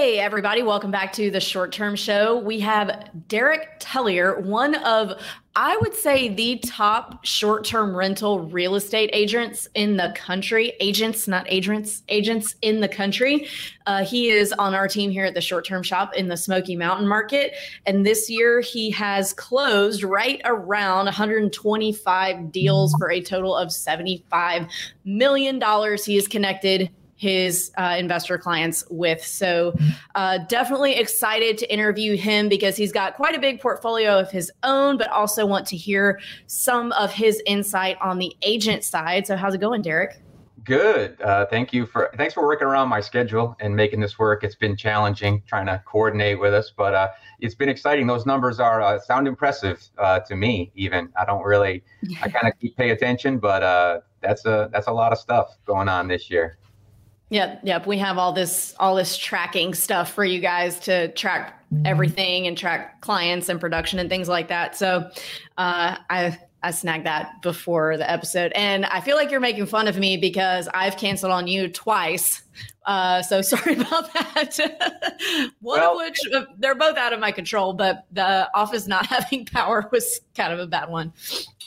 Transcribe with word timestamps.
Hey, 0.00 0.18
everybody, 0.18 0.62
welcome 0.62 0.90
back 0.90 1.12
to 1.12 1.30
the 1.30 1.40
short 1.40 1.72
term 1.72 1.94
show. 1.94 2.38
We 2.38 2.58
have 2.60 3.10
Derek 3.28 3.78
Tellier, 3.80 4.42
one 4.42 4.74
of, 4.76 5.12
I 5.54 5.76
would 5.76 5.94
say, 5.94 6.28
the 6.28 6.56
top 6.60 7.22
short 7.22 7.66
term 7.66 7.94
rental 7.94 8.40
real 8.40 8.76
estate 8.76 9.10
agents 9.12 9.68
in 9.74 9.98
the 9.98 10.14
country. 10.16 10.72
Agents, 10.80 11.28
not 11.28 11.44
agents, 11.52 12.02
agents 12.08 12.54
in 12.62 12.80
the 12.80 12.88
country. 12.88 13.46
Uh, 13.84 14.02
he 14.02 14.30
is 14.30 14.54
on 14.54 14.74
our 14.74 14.88
team 14.88 15.10
here 15.10 15.26
at 15.26 15.34
the 15.34 15.40
short 15.42 15.66
term 15.66 15.82
shop 15.82 16.14
in 16.14 16.28
the 16.28 16.36
Smoky 16.36 16.76
Mountain 16.76 17.06
Market. 17.06 17.52
And 17.84 18.06
this 18.06 18.30
year 18.30 18.60
he 18.60 18.90
has 18.92 19.34
closed 19.34 20.02
right 20.02 20.40
around 20.46 21.04
125 21.04 22.50
deals 22.50 22.94
for 22.94 23.10
a 23.10 23.20
total 23.20 23.54
of 23.54 23.68
$75 23.68 24.66
million. 25.04 25.60
He 26.02 26.16
is 26.16 26.26
connected 26.26 26.90
his 27.20 27.70
uh, 27.76 27.96
investor 27.98 28.38
clients 28.38 28.82
with. 28.88 29.22
So, 29.22 29.74
uh, 30.14 30.38
definitely 30.48 30.94
excited 30.96 31.58
to 31.58 31.70
interview 31.70 32.16
him 32.16 32.48
because 32.48 32.78
he's 32.78 32.92
got 32.92 33.14
quite 33.14 33.34
a 33.34 33.38
big 33.38 33.60
portfolio 33.60 34.18
of 34.18 34.30
his 34.30 34.50
own, 34.62 34.96
but 34.96 35.10
also 35.10 35.44
want 35.44 35.66
to 35.66 35.76
hear 35.76 36.18
some 36.46 36.92
of 36.92 37.12
his 37.12 37.42
insight 37.44 37.98
on 38.00 38.18
the 38.18 38.34
agent 38.40 38.84
side. 38.84 39.26
So, 39.26 39.36
how's 39.36 39.54
it 39.54 39.60
going, 39.60 39.82
Derek? 39.82 40.22
Good. 40.64 41.20
Uh, 41.20 41.44
thank 41.44 41.74
you 41.74 41.84
for 41.84 42.10
thanks 42.16 42.32
for 42.32 42.42
working 42.42 42.66
around 42.66 42.88
my 42.88 43.00
schedule 43.00 43.54
and 43.60 43.76
making 43.76 44.00
this 44.00 44.18
work. 44.18 44.42
It's 44.42 44.54
been 44.54 44.76
challenging 44.76 45.42
trying 45.46 45.66
to 45.66 45.82
coordinate 45.84 46.40
with 46.40 46.54
us, 46.54 46.72
but 46.74 46.94
uh, 46.94 47.08
it's 47.40 47.54
been 47.54 47.68
exciting. 47.68 48.06
Those 48.06 48.24
numbers 48.24 48.60
are 48.60 48.80
uh, 48.80 48.98
sound 48.98 49.28
impressive 49.28 49.86
uh, 49.98 50.20
to 50.20 50.36
me. 50.36 50.72
Even 50.74 51.10
I 51.20 51.26
don't 51.26 51.44
really, 51.44 51.82
I 52.22 52.28
kind 52.30 52.46
of 52.50 52.58
keep 52.58 52.76
pay 52.76 52.90
attention, 52.90 53.38
but 53.38 53.62
uh, 53.62 54.00
that's 54.22 54.46
a 54.46 54.70
that's 54.72 54.86
a 54.86 54.92
lot 54.92 55.12
of 55.12 55.18
stuff 55.18 55.58
going 55.66 55.88
on 55.88 56.08
this 56.08 56.30
year. 56.30 56.56
Yep, 57.30 57.60
yep. 57.62 57.86
We 57.86 57.96
have 57.98 58.18
all 58.18 58.32
this 58.32 58.74
all 58.78 58.96
this 58.96 59.16
tracking 59.16 59.72
stuff 59.74 60.12
for 60.12 60.24
you 60.24 60.40
guys 60.40 60.80
to 60.80 61.12
track 61.12 61.64
everything 61.84 62.48
and 62.48 62.58
track 62.58 63.00
clients 63.00 63.48
and 63.48 63.60
production 63.60 64.00
and 64.00 64.10
things 64.10 64.28
like 64.28 64.48
that. 64.48 64.76
So 64.76 65.08
uh, 65.56 65.96
I 66.10 66.38
I 66.62 66.72
snagged 66.72 67.06
that 67.06 67.40
before 67.40 67.96
the 67.96 68.10
episode, 68.10 68.52
and 68.54 68.84
I 68.86 69.00
feel 69.00 69.16
like 69.16 69.30
you're 69.30 69.40
making 69.40 69.66
fun 69.66 69.86
of 69.86 69.96
me 69.96 70.16
because 70.16 70.68
I've 70.74 70.96
canceled 70.96 71.32
on 71.32 71.46
you 71.46 71.68
twice. 71.68 72.42
Uh, 72.84 73.22
so 73.22 73.40
sorry 73.42 73.74
about 73.74 74.12
that. 74.12 74.58
One 75.60 75.80
well, 75.80 75.92
of 75.92 75.98
which 75.98 76.18
uh, 76.34 76.44
they're 76.58 76.74
both 76.74 76.96
out 76.96 77.12
of 77.12 77.20
my 77.20 77.30
control, 77.30 77.74
but 77.74 78.06
the 78.10 78.50
office 78.54 78.88
not 78.88 79.06
having 79.14 79.46
power 79.46 79.88
was 79.92 80.20
kind 80.34 80.52
of 80.52 80.58
a 80.58 80.66
bad 80.66 80.90
one. 80.90 81.12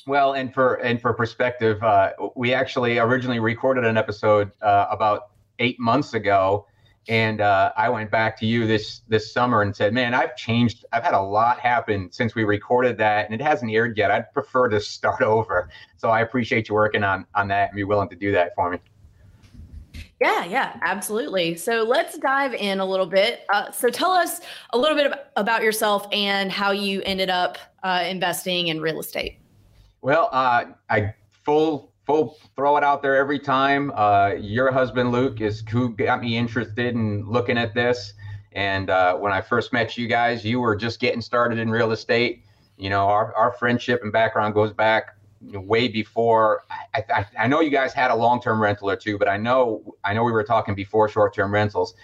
Well, 0.06 0.34
and 0.34 0.54
for 0.54 0.76
and 0.76 1.02
for 1.02 1.14
perspective, 1.14 1.82
uh, 1.82 2.12
we 2.36 2.54
actually 2.54 2.98
originally 2.98 3.40
recorded 3.40 3.86
an 3.86 3.96
episode 3.96 4.52
uh, 4.62 4.88
about 4.92 5.30
eight 5.64 5.80
months 5.80 6.14
ago. 6.14 6.68
And 7.10 7.42
uh, 7.42 7.74
I 7.76 7.90
went 7.90 8.12
back 8.12 8.38
to 8.40 8.46
you 8.46 8.66
this 8.66 9.02
this 9.10 9.34
summer 9.34 9.62
and 9.62 9.76
said, 9.76 9.94
"Man, 9.94 10.14
I've 10.14 10.38
changed. 10.38 10.86
I've 10.94 11.04
had 11.04 11.14
a 11.14 11.22
lot 11.22 11.60
happen 11.60 12.10
since 12.12 12.34
we 12.34 12.46
recorded 12.46 12.98
that, 13.00 13.26
and 13.26 13.34
it 13.34 13.44
hasn't 13.44 13.72
aired 13.72 13.98
yet. 13.98 14.10
I'd 14.10 14.32
prefer 14.34 14.70
to 14.70 14.80
start 14.80 15.22
over. 15.36 15.70
So 15.98 16.10
I 16.10 16.22
appreciate 16.22 16.70
you 16.70 16.76
working 16.76 17.04
on 17.04 17.26
on 17.36 17.50
that 17.50 17.70
and 17.70 17.76
be 17.76 17.84
willing 17.84 18.08
to 18.10 18.16
do 18.16 18.32
that 18.32 18.56
for 18.56 18.70
me." 18.70 18.80
Yeah, 20.22 20.46
yeah, 20.46 20.80
absolutely. 20.82 21.56
So 21.56 21.84
let's 21.84 22.18
dive 22.18 22.54
in 22.54 22.80
a 22.80 22.86
little 22.86 23.06
bit. 23.06 23.42
Uh, 23.50 23.72
so 23.72 23.90
tell 23.90 24.12
us 24.12 24.40
a 24.72 24.78
little 24.78 24.96
bit 24.96 25.12
about 25.36 25.64
yourself 25.64 26.08
and 26.14 26.50
how 26.50 26.72
you 26.72 27.02
ended 27.06 27.30
up 27.30 27.58
uh, 27.84 28.06
investing 28.08 28.68
in 28.68 28.80
real 28.80 29.02
estate. 29.02 29.40
Well, 30.02 30.30
uh, 30.32 30.66
I 30.90 31.14
full 31.30 31.93
full 32.06 32.38
throw 32.56 32.78
it 32.78 32.84
out 32.84 33.02
there 33.02 33.16
every 33.16 33.40
time. 33.40 33.92
Uh, 33.96 34.34
your 34.38 34.72
husband 34.72 35.12
Luke 35.12 35.42
is 35.42 35.64
who 35.70 35.96
got 35.96 36.22
me 36.22 36.38
interested 36.38 36.94
in 36.96 37.26
looking 37.30 37.58
at 37.58 37.74
this. 37.74 38.14
And 38.52 38.90
uh, 38.90 39.16
when 39.16 39.32
I 39.32 39.42
first 39.42 39.74
met 39.74 39.98
you 39.98 40.08
guys, 40.08 40.46
you 40.46 40.60
were 40.60 40.76
just 40.76 41.00
getting 41.00 41.22
started 41.22 41.58
in 41.58 41.70
real 41.70 41.92
estate. 41.92 42.44
You 42.78 42.90
know, 42.90 43.06
our, 43.08 43.34
our 43.36 43.54
friendship 43.54 44.02
and 44.04 44.12
background 44.12 44.54
goes 44.54 44.74
back 44.74 45.16
way 45.42 45.88
before. 45.88 46.64
I, 46.94 47.04
I, 47.10 47.26
I 47.40 47.48
know 47.48 47.62
you 47.62 47.70
guys 47.70 47.94
had 47.94 48.12
a 48.12 48.16
long 48.16 48.42
term 48.42 48.62
rental 48.62 48.90
or 48.90 48.96
two, 48.96 49.18
but 49.18 49.28
I 49.28 49.38
know 49.38 49.96
I 50.04 50.14
know 50.14 50.24
we 50.24 50.32
were 50.32 50.44
talking 50.44 50.76
before 50.76 51.10
short 51.10 51.34
term 51.34 51.54
rentals. 51.54 51.96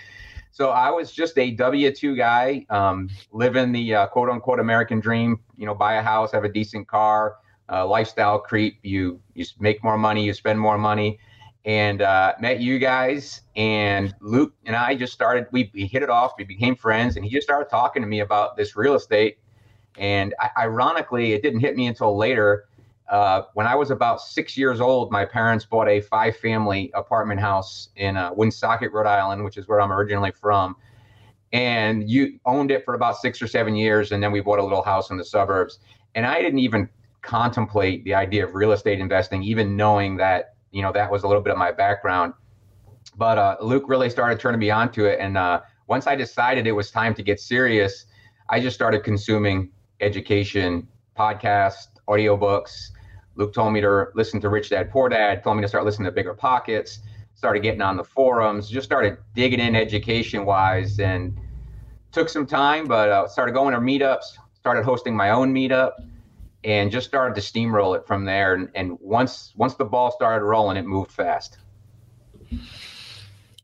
So 0.51 0.69
I 0.69 0.89
was 0.89 1.11
just 1.11 1.37
a 1.37 1.51
W 1.51 1.93
two 1.93 2.15
guy, 2.15 2.65
um, 2.69 3.09
living 3.31 3.71
the 3.71 3.95
uh, 3.95 4.07
quote 4.07 4.29
unquote 4.29 4.59
American 4.59 4.99
dream. 4.99 5.39
You 5.57 5.65
know, 5.65 5.75
buy 5.75 5.95
a 5.95 6.01
house, 6.01 6.31
have 6.31 6.43
a 6.43 6.49
decent 6.49 6.87
car, 6.87 7.35
uh, 7.71 7.85
lifestyle 7.87 8.39
creep. 8.39 8.79
You 8.83 9.21
you 9.33 9.45
make 9.59 9.83
more 9.83 9.97
money, 9.97 10.25
you 10.25 10.33
spend 10.33 10.59
more 10.59 10.77
money, 10.77 11.19
and 11.65 12.01
uh, 12.01 12.33
met 12.39 12.59
you 12.59 12.79
guys. 12.79 13.41
And 13.55 14.13
Luke 14.21 14.53
and 14.65 14.75
I 14.75 14.95
just 14.95 15.13
started. 15.13 15.47
We, 15.51 15.71
we 15.73 15.85
hit 15.85 16.03
it 16.03 16.09
off. 16.09 16.33
We 16.37 16.43
became 16.43 16.75
friends, 16.75 17.15
and 17.15 17.25
he 17.25 17.31
just 17.31 17.45
started 17.45 17.69
talking 17.69 18.01
to 18.01 18.07
me 18.07 18.21
about 18.21 18.57
this 18.57 18.75
real 18.75 18.95
estate. 18.95 19.39
And 19.97 20.33
I, 20.39 20.49
ironically, 20.57 21.33
it 21.33 21.41
didn't 21.41 21.59
hit 21.59 21.75
me 21.75 21.87
until 21.87 22.17
later. 22.17 22.65
Uh, 23.09 23.41
when 23.55 23.65
I 23.65 23.73
was 23.73 23.89
about 23.89 24.21
six 24.21 24.55
years 24.55 24.79
old, 24.79 25.11
my 25.11 25.25
parents 25.25 25.65
bought 25.65 25.89
a 25.89 25.99
five-family 25.99 26.91
apartment 26.93 27.39
house 27.39 27.89
in 27.95 28.15
uh, 28.15 28.31
Woonsocket, 28.33 28.91
Rhode 28.91 29.07
Island, 29.07 29.43
which 29.43 29.57
is 29.57 29.67
where 29.67 29.81
I'm 29.81 29.91
originally 29.91 30.31
from. 30.31 30.75
And 31.51 32.07
you 32.07 32.39
owned 32.45 32.69
it 32.69 32.85
for 32.85 32.93
about 32.93 33.17
six 33.17 33.41
or 33.41 33.47
seven 33.47 33.75
years, 33.75 34.11
and 34.11 34.21
then 34.21 34.31
we 34.31 34.41
bought 34.41 34.59
a 34.59 34.63
little 34.63 34.83
house 34.83 35.09
in 35.09 35.17
the 35.17 35.25
suburbs. 35.25 35.79
And 36.13 36.23
I 36.23 36.39
didn't 36.39 36.59
even 36.59 36.87
contemplate 37.21 38.03
the 38.03 38.13
idea 38.13 38.45
of 38.45 38.55
real 38.55 38.71
estate 38.71 38.99
investing, 38.99 39.43
even 39.43 39.75
knowing 39.75 40.17
that 40.17 40.55
you 40.71 40.81
know 40.81 40.91
that 40.91 41.11
was 41.11 41.23
a 41.23 41.27
little 41.27 41.41
bit 41.41 41.51
of 41.51 41.57
my 41.57 41.71
background. 41.71 42.33
But 43.17 43.37
uh, 43.37 43.57
Luke 43.61 43.85
really 43.87 44.09
started 44.09 44.39
turning 44.39 44.59
me 44.59 44.69
on 44.69 44.91
to 44.93 45.05
it, 45.05 45.19
and 45.19 45.37
uh, 45.37 45.61
once 45.87 46.07
I 46.07 46.15
decided 46.15 46.67
it 46.67 46.71
was 46.71 46.91
time 46.91 47.13
to 47.15 47.23
get 47.23 47.39
serious, 47.39 48.05
I 48.49 48.59
just 48.59 48.75
started 48.75 49.03
consuming 49.03 49.71
education, 49.99 50.87
podcasts, 51.17 51.87
audiobooks. 52.07 52.89
Luke 53.35 53.53
told 53.53 53.73
me 53.73 53.81
to 53.81 54.07
listen 54.15 54.39
to 54.41 54.49
Rich 54.49 54.69
Dad 54.69 54.91
Poor 54.91 55.09
Dad. 55.09 55.43
Told 55.43 55.57
me 55.57 55.61
to 55.61 55.67
start 55.67 55.85
listening 55.85 56.05
to 56.05 56.11
Bigger 56.11 56.33
Pockets. 56.33 56.99
Started 57.35 57.61
getting 57.61 57.81
on 57.81 57.95
the 57.97 58.03
forums. 58.03 58.69
Just 58.69 58.85
started 58.85 59.17
digging 59.33 59.59
in 59.59 59.75
education 59.75 60.45
wise, 60.45 60.99
and 60.99 61.37
took 62.11 62.29
some 62.29 62.45
time, 62.45 62.85
but 62.87 63.09
uh, 63.09 63.27
started 63.27 63.53
going 63.53 63.73
to 63.73 63.79
meetups. 63.79 64.37
Started 64.53 64.83
hosting 64.83 65.15
my 65.15 65.29
own 65.29 65.53
meetup 65.53 65.91
and 66.63 66.91
just 66.91 67.07
started 67.07 67.35
to 67.35 67.41
steamroll 67.41 67.95
it 67.95 68.05
from 68.05 68.25
there. 68.25 68.53
And, 68.53 68.69
and 68.75 68.97
once 68.99 69.53
once 69.55 69.75
the 69.75 69.85
ball 69.85 70.11
started 70.11 70.45
rolling, 70.45 70.77
it 70.77 70.85
moved 70.85 71.11
fast. 71.11 71.57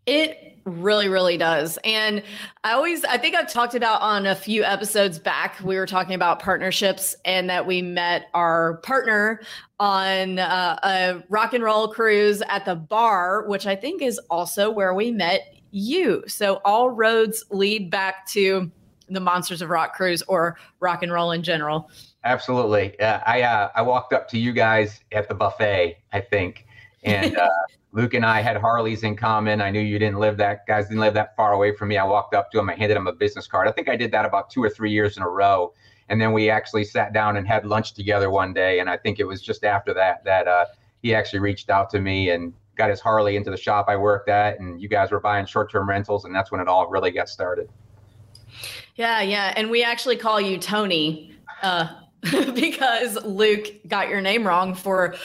It 0.06 0.56
really, 0.66 1.07
really 1.07 1.38
does. 1.38 1.78
And 1.84 2.23
I 2.63 2.73
always, 2.73 3.05
I 3.05 3.17
think 3.17 3.35
I've 3.35 3.51
talked 3.51 3.75
about 3.75 4.01
on 4.01 4.25
a 4.25 4.35
few 4.35 4.63
episodes 4.63 5.19
back, 5.19 5.59
we 5.63 5.75
were 5.78 5.85
talking 5.85 6.16
about 6.16 6.39
partnerships 6.39 7.16
and 7.23 7.50
that 7.50 7.67
we 7.67 7.84
met 7.84 8.28
our 8.34 8.78
partner 8.78 9.41
on 9.79 10.39
uh, 10.39 10.79
a 10.84 11.23
rock 11.29 11.53
and 11.53 11.63
roll 11.63 11.88
cruise 11.88 12.41
at 12.50 12.66
the 12.66 12.75
bar, 12.75 13.47
which 13.47 13.67
I 13.67 13.75
think 13.75 14.01
is 14.01 14.19
also 14.29 14.72
where 14.72 14.94
we 14.95 15.11
met 15.11 15.55
you. 15.69 16.23
So 16.28 16.61
all 16.66 16.89
roads 16.89 17.44
lead 17.51 17.91
back 17.91 18.28
to 18.29 18.72
the 19.08 19.20
Monsters 19.20 19.61
of 19.61 19.70
Rock 19.70 19.93
cruise 19.93 20.23
or 20.23 20.58
rock 20.79 21.03
and 21.03 21.11
roll 21.11 21.31
in 21.31 21.43
general. 21.43 21.91
Absolutely. 22.25 22.99
Uh, 22.99 23.19
I 23.25 23.43
uh, 23.43 23.69
I 23.75 23.83
walked 23.83 24.11
up 24.11 24.27
to 24.29 24.39
you 24.39 24.51
guys 24.51 25.01
at 25.11 25.29
the 25.29 25.35
buffet, 25.35 25.99
I 26.11 26.22
think, 26.22 26.66
and 27.03 27.37
uh, 27.37 27.49
Luke 27.91 28.16
and 28.16 28.25
I 28.25 28.41
had 28.41 28.57
Harleys 28.57 29.03
in 29.03 29.16
common. 29.16 29.61
I 29.61 29.69
knew 29.69 29.79
you 29.79 29.99
didn't 29.99 30.19
live 30.19 30.35
that 30.37 30.66
guys 30.66 30.87
didn't 30.87 31.01
live 31.01 31.13
that 31.13 31.35
far 31.35 31.53
away 31.53 31.75
from 31.75 31.89
me. 31.89 31.97
I 31.97 32.03
walked 32.03 32.33
up 32.33 32.51
to 32.51 32.59
him. 32.59 32.67
I 32.67 32.75
handed 32.75 32.97
him 32.97 33.05
a 33.05 33.13
business 33.13 33.45
card. 33.45 33.67
I 33.67 33.72
think 33.72 33.89
I 33.89 33.95
did 33.95 34.11
that 34.11 34.25
about 34.25 34.49
two 34.49 34.63
or 34.63 34.72
three 34.72 34.91
years 34.91 35.17
in 35.17 35.23
a 35.23 35.29
row, 35.29 35.72
and 36.09 36.19
then 36.19 36.33
we 36.33 36.49
actually 36.49 36.83
sat 36.83 37.13
down 37.13 37.37
and 37.37 37.47
had 37.47 37.63
lunch 37.63 37.93
together 37.93 38.31
one 38.31 38.53
day. 38.53 38.79
And 38.79 38.89
I 38.89 38.97
think 38.97 39.19
it 39.19 39.25
was 39.25 39.39
just 39.39 39.63
after 39.63 39.93
that 39.93 40.23
that 40.23 40.47
uh, 40.47 40.66
he 41.03 41.13
actually 41.13 41.39
reached 41.39 41.69
out 41.69 41.91
to 41.91 42.01
me 42.01 42.31
and 42.31 42.53
got 42.75 42.89
his 42.89 43.01
Harley 43.01 43.35
into 43.35 43.51
the 43.51 43.57
shop 43.57 43.85
I 43.87 43.97
worked 43.97 44.29
at, 44.29 44.59
and 44.59 44.81
you 44.81 44.89
guys 44.89 45.11
were 45.11 45.19
buying 45.19 45.45
short-term 45.45 45.87
rentals, 45.87 46.25
and 46.25 46.33
that's 46.33 46.51
when 46.51 46.59
it 46.59 46.67
all 46.67 46.87
really 46.87 47.11
got 47.11 47.29
started. 47.29 47.69
Yeah, 48.95 49.22
yeah, 49.22 49.53
and 49.55 49.69
we 49.69 49.83
actually 49.83 50.17
call 50.17 50.41
you 50.41 50.57
Tony. 50.57 51.31
Uh, 51.61 51.87
because 52.55 53.23
Luke 53.23 53.67
got 53.87 54.09
your 54.09 54.22
name 54.22 54.45
wrong 54.45 54.73
for 54.73 55.16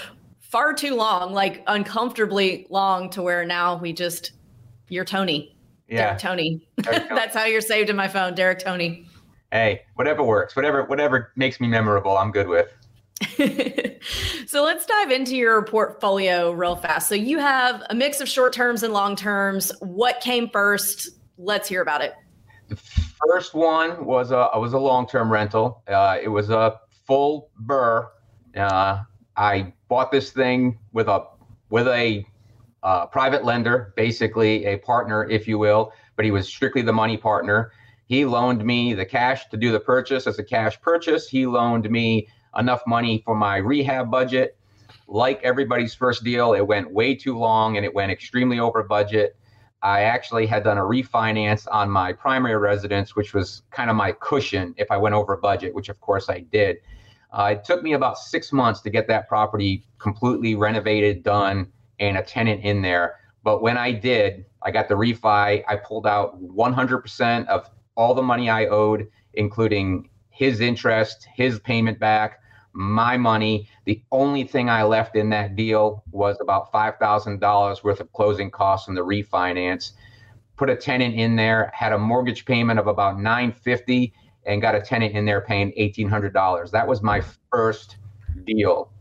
far 0.40 0.74
too 0.74 0.94
long, 0.94 1.32
like 1.32 1.62
uncomfortably 1.66 2.66
long 2.70 3.10
to 3.10 3.22
where 3.22 3.44
now 3.44 3.76
we 3.76 3.92
just, 3.92 4.32
you're 4.88 5.04
Tony. 5.04 5.56
Yeah. 5.88 5.98
Derek 5.98 6.18
Tony. 6.18 6.68
Derek 6.82 6.98
Tony. 7.08 7.20
That's 7.20 7.34
how 7.34 7.44
you're 7.44 7.60
saved 7.60 7.90
in 7.90 7.96
my 7.96 8.08
phone, 8.08 8.34
Derek 8.34 8.58
Tony. 8.58 9.06
Hey, 9.52 9.82
whatever 9.94 10.22
works, 10.22 10.54
whatever, 10.54 10.84
whatever 10.84 11.32
makes 11.36 11.60
me 11.60 11.68
memorable, 11.68 12.16
I'm 12.16 12.30
good 12.30 12.48
with. 12.48 12.72
so 14.46 14.62
let's 14.64 14.86
dive 14.86 15.10
into 15.10 15.36
your 15.36 15.64
portfolio 15.64 16.52
real 16.52 16.76
fast. 16.76 17.08
So 17.08 17.14
you 17.14 17.38
have 17.38 17.82
a 17.90 17.94
mix 17.94 18.20
of 18.20 18.28
short 18.28 18.52
terms 18.52 18.82
and 18.82 18.92
long 18.92 19.16
terms. 19.16 19.72
What 19.80 20.20
came 20.20 20.48
first? 20.48 21.10
Let's 21.36 21.68
hear 21.68 21.82
about 21.82 22.02
it. 22.02 22.14
The 22.68 22.76
first 23.28 23.54
one 23.54 24.04
was 24.04 24.30
a 24.30 24.48
was 24.54 24.72
a 24.72 24.78
long 24.78 25.06
term 25.06 25.30
rental. 25.30 25.82
Uh, 25.88 26.18
it 26.22 26.28
was 26.28 26.50
a 26.50 26.78
full 27.10 27.50
BRRRR. 27.64 28.06
Uh, 28.56 29.02
I 29.36 29.72
bought 29.88 30.12
this 30.12 30.30
thing 30.30 30.78
with 30.92 31.08
a 31.08 31.24
with 31.68 31.88
a 31.88 32.24
uh, 32.84 33.06
private 33.06 33.44
lender, 33.44 33.92
basically 33.96 34.64
a 34.66 34.78
partner, 34.78 35.28
if 35.28 35.48
you 35.48 35.58
will, 35.58 35.92
but 36.14 36.24
he 36.24 36.30
was 36.30 36.46
strictly 36.46 36.82
the 36.82 36.92
money 36.92 37.16
partner. 37.16 37.72
He 38.06 38.24
loaned 38.24 38.64
me 38.64 38.94
the 38.94 39.04
cash 39.04 39.48
to 39.48 39.56
do 39.56 39.72
the 39.72 39.80
purchase 39.80 40.28
as 40.28 40.38
a 40.38 40.44
cash 40.44 40.80
purchase. 40.80 41.28
He 41.28 41.46
loaned 41.46 41.90
me 41.90 42.28
enough 42.56 42.82
money 42.86 43.22
for 43.26 43.34
my 43.34 43.56
rehab 43.56 44.08
budget. 44.08 44.56
Like 45.08 45.42
everybody's 45.42 45.94
first 45.94 46.22
deal, 46.22 46.52
it 46.52 46.64
went 46.64 46.92
way 46.92 47.16
too 47.16 47.36
long 47.36 47.76
and 47.76 47.84
it 47.84 47.92
went 47.92 48.12
extremely 48.12 48.60
over 48.60 48.84
budget. 48.84 49.36
I 49.82 50.02
actually 50.02 50.46
had 50.46 50.62
done 50.62 50.78
a 50.78 50.82
refinance 50.82 51.66
on 51.72 51.90
my 51.90 52.12
primary 52.12 52.58
residence, 52.58 53.16
which 53.16 53.34
was 53.34 53.62
kind 53.72 53.90
of 53.90 53.96
my 53.96 54.12
cushion 54.12 54.74
if 54.76 54.92
I 54.92 54.96
went 54.96 55.16
over 55.16 55.36
budget, 55.36 55.74
which 55.74 55.88
of 55.88 56.00
course 56.00 56.28
I 56.28 56.40
did. 56.40 56.76
Uh, 57.32 57.54
it 57.56 57.64
took 57.64 57.82
me 57.82 57.92
about 57.92 58.18
six 58.18 58.52
months 58.52 58.80
to 58.80 58.90
get 58.90 59.06
that 59.08 59.28
property 59.28 59.86
completely 59.98 60.54
renovated, 60.54 61.22
done, 61.22 61.70
and 61.98 62.16
a 62.16 62.22
tenant 62.22 62.64
in 62.64 62.82
there. 62.82 63.16
But 63.42 63.62
when 63.62 63.78
I 63.78 63.92
did, 63.92 64.44
I 64.62 64.70
got 64.70 64.88
the 64.88 64.94
refi. 64.94 65.64
I 65.66 65.76
pulled 65.76 66.06
out 66.06 66.42
100% 66.42 67.46
of 67.46 67.70
all 67.96 68.14
the 68.14 68.22
money 68.22 68.50
I 68.50 68.66
owed, 68.66 69.08
including 69.34 70.08
his 70.30 70.60
interest, 70.60 71.28
his 71.34 71.58
payment 71.60 71.98
back, 71.98 72.40
my 72.72 73.16
money. 73.16 73.68
The 73.84 74.02
only 74.12 74.44
thing 74.44 74.68
I 74.68 74.82
left 74.82 75.16
in 75.16 75.30
that 75.30 75.56
deal 75.56 76.02
was 76.10 76.36
about 76.40 76.72
$5,000 76.72 77.84
worth 77.84 78.00
of 78.00 78.12
closing 78.12 78.50
costs 78.50 78.88
on 78.88 78.94
the 78.94 79.04
refinance. 79.04 79.92
Put 80.56 80.70
a 80.70 80.76
tenant 80.76 81.14
in 81.14 81.36
there, 81.36 81.70
had 81.74 81.92
a 81.92 81.98
mortgage 81.98 82.44
payment 82.44 82.78
of 82.78 82.86
about 82.86 83.18
950 83.18 84.12
and 84.46 84.62
got 84.62 84.74
a 84.74 84.80
tenant 84.80 85.14
in 85.14 85.24
there 85.24 85.40
paying 85.40 85.72
$1,800. 85.78 86.70
That 86.70 86.86
was 86.86 87.02
my 87.02 87.22
first 87.50 87.96
deal. 88.44 88.92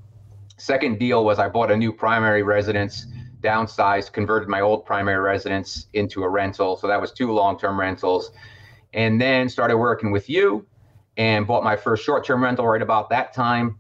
Second 0.58 1.00
deal 1.00 1.24
was 1.24 1.40
I 1.40 1.48
bought 1.48 1.72
a 1.72 1.78
new 1.78 1.94
primary 1.94 2.44
residence, 2.44 3.08
downsized, 3.42 4.12
converted 4.12 4.50
my 4.50 4.62
old 4.62 4.86
primary 4.86 5.20
residence 5.20 5.88
into 5.94 6.24
a 6.24 6.30
rental. 6.30 6.76
So 6.76 6.88
that 6.88 7.00
was 7.00 7.12
two 7.12 7.32
long 7.32 7.58
term 7.58 7.80
rentals. 7.80 8.32
And 8.94 9.22
then 9.22 9.48
started 9.48 9.78
working 9.78 10.12
with 10.12 10.30
you 10.30 10.66
and 11.18 11.48
bought 11.48 11.64
my 11.64 11.76
first 11.76 12.04
short 12.04 12.26
term 12.26 12.44
rental 12.44 12.68
right 12.68 12.82
about 12.82 13.10
that 13.12 13.34
time. 13.34 13.78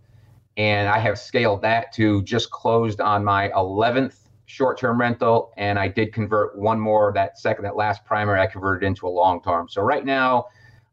And 0.55 0.87
I 0.87 0.99
have 0.99 1.19
scaled 1.19 1.61
that 1.63 1.91
to 1.93 2.21
just 2.23 2.49
closed 2.51 3.01
on 3.01 3.23
my 3.23 3.49
11th 3.49 4.15
short 4.45 4.77
term 4.77 4.99
rental. 4.99 5.51
And 5.57 5.77
I 5.77 5.87
did 5.87 6.13
convert 6.13 6.57
one 6.57 6.79
more, 6.79 7.11
that 7.13 7.39
second, 7.39 7.65
that 7.65 7.75
last 7.75 8.05
primary, 8.05 8.39
I 8.39 8.47
converted 8.47 8.87
into 8.87 9.07
a 9.07 9.09
long 9.09 9.41
term. 9.41 9.67
So 9.69 9.81
right 9.81 10.05
now, 10.05 10.45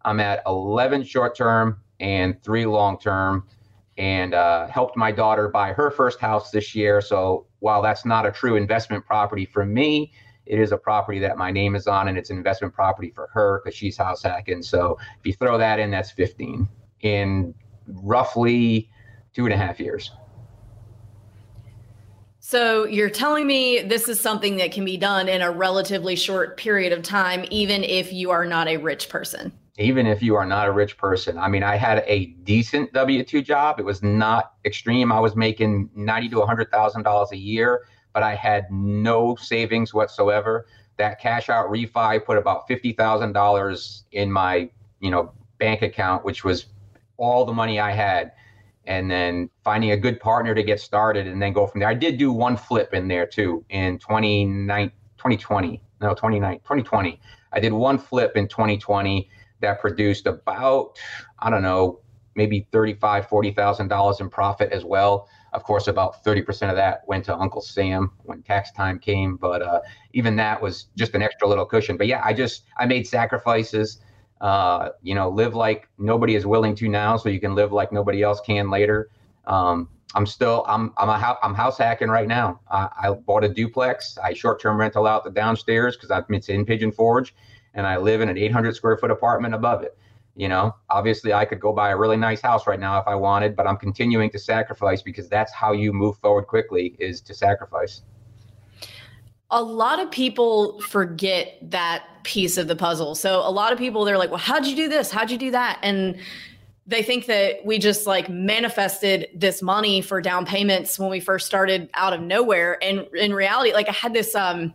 I'm 0.06 0.20
at 0.20 0.40
11 0.46 1.02
short 1.02 1.36
term 1.36 1.82
and 1.98 2.40
three 2.42 2.64
long 2.64 2.98
term 2.98 3.44
and 3.98 4.34
uh, 4.34 4.68
helped 4.68 4.96
my 4.96 5.10
daughter 5.10 5.48
buy 5.48 5.72
her 5.72 5.90
first 5.90 6.20
house 6.20 6.50
this 6.50 6.74
year. 6.74 7.00
So 7.00 7.46
while 7.58 7.82
that's 7.82 8.04
not 8.04 8.24
a 8.24 8.30
true 8.30 8.56
investment 8.56 9.04
property 9.04 9.44
for 9.44 9.66
me, 9.66 10.12
it 10.46 10.60
is 10.60 10.70
a 10.70 10.76
property 10.76 11.18
that 11.18 11.36
my 11.36 11.50
name 11.50 11.74
is 11.74 11.88
on, 11.88 12.06
and 12.06 12.16
it's 12.16 12.30
an 12.30 12.36
investment 12.36 12.72
property 12.72 13.10
for 13.10 13.28
her 13.32 13.60
because 13.64 13.76
she's 13.76 13.96
house 13.96 14.22
hacking. 14.22 14.62
So 14.62 14.96
if 15.18 15.26
you 15.26 15.32
throw 15.32 15.58
that 15.58 15.80
in, 15.80 15.90
that's 15.90 16.12
15 16.12 16.68
in 17.00 17.52
roughly 17.88 18.88
two 19.34 19.44
and 19.44 19.52
a 19.52 19.56
half 19.56 19.80
years. 19.80 20.12
So 22.38 22.84
you're 22.84 23.10
telling 23.10 23.44
me 23.44 23.80
this 23.80 24.08
is 24.08 24.20
something 24.20 24.58
that 24.58 24.70
can 24.70 24.84
be 24.84 24.96
done 24.96 25.28
in 25.28 25.42
a 25.42 25.50
relatively 25.50 26.14
short 26.14 26.56
period 26.56 26.92
of 26.92 27.02
time, 27.02 27.44
even 27.50 27.82
if 27.82 28.12
you 28.12 28.30
are 28.30 28.46
not 28.46 28.68
a 28.68 28.76
rich 28.76 29.08
person 29.08 29.52
even 29.78 30.06
if 30.06 30.22
you 30.22 30.34
are 30.34 30.46
not 30.46 30.68
a 30.68 30.72
rich 30.72 30.96
person. 30.96 31.38
I 31.38 31.48
mean, 31.48 31.62
I 31.62 31.76
had 31.76 32.02
a 32.06 32.26
decent 32.44 32.92
W 32.92 33.22
two 33.22 33.42
job. 33.42 33.78
It 33.78 33.84
was 33.84 34.02
not 34.02 34.54
extreme. 34.64 35.12
I 35.12 35.20
was 35.20 35.36
making 35.36 35.90
ninety 35.94 36.28
to 36.30 36.40
hundred 36.42 36.70
thousand 36.70 37.02
dollars 37.02 37.32
a 37.32 37.36
year, 37.36 37.84
but 38.12 38.22
I 38.22 38.34
had 38.34 38.70
no 38.70 39.36
savings 39.36 39.92
whatsoever. 39.92 40.66
That 40.96 41.20
cash 41.20 41.50
out 41.50 41.68
refi 41.68 42.24
put 42.24 42.38
about 42.38 42.66
fifty 42.66 42.92
thousand 42.92 43.32
dollars 43.32 44.04
in 44.12 44.32
my 44.32 44.70
you 45.00 45.10
know 45.10 45.32
bank 45.58 45.82
account, 45.82 46.24
which 46.24 46.42
was 46.44 46.66
all 47.18 47.44
the 47.44 47.52
money 47.52 47.78
I 47.80 47.92
had. 47.92 48.32
And 48.88 49.10
then 49.10 49.50
finding 49.64 49.90
a 49.90 49.96
good 49.96 50.20
partner 50.20 50.54
to 50.54 50.62
get 50.62 50.78
started 50.80 51.26
and 51.26 51.42
then 51.42 51.52
go 51.52 51.66
from 51.66 51.80
there. 51.80 51.88
I 51.88 51.94
did 51.94 52.18
do 52.18 52.32
one 52.32 52.56
flip 52.56 52.94
in 52.94 53.08
there 53.08 53.26
too 53.26 53.64
in 53.68 53.98
2020, 53.98 55.82
no, 56.00 56.14
29, 56.14 56.58
2020. 56.60 57.20
I 57.52 57.58
did 57.58 57.72
one 57.72 57.98
flip 57.98 58.36
in 58.36 58.46
2020 58.46 59.28
that 59.60 59.80
produced 59.80 60.26
about, 60.26 60.98
I 61.38 61.50
don't 61.50 61.62
know, 61.62 62.00
maybe 62.34 62.66
thirty-five, 62.72 63.28
forty 63.28 63.52
thousand 63.52 63.88
dollars 63.88 64.20
in 64.20 64.28
profit 64.28 64.72
as 64.72 64.84
well. 64.84 65.28
Of 65.52 65.64
course, 65.64 65.88
about 65.88 66.22
thirty 66.22 66.42
percent 66.42 66.70
of 66.70 66.76
that 66.76 67.00
went 67.06 67.24
to 67.26 67.36
Uncle 67.36 67.62
Sam 67.62 68.12
when 68.24 68.42
tax 68.42 68.72
time 68.72 68.98
came, 68.98 69.36
but 69.36 69.62
uh, 69.62 69.80
even 70.12 70.36
that 70.36 70.60
was 70.60 70.86
just 70.96 71.14
an 71.14 71.22
extra 71.22 71.48
little 71.48 71.64
cushion. 71.64 71.96
But 71.96 72.06
yeah, 72.06 72.20
I 72.24 72.32
just 72.32 72.64
I 72.76 72.86
made 72.86 73.06
sacrifices. 73.06 74.00
Uh, 74.38 74.90
you 75.02 75.14
know, 75.14 75.30
live 75.30 75.54
like 75.54 75.88
nobody 75.96 76.34
is 76.34 76.44
willing 76.44 76.74
to 76.76 76.88
now, 76.88 77.16
so 77.16 77.30
you 77.30 77.40
can 77.40 77.54
live 77.54 77.72
like 77.72 77.90
nobody 77.90 78.22
else 78.22 78.38
can 78.42 78.68
later. 78.68 79.08
Um, 79.46 79.88
I'm 80.14 80.26
still 80.26 80.64
I'm 80.68 80.92
I'm 80.98 81.08
a 81.08 81.38
I'm 81.42 81.54
house 81.54 81.78
hacking 81.78 82.08
right 82.08 82.28
now. 82.28 82.60
I, 82.70 82.88
I 83.02 83.10
bought 83.12 83.44
a 83.44 83.48
duplex. 83.48 84.18
I 84.22 84.34
short 84.34 84.60
term 84.60 84.78
rental 84.78 85.06
out 85.06 85.24
the 85.24 85.30
downstairs 85.30 85.96
because 85.96 86.10
I'm 86.10 86.26
it's 86.34 86.50
in 86.50 86.66
Pigeon 86.66 86.92
Forge 86.92 87.34
and 87.76 87.86
I 87.86 87.98
live 87.98 88.20
in 88.20 88.28
an 88.28 88.36
800 88.36 88.74
square 88.74 88.96
foot 88.96 89.10
apartment 89.10 89.54
above 89.54 89.82
it. 89.82 89.96
You 90.34 90.48
know, 90.48 90.74
obviously 90.90 91.32
I 91.32 91.44
could 91.44 91.60
go 91.60 91.72
buy 91.72 91.90
a 91.90 91.96
really 91.96 92.16
nice 92.16 92.40
house 92.40 92.66
right 92.66 92.80
now 92.80 92.98
if 92.98 93.06
I 93.06 93.14
wanted, 93.14 93.54
but 93.54 93.66
I'm 93.66 93.76
continuing 93.76 94.28
to 94.30 94.38
sacrifice 94.38 95.00
because 95.00 95.28
that's 95.28 95.52
how 95.52 95.72
you 95.72 95.92
move 95.92 96.18
forward 96.18 96.46
quickly 96.46 96.96
is 96.98 97.20
to 97.22 97.34
sacrifice. 97.34 98.02
A 99.50 99.62
lot 99.62 100.00
of 100.00 100.10
people 100.10 100.80
forget 100.80 101.58
that 101.62 102.04
piece 102.24 102.58
of 102.58 102.66
the 102.66 102.76
puzzle. 102.76 103.14
So 103.14 103.38
a 103.40 103.50
lot 103.50 103.72
of 103.72 103.78
people 103.78 104.04
they're 104.04 104.18
like, 104.18 104.30
"Well, 104.30 104.40
how'd 104.40 104.66
you 104.66 104.74
do 104.74 104.88
this? 104.88 105.10
How'd 105.10 105.30
you 105.30 105.38
do 105.38 105.52
that?" 105.52 105.78
And 105.82 106.18
they 106.86 107.02
think 107.02 107.26
that 107.26 107.64
we 107.64 107.78
just 107.78 108.06
like 108.06 108.28
manifested 108.28 109.28
this 109.34 109.62
money 109.62 110.00
for 110.00 110.20
down 110.20 110.44
payments 110.44 110.98
when 110.98 111.08
we 111.08 111.20
first 111.20 111.46
started 111.46 111.88
out 111.94 112.12
of 112.12 112.20
nowhere 112.20 112.82
and 112.82 113.06
in 113.14 113.34
reality 113.34 113.72
like 113.72 113.88
i 113.88 113.92
had 113.92 114.12
this 114.12 114.34
um 114.34 114.72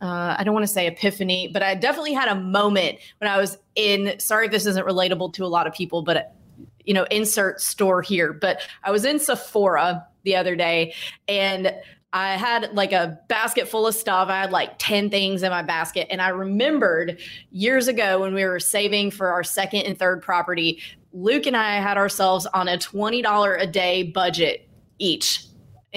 uh, 0.00 0.36
I 0.38 0.44
don't 0.44 0.54
want 0.54 0.64
to 0.64 0.72
say 0.72 0.86
epiphany, 0.86 1.48
but 1.52 1.62
I 1.62 1.74
definitely 1.74 2.12
had 2.12 2.28
a 2.28 2.34
moment 2.34 2.98
when 3.18 3.30
I 3.30 3.38
was 3.38 3.56
in. 3.74 4.18
Sorry 4.20 4.46
if 4.46 4.52
this 4.52 4.66
isn't 4.66 4.86
relatable 4.86 5.32
to 5.34 5.44
a 5.44 5.48
lot 5.48 5.66
of 5.66 5.72
people, 5.72 6.02
but 6.02 6.34
you 6.84 6.94
know, 6.94 7.04
insert 7.10 7.60
store 7.60 8.02
here. 8.02 8.32
But 8.32 8.60
I 8.84 8.90
was 8.90 9.04
in 9.04 9.18
Sephora 9.18 10.06
the 10.24 10.36
other 10.36 10.54
day, 10.54 10.94
and 11.26 11.74
I 12.12 12.36
had 12.36 12.72
like 12.72 12.92
a 12.92 13.18
basket 13.28 13.68
full 13.68 13.86
of 13.86 13.94
stuff. 13.94 14.28
I 14.28 14.40
had 14.40 14.52
like 14.52 14.78
10 14.78 15.10
things 15.10 15.42
in 15.42 15.50
my 15.50 15.62
basket. 15.62 16.06
And 16.10 16.22
I 16.22 16.28
remembered 16.28 17.20
years 17.50 17.88
ago 17.88 18.20
when 18.20 18.32
we 18.32 18.44
were 18.44 18.60
saving 18.60 19.10
for 19.10 19.28
our 19.28 19.44
second 19.44 19.82
and 19.82 19.98
third 19.98 20.22
property, 20.22 20.80
Luke 21.12 21.46
and 21.46 21.56
I 21.56 21.76
had 21.76 21.98
ourselves 21.98 22.46
on 22.46 22.68
a 22.68 22.78
$20 22.78 23.60
a 23.60 23.66
day 23.66 24.02
budget 24.02 24.68
each 24.98 25.44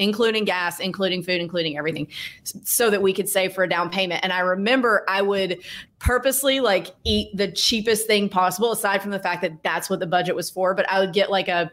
including 0.00 0.44
gas, 0.44 0.80
including 0.80 1.22
food, 1.22 1.40
including 1.40 1.76
everything, 1.76 2.08
so 2.42 2.90
that 2.90 3.02
we 3.02 3.12
could 3.12 3.28
save 3.28 3.52
for 3.52 3.62
a 3.62 3.68
down 3.68 3.90
payment. 3.90 4.24
And 4.24 4.32
I 4.32 4.40
remember 4.40 5.04
I 5.06 5.20
would 5.22 5.62
purposely 5.98 6.60
like 6.60 6.88
eat 7.04 7.36
the 7.36 7.52
cheapest 7.52 8.06
thing 8.06 8.28
possible, 8.28 8.72
aside 8.72 9.02
from 9.02 9.10
the 9.10 9.20
fact 9.20 9.42
that 9.42 9.62
that's 9.62 9.90
what 9.90 10.00
the 10.00 10.06
budget 10.06 10.34
was 10.34 10.50
for. 10.50 10.74
But 10.74 10.90
I 10.90 11.00
would 11.00 11.12
get 11.12 11.30
like 11.30 11.48
a 11.48 11.70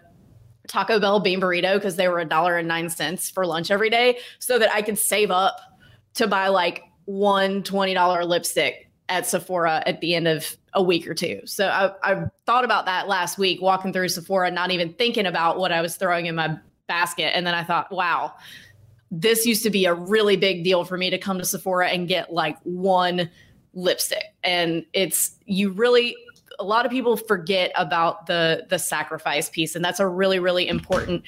Taco 0.67 0.99
Bell 0.99 1.21
bean 1.21 1.39
burrito 1.39 1.75
because 1.75 1.95
they 1.95 2.09
were 2.09 2.19
a 2.19 2.25
dollar 2.25 2.57
and 2.57 2.67
nine 2.67 2.89
cents 2.89 3.29
for 3.29 3.45
lunch 3.45 3.71
every 3.71 3.89
day, 3.89 4.19
so 4.39 4.59
that 4.59 4.71
I 4.73 4.81
could 4.81 4.99
save 4.99 5.31
up 5.31 5.57
to 6.15 6.27
buy 6.27 6.49
like 6.49 6.83
one 7.05 7.63
$20 7.63 8.27
lipstick 8.27 8.91
at 9.07 9.25
Sephora 9.25 9.81
at 9.85 10.01
the 10.01 10.15
end 10.15 10.27
of 10.27 10.57
a 10.73 10.83
week 10.83 11.07
or 11.07 11.13
two. 11.13 11.39
So 11.45 11.67
I, 11.69 11.91
I 12.03 12.25
thought 12.45 12.65
about 12.65 12.85
that 12.87 13.07
last 13.07 13.37
week, 13.37 13.61
walking 13.61 13.93
through 13.93 14.09
Sephora, 14.09 14.51
not 14.51 14.71
even 14.71 14.91
thinking 14.93 15.25
about 15.25 15.57
what 15.57 15.71
I 15.71 15.81
was 15.81 15.95
throwing 15.95 16.25
in 16.25 16.35
my 16.35 16.57
basket. 16.87 17.35
And 17.35 17.45
then 17.45 17.53
I 17.53 17.63
thought, 17.63 17.91
wow, 17.91 18.33
this 19.11 19.45
used 19.45 19.63
to 19.63 19.69
be 19.69 19.85
a 19.85 19.93
really 19.93 20.35
big 20.37 20.63
deal 20.63 20.83
for 20.85 20.97
me 20.97 21.09
to 21.09 21.17
come 21.17 21.37
to 21.37 21.45
Sephora 21.45 21.89
and 21.89 22.07
get 22.07 22.33
like 22.33 22.57
one 22.63 23.29
lipstick. 23.73 24.23
And 24.43 24.85
it's, 24.93 25.35
you 25.45 25.71
really, 25.71 26.15
a 26.59 26.63
lot 26.63 26.85
of 26.85 26.91
people 26.91 27.17
forget 27.17 27.71
about 27.75 28.25
the 28.25 28.65
the 28.69 28.79
sacrifice 28.79 29.49
piece 29.49 29.75
and 29.75 29.83
that's 29.83 29.99
a 29.99 30.07
really 30.07 30.39
really 30.39 30.67
important 30.67 31.23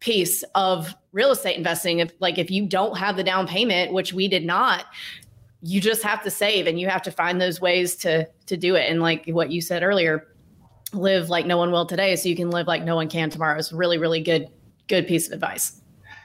piece 0.00 0.42
of 0.54 0.94
real 1.12 1.30
estate 1.30 1.56
investing 1.56 2.00
if 2.00 2.12
like 2.20 2.38
if 2.38 2.50
you 2.50 2.66
don't 2.66 2.96
have 2.96 3.16
the 3.16 3.24
down 3.24 3.46
payment 3.46 3.92
which 3.92 4.12
we 4.12 4.28
did 4.28 4.44
not 4.44 4.86
you 5.62 5.80
just 5.80 6.02
have 6.02 6.22
to 6.22 6.30
save 6.30 6.66
and 6.66 6.80
you 6.80 6.88
have 6.88 7.02
to 7.02 7.10
find 7.10 7.40
those 7.40 7.60
ways 7.60 7.94
to 7.96 8.26
to 8.46 8.56
do 8.56 8.74
it 8.74 8.90
and 8.90 9.00
like 9.00 9.26
what 9.26 9.50
you 9.50 9.60
said 9.60 9.82
earlier 9.82 10.26
live 10.92 11.28
like 11.28 11.46
no 11.46 11.56
one 11.56 11.70
will 11.70 11.86
today 11.86 12.16
so 12.16 12.28
you 12.28 12.36
can 12.36 12.50
live 12.50 12.66
like 12.66 12.82
no 12.82 12.96
one 12.96 13.08
can 13.08 13.30
tomorrow 13.30 13.58
is 13.58 13.72
really 13.72 13.98
really 13.98 14.20
good 14.20 14.48
good 14.92 15.06
piece 15.08 15.26
of 15.28 15.32
advice. 15.32 15.80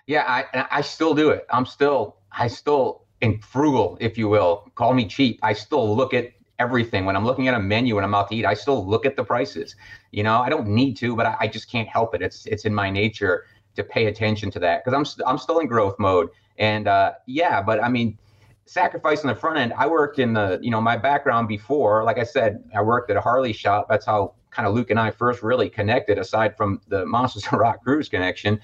Yeah 0.07 0.23
i 0.27 0.67
i 0.79 0.81
still 0.81 1.13
do 1.13 1.29
it. 1.29 1.45
I'm 1.49 1.65
still 1.65 2.17
i 2.31 2.47
still 2.47 2.85
in 3.21 3.39
frugal 3.39 3.97
if 4.07 4.17
you 4.17 4.27
will 4.35 4.69
call 4.75 4.93
me 4.93 5.05
cheap 5.15 5.39
i 5.41 5.53
still 5.53 5.95
look 5.99 6.13
at 6.13 6.25
everything. 6.59 7.05
When 7.05 7.15
i'm 7.15 7.25
looking 7.29 7.47
at 7.47 7.53
a 7.53 7.63
menu 7.73 7.95
when 7.95 8.03
i'm 8.03 8.13
out 8.19 8.27
to 8.29 8.35
eat 8.35 8.45
i 8.45 8.53
still 8.53 8.85
look 8.93 9.05
at 9.05 9.15
the 9.15 9.23
prices. 9.23 9.75
You 10.11 10.23
know 10.27 10.37
i 10.45 10.49
don't 10.49 10.67
need 10.67 10.93
to 10.97 11.15
but 11.15 11.25
i, 11.25 11.33
I 11.43 11.47
just 11.47 11.71
can't 11.73 11.87
help 11.97 12.09
it. 12.15 12.21
It's 12.21 12.45
it's 12.53 12.65
in 12.65 12.73
my 12.83 12.89
nature 12.89 13.45
to 13.77 13.83
pay 13.83 14.07
attention 14.07 14.51
to 14.55 14.59
that 14.65 14.75
because 14.83 14.95
i'm 14.97 15.05
st- 15.05 15.25
i'm 15.29 15.39
still 15.45 15.59
in 15.59 15.67
growth 15.67 15.97
mode. 15.97 16.27
And 16.57 16.87
uh 16.87 17.13
yeah 17.25 17.61
but 17.61 17.81
i 17.81 17.89
mean 17.95 18.17
sacrifice 18.65 19.19
on 19.23 19.29
the 19.33 19.39
front 19.43 19.57
end 19.63 19.71
i 19.83 19.87
worked 19.87 20.19
in 20.19 20.33
the 20.33 20.59
you 20.61 20.71
know 20.73 20.81
my 20.81 20.97
background 20.97 21.47
before 21.47 22.03
like 22.03 22.17
i 22.17 22.27
said 22.35 22.51
i 22.75 22.81
worked 22.81 23.09
at 23.09 23.15
a 23.15 23.21
harley 23.21 23.53
shop. 23.53 23.87
That's 23.91 24.05
how 24.05 24.33
kind 24.57 24.67
of 24.67 24.73
Luke 24.73 24.89
and 24.89 24.99
I 24.99 25.11
first 25.11 25.43
really 25.43 25.69
connected, 25.69 26.17
aside 26.17 26.57
from 26.57 26.81
the 26.87 27.05
Monsters 27.05 27.45
of 27.45 27.59
Rock 27.59 27.83
Cruise 27.83 28.09
connection. 28.09 28.59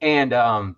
And 0.00 0.32
um, 0.32 0.76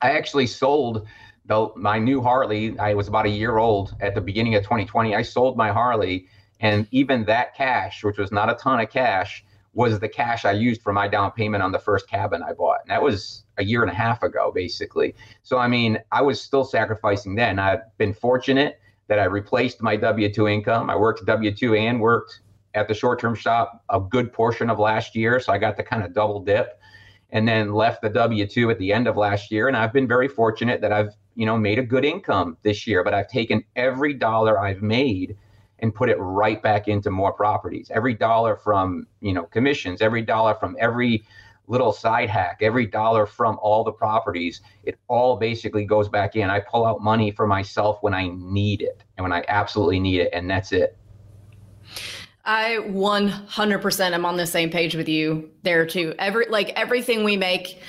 I 0.00 0.12
actually 0.12 0.46
sold 0.46 1.06
the, 1.44 1.68
my 1.76 1.98
new 1.98 2.22
Harley. 2.22 2.78
I 2.78 2.94
was 2.94 3.08
about 3.08 3.26
a 3.26 3.28
year 3.28 3.58
old 3.58 3.94
at 4.00 4.14
the 4.14 4.22
beginning 4.22 4.54
of 4.54 4.62
2020. 4.62 5.14
I 5.14 5.20
sold 5.20 5.58
my 5.58 5.70
Harley, 5.70 6.28
and 6.60 6.88
even 6.92 7.26
that 7.26 7.54
cash, 7.54 8.02
which 8.02 8.16
was 8.16 8.32
not 8.32 8.48
a 8.48 8.54
ton 8.54 8.80
of 8.80 8.88
cash, 8.88 9.44
was 9.74 10.00
the 10.00 10.08
cash 10.08 10.46
I 10.46 10.52
used 10.52 10.80
for 10.80 10.94
my 10.94 11.06
down 11.06 11.30
payment 11.32 11.62
on 11.62 11.72
the 11.72 11.78
first 11.78 12.08
cabin 12.08 12.42
I 12.42 12.54
bought. 12.54 12.80
And 12.82 12.90
that 12.90 13.02
was 13.02 13.44
a 13.58 13.64
year 13.64 13.82
and 13.82 13.90
a 13.90 13.94
half 13.94 14.22
ago, 14.22 14.50
basically. 14.54 15.14
So, 15.42 15.58
I 15.58 15.68
mean, 15.68 15.98
I 16.10 16.22
was 16.22 16.40
still 16.40 16.64
sacrificing 16.64 17.34
then. 17.34 17.58
I've 17.58 17.80
been 17.98 18.14
fortunate 18.14 18.80
that 19.08 19.18
I 19.18 19.24
replaced 19.24 19.82
my 19.82 19.96
W 19.96 20.32
2 20.32 20.48
income. 20.48 20.88
I 20.88 20.96
worked 20.96 21.26
W 21.26 21.54
2 21.54 21.74
and 21.74 22.00
worked 22.00 22.40
at 22.74 22.88
the 22.88 22.94
short 22.94 23.20
term 23.20 23.34
shop 23.34 23.84
a 23.90 24.00
good 24.00 24.32
portion 24.32 24.70
of 24.70 24.78
last 24.78 25.14
year. 25.14 25.40
So 25.40 25.52
I 25.52 25.58
got 25.58 25.76
the 25.76 25.82
kind 25.82 26.02
of 26.02 26.12
double 26.12 26.40
dip 26.40 26.80
and 27.30 27.48
then 27.48 27.72
left 27.72 28.02
the 28.02 28.08
W 28.10 28.46
2 28.46 28.70
at 28.70 28.78
the 28.78 28.92
end 28.92 29.08
of 29.08 29.16
last 29.16 29.50
year. 29.50 29.68
And 29.68 29.76
I've 29.76 29.92
been 29.92 30.06
very 30.06 30.28
fortunate 30.28 30.80
that 30.82 30.92
I've, 30.92 31.14
you 31.34 31.46
know, 31.46 31.56
made 31.56 31.78
a 31.78 31.82
good 31.82 32.04
income 32.04 32.56
this 32.62 32.86
year, 32.86 33.02
but 33.02 33.14
I've 33.14 33.28
taken 33.28 33.64
every 33.74 34.14
dollar 34.14 34.60
I've 34.60 34.82
made 34.82 35.36
and 35.78 35.94
put 35.94 36.08
it 36.08 36.16
right 36.16 36.62
back 36.62 36.88
into 36.88 37.10
more 37.10 37.32
properties. 37.32 37.90
Every 37.92 38.14
dollar 38.14 38.56
from, 38.56 39.06
you 39.20 39.32
know, 39.32 39.44
commissions, 39.44 40.00
every 40.00 40.22
dollar 40.22 40.54
from 40.54 40.76
every 40.78 41.24
little 41.66 41.92
side 41.92 42.28
hack, 42.28 42.58
every 42.60 42.86
dollar 42.86 43.26
from 43.26 43.58
all 43.62 43.82
the 43.82 43.92
properties, 43.92 44.60
it 44.84 44.98
all 45.08 45.36
basically 45.36 45.84
goes 45.84 46.08
back 46.08 46.36
in. 46.36 46.50
I 46.50 46.60
pull 46.60 46.84
out 46.84 47.00
money 47.00 47.30
for 47.30 47.46
myself 47.46 47.98
when 48.02 48.14
I 48.14 48.28
need 48.28 48.82
it 48.82 49.02
and 49.16 49.24
when 49.24 49.32
I 49.32 49.44
absolutely 49.48 49.98
need 49.98 50.20
it, 50.20 50.30
and 50.32 50.50
that's 50.50 50.72
it. 50.72 50.96
I 52.44 52.78
100% 52.80 54.12
am 54.12 54.24
on 54.24 54.36
the 54.36 54.46
same 54.46 54.70
page 54.70 54.96
with 54.96 55.08
you 55.08 55.50
there 55.62 55.86
too. 55.86 56.14
Every 56.18 56.46
like 56.48 56.70
everything 56.70 57.22
we 57.22 57.36
make 57.36 57.80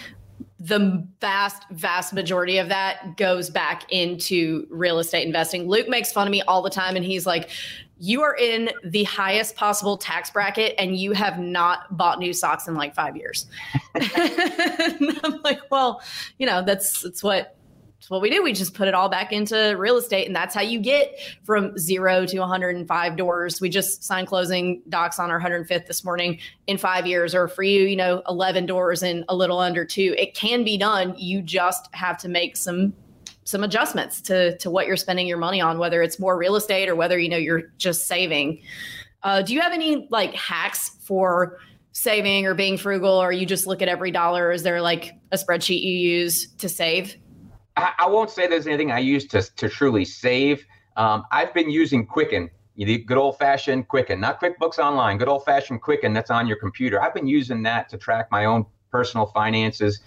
the 0.59 1.05
vast 1.19 1.63
vast 1.71 2.13
majority 2.13 2.57
of 2.57 2.69
that 2.69 3.17
goes 3.17 3.49
back 3.49 3.91
into 3.91 4.67
real 4.69 4.99
estate 4.99 5.25
investing. 5.25 5.67
Luke 5.67 5.89
makes 5.89 6.11
fun 6.11 6.27
of 6.27 6.31
me 6.31 6.41
all 6.43 6.61
the 6.61 6.69
time 6.69 6.95
and 6.95 7.03
he's 7.03 7.25
like 7.25 7.49
you 7.97 8.21
are 8.21 8.35
in 8.35 8.69
the 8.83 9.03
highest 9.05 9.55
possible 9.55 9.97
tax 9.97 10.29
bracket 10.29 10.75
and 10.77 10.97
you 10.97 11.13
have 11.13 11.39
not 11.39 11.95
bought 11.95 12.19
new 12.19 12.33
socks 12.33 12.67
in 12.67 12.75
like 12.75 12.93
5 12.93 13.15
years. 13.15 13.45
I'm 13.95 15.41
like, 15.43 15.61
well, 15.71 16.01
you 16.37 16.45
know, 16.45 16.63
that's 16.63 17.01
that's 17.01 17.23
what 17.23 17.55
that's 18.03 18.09
what 18.09 18.21
we 18.21 18.29
do. 18.29 18.43
We 18.43 18.51
just 18.51 18.73
put 18.73 18.89
it 18.89 18.93
all 18.93 19.07
back 19.07 19.31
into 19.31 19.77
real 19.77 19.95
estate, 19.95 20.27
and 20.27 20.35
that's 20.35 20.53
how 20.53 20.59
you 20.59 20.77
get 20.81 21.17
from 21.45 21.77
zero 21.77 22.25
to 22.25 22.39
105 22.39 23.15
doors. 23.15 23.61
We 23.61 23.69
just 23.69 24.03
signed 24.03 24.27
closing 24.27 24.81
docs 24.89 25.19
on 25.19 25.31
our 25.31 25.39
105th 25.39 25.87
this 25.87 26.03
morning 26.03 26.37
in 26.67 26.77
five 26.77 27.07
years, 27.07 27.33
or 27.33 27.47
for 27.47 27.63
you, 27.63 27.83
you 27.83 27.95
know, 27.95 28.21
11 28.27 28.65
doors 28.65 29.03
in 29.03 29.23
a 29.29 29.35
little 29.35 29.57
under 29.57 29.85
two. 29.85 30.15
It 30.17 30.35
can 30.35 30.65
be 30.65 30.77
done. 30.77 31.15
You 31.17 31.41
just 31.41 31.87
have 31.95 32.17
to 32.17 32.27
make 32.27 32.57
some 32.57 32.93
some 33.45 33.63
adjustments 33.63 34.19
to 34.23 34.57
to 34.57 34.69
what 34.69 34.85
you're 34.85 34.97
spending 34.97 35.25
your 35.25 35.37
money 35.37 35.61
on, 35.61 35.79
whether 35.79 36.01
it's 36.01 36.19
more 36.19 36.37
real 36.37 36.57
estate 36.57 36.89
or 36.89 36.97
whether 36.97 37.17
you 37.17 37.29
know 37.29 37.37
you're 37.37 37.71
just 37.77 38.05
saving. 38.05 38.61
Uh, 39.21 39.41
do 39.41 39.53
you 39.53 39.61
have 39.61 39.71
any 39.71 40.09
like 40.11 40.35
hacks 40.35 40.89
for 41.05 41.57
saving 41.93 42.47
or 42.47 42.53
being 42.53 42.77
frugal, 42.77 43.13
or 43.13 43.31
you 43.31 43.45
just 43.45 43.65
look 43.65 43.81
at 43.81 43.87
every 43.87 44.11
dollar? 44.11 44.51
Is 44.51 44.63
there 44.63 44.81
like 44.81 45.13
a 45.31 45.37
spreadsheet 45.37 45.81
you 45.81 45.97
use 45.97 46.51
to 46.55 46.67
save? 46.67 47.15
I, 47.75 47.93
I 47.99 48.07
won't 48.07 48.29
say 48.29 48.47
there's 48.47 48.67
anything 48.67 48.91
I 48.91 48.99
use 48.99 49.27
to, 49.27 49.41
to 49.41 49.69
truly 49.69 50.05
save. 50.05 50.65
Um, 50.97 51.23
I've 51.31 51.53
been 51.53 51.69
using 51.69 52.05
Quicken, 52.05 52.49
the 52.75 52.99
good 52.99 53.17
old 53.17 53.37
fashioned 53.37 53.87
Quicken, 53.87 54.19
not 54.19 54.41
QuickBooks 54.41 54.79
Online, 54.79 55.17
good 55.17 55.27
old 55.27 55.45
fashioned 55.45 55.81
Quicken 55.81 56.13
that's 56.13 56.31
on 56.31 56.47
your 56.47 56.57
computer. 56.57 57.01
I've 57.01 57.13
been 57.13 57.27
using 57.27 57.63
that 57.63 57.89
to 57.89 57.97
track 57.97 58.27
my 58.31 58.45
own 58.45 58.65
personal 58.91 59.25
finances, 59.27 60.01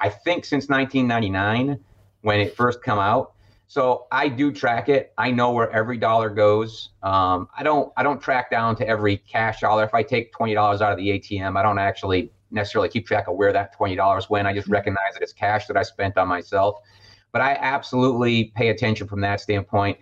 I 0.00 0.08
think 0.08 0.44
since 0.44 0.68
1999 0.68 1.78
when 2.22 2.40
it 2.40 2.56
first 2.56 2.82
come 2.82 2.98
out. 2.98 3.32
So 3.66 4.06
I 4.10 4.28
do 4.28 4.50
track 4.50 4.88
it. 4.88 5.12
I 5.16 5.30
know 5.30 5.52
where 5.52 5.70
every 5.70 5.96
dollar 5.96 6.28
goes. 6.28 6.90
Um, 7.04 7.48
I 7.56 7.62
don't 7.62 7.92
I 7.96 8.02
don't 8.02 8.20
track 8.20 8.50
down 8.50 8.74
to 8.76 8.88
every 8.88 9.18
cash 9.18 9.60
dollar. 9.60 9.84
If 9.84 9.94
I 9.94 10.02
take 10.02 10.32
twenty 10.32 10.54
dollars 10.54 10.82
out 10.82 10.90
of 10.90 10.98
the 10.98 11.08
ATM, 11.08 11.56
I 11.56 11.62
don't 11.62 11.78
actually 11.78 12.32
necessarily 12.50 12.88
keep 12.88 13.06
track 13.06 13.28
of 13.28 13.36
where 13.36 13.52
that 13.52 13.72
twenty 13.72 13.94
dollars 13.94 14.28
went. 14.28 14.48
I 14.48 14.52
just 14.52 14.64
mm-hmm. 14.64 14.72
recognize 14.72 15.14
that 15.14 15.22
it's 15.22 15.32
cash 15.32 15.68
that 15.68 15.76
I 15.76 15.84
spent 15.84 16.18
on 16.18 16.26
myself. 16.26 16.80
But 17.32 17.42
I 17.42 17.54
absolutely 17.60 18.52
pay 18.56 18.68
attention 18.68 19.06
from 19.06 19.20
that 19.20 19.40
standpoint. 19.40 19.98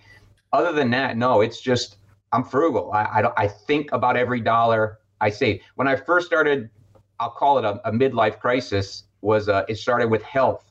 Other 0.52 0.72
than 0.72 0.90
that, 0.90 1.16
no, 1.16 1.40
it's 1.40 1.60
just 1.60 1.96
I'm 2.32 2.44
frugal. 2.44 2.92
I 2.92 3.02
I, 3.02 3.44
I 3.44 3.48
think 3.48 3.92
about 3.92 4.16
every 4.16 4.40
dollar 4.40 4.98
I 5.20 5.30
save. 5.30 5.60
When 5.74 5.88
I 5.88 5.96
first 5.96 6.26
started, 6.26 6.70
I'll 7.20 7.30
call 7.30 7.58
it 7.58 7.64
a, 7.64 7.80
a 7.88 7.92
midlife 7.92 8.38
crisis. 8.38 9.04
Was 9.20 9.48
uh, 9.48 9.64
it 9.68 9.76
started 9.76 10.08
with 10.08 10.22
health, 10.22 10.64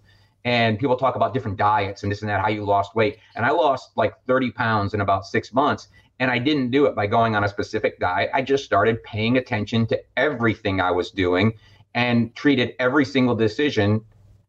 and 0.45 0.79
people 0.79 0.95
talk 0.95 1.15
about 1.15 1.33
different 1.33 1.57
diets 1.57 2.03
and 2.03 2.11
this 2.11 2.21
and 2.21 2.29
that, 2.29 2.39
how 2.39 2.47
you 2.47 2.63
lost 2.63 2.95
weight, 2.95 3.19
and 3.35 3.45
I 3.45 3.51
lost 3.51 3.91
like 3.95 4.13
30 4.25 4.51
pounds 4.51 4.93
in 4.93 5.01
about 5.01 5.25
six 5.25 5.53
months. 5.53 5.89
And 6.19 6.31
I 6.31 6.39
didn't 6.39 6.71
do 6.71 6.87
it 6.87 6.95
by 6.95 7.05
going 7.05 7.35
on 7.35 7.43
a 7.43 7.47
specific 7.47 7.99
diet. 7.99 8.31
I 8.33 8.41
just 8.41 8.65
started 8.65 9.03
paying 9.03 9.37
attention 9.37 9.85
to 9.87 10.01
everything 10.15 10.81
I 10.81 10.89
was 10.89 11.11
doing 11.11 11.53
and 11.93 12.35
treated 12.35 12.73
every 12.79 13.05
single 13.05 13.35
decision 13.35 14.03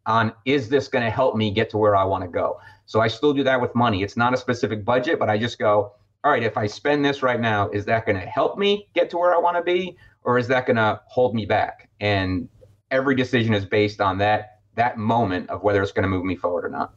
on 0.09 0.33
is 0.45 0.69
this 0.69 0.89
going 0.89 1.05
to 1.05 1.11
help 1.11 1.37
me 1.37 1.53
get 1.53 1.71
to 1.71 1.79
where 1.79 1.95
I 1.95 2.05
want 2.05 2.25
to 2.25 2.29
go? 2.29 2.59
So 2.87 3.01
I 3.01 3.07
still 3.07 3.33
do 3.33 3.45
that 3.45 3.61
with 3.61 3.75
money. 3.75 4.03
It's 4.03 4.17
not 4.17 4.35
a 4.35 4.37
specific 4.37 4.85
budget, 4.85 5.19
but 5.19 5.31
I 5.31 5.39
just 5.39 5.59
go, 5.59 5.93
all 6.25 6.33
right, 6.33 6.43
if 6.43 6.57
I 6.57 6.67
spend 6.67 7.05
this 7.05 7.23
right 7.23 7.41
now, 7.41 7.69
is 7.69 7.85
that 7.85 8.07
going 8.07 8.19
to 8.19 8.27
help 8.27 8.59
me 8.59 8.89
get 8.95 9.11
to 9.11 9.19
where 9.19 9.35
I 9.35 9.39
want 9.39 9.57
to 9.57 9.63
be 9.63 9.97
or 10.25 10.39
is 10.39 10.49
that 10.49 10.67
going 10.67 10.77
to 10.77 11.01
hold 11.07 11.35
me 11.35 11.47
back? 11.47 11.89
And 12.01 12.49
every 12.91 13.15
decision 13.15 13.55
is 13.55 13.65
based 13.65 14.01
on 14.01 14.19
that 14.19 14.55
that 14.75 14.97
moment 14.97 15.51
of 15.51 15.63
whether 15.63 15.83
it's 15.83 15.91
going 15.91 16.05
to 16.05 16.09
move 16.09 16.25
me 16.25 16.37
forward 16.37 16.65
or 16.65 16.69
not. 16.69 16.95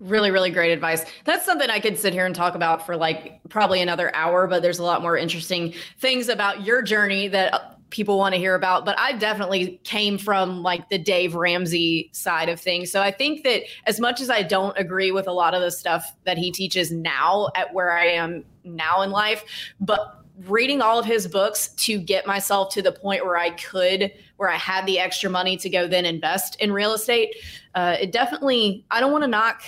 Really, 0.00 0.30
really 0.30 0.50
great 0.50 0.70
advice. 0.70 1.04
That's 1.24 1.44
something 1.44 1.70
I 1.70 1.80
could 1.80 1.98
sit 1.98 2.12
here 2.12 2.24
and 2.24 2.34
talk 2.34 2.54
about 2.54 2.86
for 2.86 2.96
like 2.96 3.40
probably 3.48 3.80
another 3.80 4.14
hour, 4.14 4.46
but 4.46 4.62
there's 4.62 4.78
a 4.78 4.84
lot 4.84 5.02
more 5.02 5.16
interesting 5.16 5.74
things 5.98 6.28
about 6.28 6.64
your 6.64 6.82
journey 6.82 7.26
that 7.28 7.78
people 7.90 8.18
want 8.18 8.34
to 8.34 8.38
hear 8.38 8.54
about, 8.54 8.84
but 8.84 8.98
I 8.98 9.12
definitely 9.12 9.80
came 9.82 10.18
from 10.18 10.62
like 10.62 10.88
the 10.88 10.98
Dave 10.98 11.34
Ramsey 11.34 12.10
side 12.12 12.48
of 12.48 12.60
things. 12.60 12.92
So 12.92 13.02
I 13.02 13.10
think 13.10 13.44
that 13.44 13.62
as 13.86 13.98
much 13.98 14.20
as 14.20 14.30
I 14.30 14.42
don't 14.42 14.76
agree 14.78 15.10
with 15.10 15.26
a 15.26 15.32
lot 15.32 15.54
of 15.54 15.62
the 15.62 15.70
stuff 15.70 16.12
that 16.24 16.38
he 16.38 16.52
teaches 16.52 16.92
now 16.92 17.48
at 17.56 17.72
where 17.72 17.92
I 17.92 18.06
am 18.06 18.44
now 18.62 19.02
in 19.02 19.10
life, 19.10 19.42
but 19.80 20.22
reading 20.46 20.80
all 20.80 20.98
of 21.00 21.06
his 21.06 21.26
books 21.26 21.68
to 21.70 21.98
get 21.98 22.26
myself 22.26 22.72
to 22.74 22.82
the 22.82 22.92
point 22.92 23.24
where 23.24 23.36
I 23.36 23.50
could, 23.50 24.12
where 24.36 24.50
I 24.50 24.56
had 24.56 24.86
the 24.86 25.00
extra 25.00 25.28
money 25.28 25.56
to 25.56 25.68
go 25.68 25.88
then 25.88 26.04
invest 26.04 26.60
in 26.60 26.72
real 26.72 26.92
estate, 26.92 27.34
uh, 27.74 27.96
it 27.98 28.12
definitely, 28.12 28.84
I 28.90 29.00
don't 29.00 29.10
want 29.10 29.24
to 29.24 29.28
knock 29.28 29.62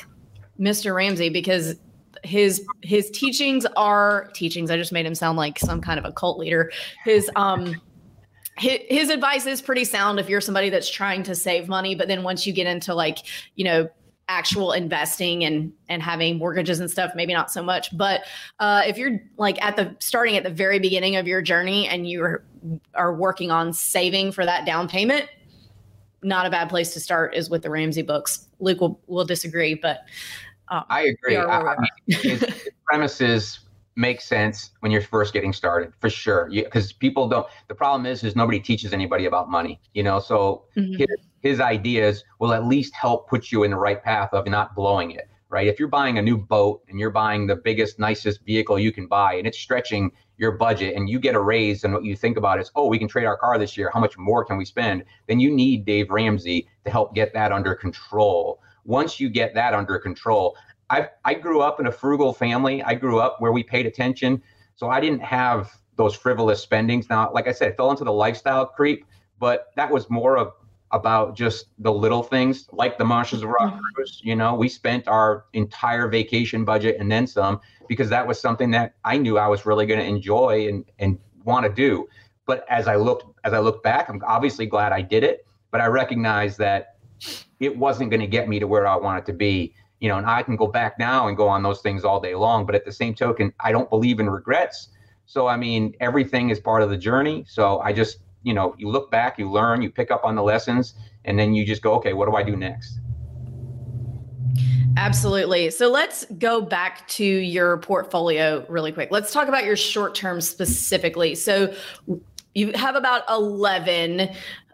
Mr. 0.60 0.94
Ramsey 0.94 1.30
because 1.30 1.76
his 2.24 2.66
his 2.82 3.10
teachings 3.10 3.64
are 3.76 4.30
teachings 4.34 4.70
i 4.70 4.76
just 4.76 4.92
made 4.92 5.06
him 5.06 5.14
sound 5.14 5.38
like 5.38 5.58
some 5.58 5.80
kind 5.80 5.98
of 5.98 6.04
a 6.04 6.12
cult 6.12 6.38
leader 6.38 6.70
his 7.04 7.30
um 7.36 7.80
his, 8.58 9.08
advice 9.08 9.46
is 9.46 9.62
pretty 9.62 9.84
sound 9.84 10.20
if 10.20 10.28
you're 10.28 10.40
somebody 10.40 10.68
that's 10.68 10.90
trying 10.90 11.22
to 11.22 11.34
save 11.34 11.68
money 11.68 11.94
but 11.94 12.08
then 12.08 12.22
once 12.22 12.46
you 12.46 12.52
get 12.52 12.66
into 12.66 12.94
like 12.94 13.18
you 13.54 13.64
know 13.64 13.88
actual 14.28 14.72
investing 14.72 15.44
and 15.44 15.72
and 15.88 16.02
having 16.02 16.38
mortgages 16.38 16.78
and 16.78 16.90
stuff 16.90 17.12
maybe 17.14 17.32
not 17.32 17.50
so 17.50 17.62
much 17.62 17.96
but 17.96 18.22
uh, 18.60 18.82
if 18.86 18.96
you're 18.96 19.18
like 19.38 19.60
at 19.60 19.76
the 19.76 19.96
starting 19.98 20.36
at 20.36 20.44
the 20.44 20.50
very 20.50 20.78
beginning 20.78 21.16
of 21.16 21.26
your 21.26 21.42
journey 21.42 21.88
and 21.88 22.08
you 22.08 22.22
are, 22.22 22.44
are 22.94 23.14
working 23.14 23.50
on 23.50 23.72
saving 23.72 24.30
for 24.30 24.44
that 24.46 24.64
down 24.64 24.88
payment 24.88 25.26
not 26.22 26.46
a 26.46 26.50
bad 26.50 26.68
place 26.68 26.92
to 26.92 27.00
start 27.00 27.34
is 27.34 27.50
with 27.50 27.62
the 27.62 27.70
ramsey 27.70 28.02
books 28.02 28.46
luke 28.60 28.80
will, 28.80 29.00
will 29.08 29.24
disagree 29.24 29.74
but 29.74 30.04
um, 30.70 30.84
i 30.88 31.02
agree 31.02 31.36
I, 31.36 31.60
I 31.60 31.76
mean, 31.78 31.88
his, 32.06 32.40
his 32.40 32.68
premises 32.84 33.60
make 33.96 34.20
sense 34.20 34.70
when 34.80 34.90
you're 34.92 35.02
first 35.02 35.32
getting 35.32 35.52
started 35.52 35.92
for 36.00 36.08
sure 36.08 36.48
because 36.50 36.92
people 36.92 37.28
don't 37.28 37.46
the 37.68 37.74
problem 37.74 38.06
is 38.06 38.24
is 38.24 38.34
nobody 38.36 38.60
teaches 38.60 38.92
anybody 38.92 39.26
about 39.26 39.50
money 39.50 39.80
you 39.94 40.02
know 40.02 40.20
so 40.20 40.64
mm-hmm. 40.76 40.94
his, 40.94 41.08
his 41.42 41.60
ideas 41.60 42.24
will 42.38 42.52
at 42.52 42.64
least 42.64 42.94
help 42.94 43.28
put 43.28 43.50
you 43.50 43.64
in 43.64 43.70
the 43.72 43.76
right 43.76 44.02
path 44.02 44.30
of 44.32 44.46
not 44.46 44.74
blowing 44.74 45.10
it 45.10 45.28
right? 45.50 45.66
If 45.66 45.78
you're 45.78 45.88
buying 45.88 46.16
a 46.18 46.22
new 46.22 46.38
boat 46.38 46.82
and 46.88 46.98
you're 46.98 47.10
buying 47.10 47.46
the 47.46 47.56
biggest, 47.56 47.98
nicest 47.98 48.40
vehicle 48.44 48.78
you 48.78 48.92
can 48.92 49.06
buy 49.06 49.34
and 49.34 49.46
it's 49.46 49.58
stretching 49.58 50.12
your 50.38 50.52
budget 50.52 50.94
and 50.96 51.10
you 51.10 51.18
get 51.18 51.34
a 51.34 51.40
raise 51.40 51.84
and 51.84 51.92
what 51.92 52.04
you 52.04 52.16
think 52.16 52.36
about 52.36 52.60
is, 52.60 52.70
oh, 52.76 52.86
we 52.86 52.98
can 52.98 53.08
trade 53.08 53.26
our 53.26 53.36
car 53.36 53.58
this 53.58 53.76
year. 53.76 53.90
How 53.92 54.00
much 54.00 54.16
more 54.16 54.44
can 54.44 54.56
we 54.56 54.64
spend? 54.64 55.04
Then 55.26 55.40
you 55.40 55.50
need 55.50 55.84
Dave 55.84 56.08
Ramsey 56.10 56.68
to 56.84 56.90
help 56.90 57.14
get 57.14 57.34
that 57.34 57.52
under 57.52 57.74
control. 57.74 58.60
Once 58.84 59.20
you 59.20 59.28
get 59.28 59.54
that 59.54 59.74
under 59.74 59.98
control, 59.98 60.56
I, 60.88 61.08
I 61.24 61.34
grew 61.34 61.60
up 61.60 61.80
in 61.80 61.86
a 61.86 61.92
frugal 61.92 62.32
family. 62.32 62.82
I 62.82 62.94
grew 62.94 63.20
up 63.20 63.40
where 63.40 63.52
we 63.52 63.62
paid 63.62 63.86
attention. 63.86 64.42
So 64.76 64.88
I 64.88 65.00
didn't 65.00 65.22
have 65.22 65.70
those 65.96 66.14
frivolous 66.14 66.60
spendings. 66.60 67.08
Now, 67.08 67.30
like 67.32 67.46
I 67.46 67.52
said, 67.52 67.72
I 67.72 67.76
fell 67.76 67.90
into 67.90 68.04
the 68.04 68.12
lifestyle 68.12 68.66
creep, 68.66 69.04
but 69.38 69.66
that 69.76 69.90
was 69.90 70.08
more 70.10 70.36
of 70.36 70.52
about 70.92 71.36
just 71.36 71.66
the 71.78 71.92
little 71.92 72.22
things 72.22 72.68
like 72.72 72.98
the 72.98 73.04
Monsters 73.04 73.42
of 73.42 73.50
Rock 73.50 73.72
mm-hmm. 73.72 73.80
cruise. 73.94 74.20
You 74.24 74.34
know, 74.34 74.54
we 74.54 74.68
spent 74.68 75.06
our 75.06 75.44
entire 75.52 76.08
vacation 76.08 76.64
budget 76.64 76.96
and 76.98 77.10
then 77.10 77.26
some 77.26 77.60
because 77.88 78.08
that 78.08 78.26
was 78.26 78.40
something 78.40 78.70
that 78.72 78.94
I 79.04 79.18
knew 79.18 79.38
I 79.38 79.46
was 79.46 79.66
really 79.66 79.86
going 79.86 80.00
to 80.00 80.06
enjoy 80.06 80.68
and 80.68 80.84
and 80.98 81.18
want 81.44 81.66
to 81.66 81.72
do. 81.72 82.08
But 82.46 82.64
as 82.68 82.88
I 82.88 82.96
looked 82.96 83.26
as 83.44 83.52
I 83.52 83.60
look 83.60 83.82
back, 83.82 84.08
I'm 84.08 84.20
obviously 84.26 84.66
glad 84.66 84.92
I 84.92 85.02
did 85.02 85.22
it, 85.22 85.46
but 85.70 85.80
I 85.80 85.86
recognize 85.86 86.56
that 86.56 86.89
it 87.60 87.76
wasn't 87.76 88.10
going 88.10 88.20
to 88.20 88.26
get 88.26 88.48
me 88.48 88.58
to 88.58 88.66
where 88.66 88.86
I 88.86 88.96
wanted 88.96 89.26
to 89.26 89.32
be. 89.32 89.74
You 90.00 90.08
know, 90.08 90.16
and 90.16 90.26
I 90.26 90.42
can 90.42 90.56
go 90.56 90.66
back 90.66 90.98
now 90.98 91.28
and 91.28 91.36
go 91.36 91.46
on 91.46 91.62
those 91.62 91.82
things 91.82 92.04
all 92.04 92.20
day 92.20 92.34
long. 92.34 92.64
But 92.64 92.74
at 92.74 92.86
the 92.86 92.92
same 92.92 93.14
token, 93.14 93.52
I 93.60 93.70
don't 93.70 93.90
believe 93.90 94.18
in 94.18 94.30
regrets. 94.30 94.88
So 95.26 95.46
I 95.46 95.56
mean, 95.56 95.94
everything 96.00 96.50
is 96.50 96.58
part 96.58 96.82
of 96.82 96.90
the 96.90 96.96
journey. 96.96 97.44
So 97.46 97.80
I 97.80 97.92
just 97.92 98.18
you 98.42 98.54
know, 98.54 98.74
you 98.78 98.88
look 98.88 99.10
back, 99.10 99.38
you 99.38 99.50
learn, 99.50 99.82
you 99.82 99.90
pick 99.90 100.10
up 100.10 100.24
on 100.24 100.34
the 100.34 100.42
lessons, 100.42 100.94
and 101.24 101.38
then 101.38 101.54
you 101.54 101.66
just 101.66 101.82
go, 101.82 101.94
okay, 101.94 102.12
what 102.12 102.28
do 102.28 102.36
I 102.36 102.42
do 102.42 102.56
next? 102.56 102.98
Absolutely. 104.96 105.70
So 105.70 105.88
let's 105.88 106.24
go 106.38 106.60
back 106.60 107.06
to 107.08 107.24
your 107.24 107.78
portfolio 107.78 108.64
really 108.68 108.92
quick. 108.92 109.10
Let's 109.10 109.32
talk 109.32 109.48
about 109.48 109.64
your 109.64 109.76
short 109.76 110.14
term 110.14 110.40
specifically. 110.40 111.34
So 111.34 111.72
you 112.54 112.72
have 112.74 112.96
about 112.96 113.22
11. 113.28 114.30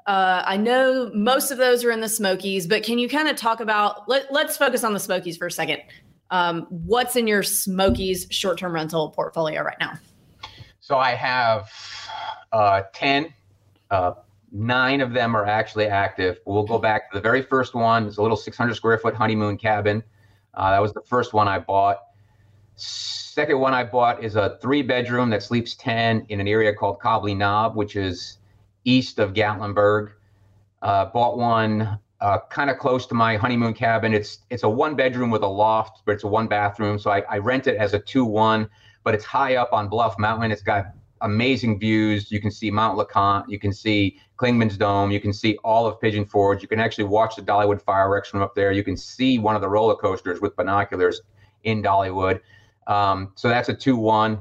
Uh, 0.07 0.43
I 0.47 0.57
know 0.57 1.11
most 1.15 1.51
of 1.51 1.59
those 1.59 1.85
are 1.85 1.91
in 1.91 2.01
the 2.01 2.09
Smokies, 2.09 2.67
but 2.67 2.85
can 2.85 2.99
you 2.99 3.09
kind 3.09 3.29
of 3.29 3.37
talk 3.37 3.61
about, 3.61 4.09
let, 4.09 4.33
let's 4.33 4.57
focus 4.57 4.85
on 4.85 4.93
the 4.93 5.01
Smokies 5.01 5.37
for 5.37 5.47
a 5.47 5.51
second. 5.51 5.83
Um, 6.31 6.67
what's 6.71 7.17
in 7.17 7.27
your 7.27 7.43
Smokies 7.43 8.27
short 8.31 8.59
term 8.59 8.73
rental 8.73 9.11
portfolio 9.11 9.63
right 9.63 9.77
now? 9.81 9.95
So 10.81 10.97
I 10.97 11.11
have 11.11 11.69
uh, 12.53 12.83
10 12.93 13.35
uh, 13.91 14.13
nine 14.53 15.01
of 15.01 15.13
them 15.13 15.37
are 15.37 15.47
actually 15.47 15.87
active. 15.87 16.39
We'll 16.47 16.65
go 16.65 16.79
back 16.79 17.11
to 17.11 17.19
the 17.19 17.23
very 17.23 17.43
first 17.43 17.75
one. 17.75 18.07
It's 18.07 18.17
a 18.17 18.23
little 18.23 18.37
600 18.37 18.75
square 18.75 18.99
foot 18.99 19.15
honeymoon 19.15 19.59
cabin. 19.59 20.03
Uh, 20.55 20.71
that 20.71 20.81
was 20.81 20.93
the 20.93 21.03
first 21.03 21.33
one 21.33 21.49
I 21.49 21.59
bought. 21.59 21.99
Second 22.77 23.59
one 23.59 23.75
I 23.75 23.85
bought 23.85 24.23
is 24.25 24.37
a 24.37 24.59
three 24.63 24.83
bedroom 24.83 25.31
that 25.31 25.43
sleeps 25.43 25.75
10 25.75 26.27
in 26.29 26.41
an 26.41 26.49
area 26.49 26.75
called 26.75 27.01
Cobbly 27.01 27.35
Knob, 27.35 27.77
which 27.77 27.97
is 27.97 28.39
east 28.87 29.19
of 29.19 29.35
Gatlinburg. 29.35 30.13
Uh, 30.81 31.07
bought 31.07 31.37
one 31.37 31.99
uh, 32.21 32.39
kind 32.49 32.71
of 32.71 32.79
close 32.79 33.07
to 33.07 33.15
my 33.15 33.37
honeymoon 33.37 33.75
cabin. 33.75 34.15
It's 34.15 34.39
it's 34.49 34.63
a 34.63 34.69
one 34.69 34.95
bedroom 34.95 35.31
with 35.31 35.43
a 35.43 35.49
loft, 35.49 36.03
but 36.07 36.13
it's 36.13 36.25
a 36.25 36.29
one 36.29 36.47
bathroom. 36.47 36.99
So 36.99 37.11
I, 37.11 37.21
I 37.29 37.39
rent 37.39 37.67
it 37.67 37.77
as 37.77 37.93
a 37.93 37.99
two 37.99 38.25
one, 38.25 38.69
but 39.05 39.15
it's 39.15 39.25
high 39.25 39.57
up 39.57 39.73
on 39.73 39.89
Bluff 39.89 40.19
Mountain. 40.19 40.51
It's 40.51 40.63
got 40.63 40.87
amazing 41.21 41.79
views. 41.79 42.31
You 42.31 42.41
can 42.41 42.51
see 42.51 42.71
Mount 42.71 42.99
LeConte, 42.99 43.49
you 43.49 43.59
can 43.59 43.73
see 43.73 44.19
Clingman's 44.37 44.77
Dome, 44.77 45.11
you 45.11 45.21
can 45.21 45.33
see 45.33 45.57
all 45.65 45.87
of 45.87 46.01
Pigeon 46.01 46.25
Forge. 46.25 46.63
You 46.63 46.69
can 46.69 46.79
actually 46.79 47.05
watch 47.05 47.37
the 47.37 47.43
Dollywood 47.43 47.83
fireworks 47.83 48.29
from 48.29 48.43
up 48.43 48.55
there. 48.55 48.73
You 48.73 48.85
can 48.85 48.97
see 48.97 49.39
one 49.39 49.55
of 49.55 49.63
the 49.63 49.69
roller 49.69 49.97
coasters 49.97 50.41
with 50.41 50.55
binoculars 50.57 51.23
in 51.65 51.83
Dollywood. 51.83 52.41
Um, 52.87 53.33
so 53.35 53.49
that's 53.49 53.69
a 53.69 53.75
2 53.75 53.97
1. 53.97 54.39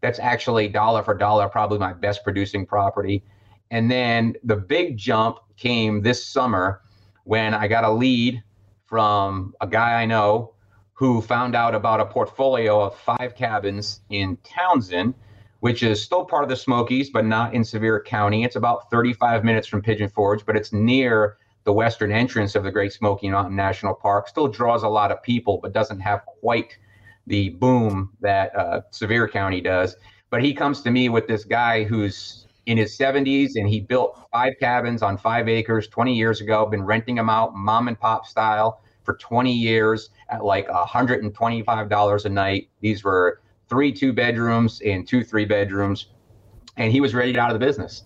That's 0.00 0.20
actually 0.20 0.68
dollar 0.68 1.02
for 1.02 1.14
dollar, 1.14 1.48
probably 1.48 1.78
my 1.78 1.92
best 1.92 2.22
producing 2.22 2.64
property. 2.64 3.24
And 3.70 3.90
then 3.90 4.34
the 4.44 4.56
big 4.56 4.96
jump 4.96 5.38
came 5.56 6.02
this 6.02 6.24
summer 6.24 6.82
when 7.24 7.54
I 7.54 7.68
got 7.68 7.84
a 7.84 7.90
lead 7.90 8.42
from 8.86 9.54
a 9.60 9.66
guy 9.66 10.00
I 10.00 10.06
know 10.06 10.54
who 10.94 11.20
found 11.20 11.54
out 11.54 11.74
about 11.74 12.00
a 12.00 12.06
portfolio 12.06 12.80
of 12.80 12.96
five 12.96 13.34
cabins 13.34 14.00
in 14.10 14.38
Townsend 14.42 15.14
which 15.60 15.82
is 15.82 16.02
still 16.02 16.24
part 16.24 16.44
of 16.44 16.48
the 16.48 16.56
Smokies, 16.56 17.10
but 17.10 17.24
not 17.24 17.54
in 17.54 17.64
Sevier 17.64 18.00
County. 18.00 18.44
It's 18.44 18.56
about 18.56 18.90
35 18.90 19.44
minutes 19.44 19.66
from 19.66 19.82
Pigeon 19.82 20.08
Forge, 20.08 20.46
but 20.46 20.56
it's 20.56 20.72
near 20.72 21.36
the 21.64 21.72
western 21.72 22.12
entrance 22.12 22.54
of 22.54 22.62
the 22.62 22.70
Great 22.70 22.92
Smoky 22.92 23.28
Mountain 23.28 23.56
National 23.56 23.94
Park. 23.94 24.28
Still 24.28 24.48
draws 24.48 24.84
a 24.84 24.88
lot 24.88 25.10
of 25.10 25.22
people, 25.22 25.58
but 25.60 25.72
doesn't 25.72 26.00
have 26.00 26.24
quite 26.40 26.78
the 27.26 27.50
boom 27.50 28.10
that 28.20 28.56
uh, 28.56 28.82
Sevier 28.90 29.28
County 29.28 29.60
does. 29.60 29.96
But 30.30 30.42
he 30.44 30.54
comes 30.54 30.80
to 30.82 30.90
me 30.90 31.08
with 31.08 31.26
this 31.26 31.44
guy 31.44 31.84
who's 31.84 32.46
in 32.68 32.76
his 32.76 32.96
70s 32.98 33.52
and 33.56 33.66
he 33.66 33.80
built 33.80 34.28
five 34.30 34.52
cabins 34.60 35.00
on 35.02 35.16
five 35.16 35.48
acres 35.48 35.88
20 35.88 36.14
years 36.14 36.42
ago, 36.42 36.66
been 36.66 36.84
renting 36.84 37.14
them 37.14 37.30
out 37.30 37.56
mom 37.56 37.88
and 37.88 37.98
pop 37.98 38.26
style 38.26 38.82
for 39.04 39.14
20 39.14 39.50
years 39.50 40.10
at 40.28 40.44
like 40.44 40.68
$125 40.68 42.24
a 42.24 42.28
night. 42.28 42.68
These 42.82 43.02
were 43.02 43.40
three 43.70 43.90
two 43.90 44.12
bedrooms 44.12 44.82
and 44.82 45.08
two 45.08 45.24
three 45.24 45.46
bedrooms, 45.46 46.08
and 46.76 46.92
he 46.92 47.00
was 47.00 47.14
ready 47.14 47.30
to 47.30 47.36
get 47.36 47.40
out 47.42 47.50
of 47.50 47.58
the 47.58 47.66
business. 47.66 48.04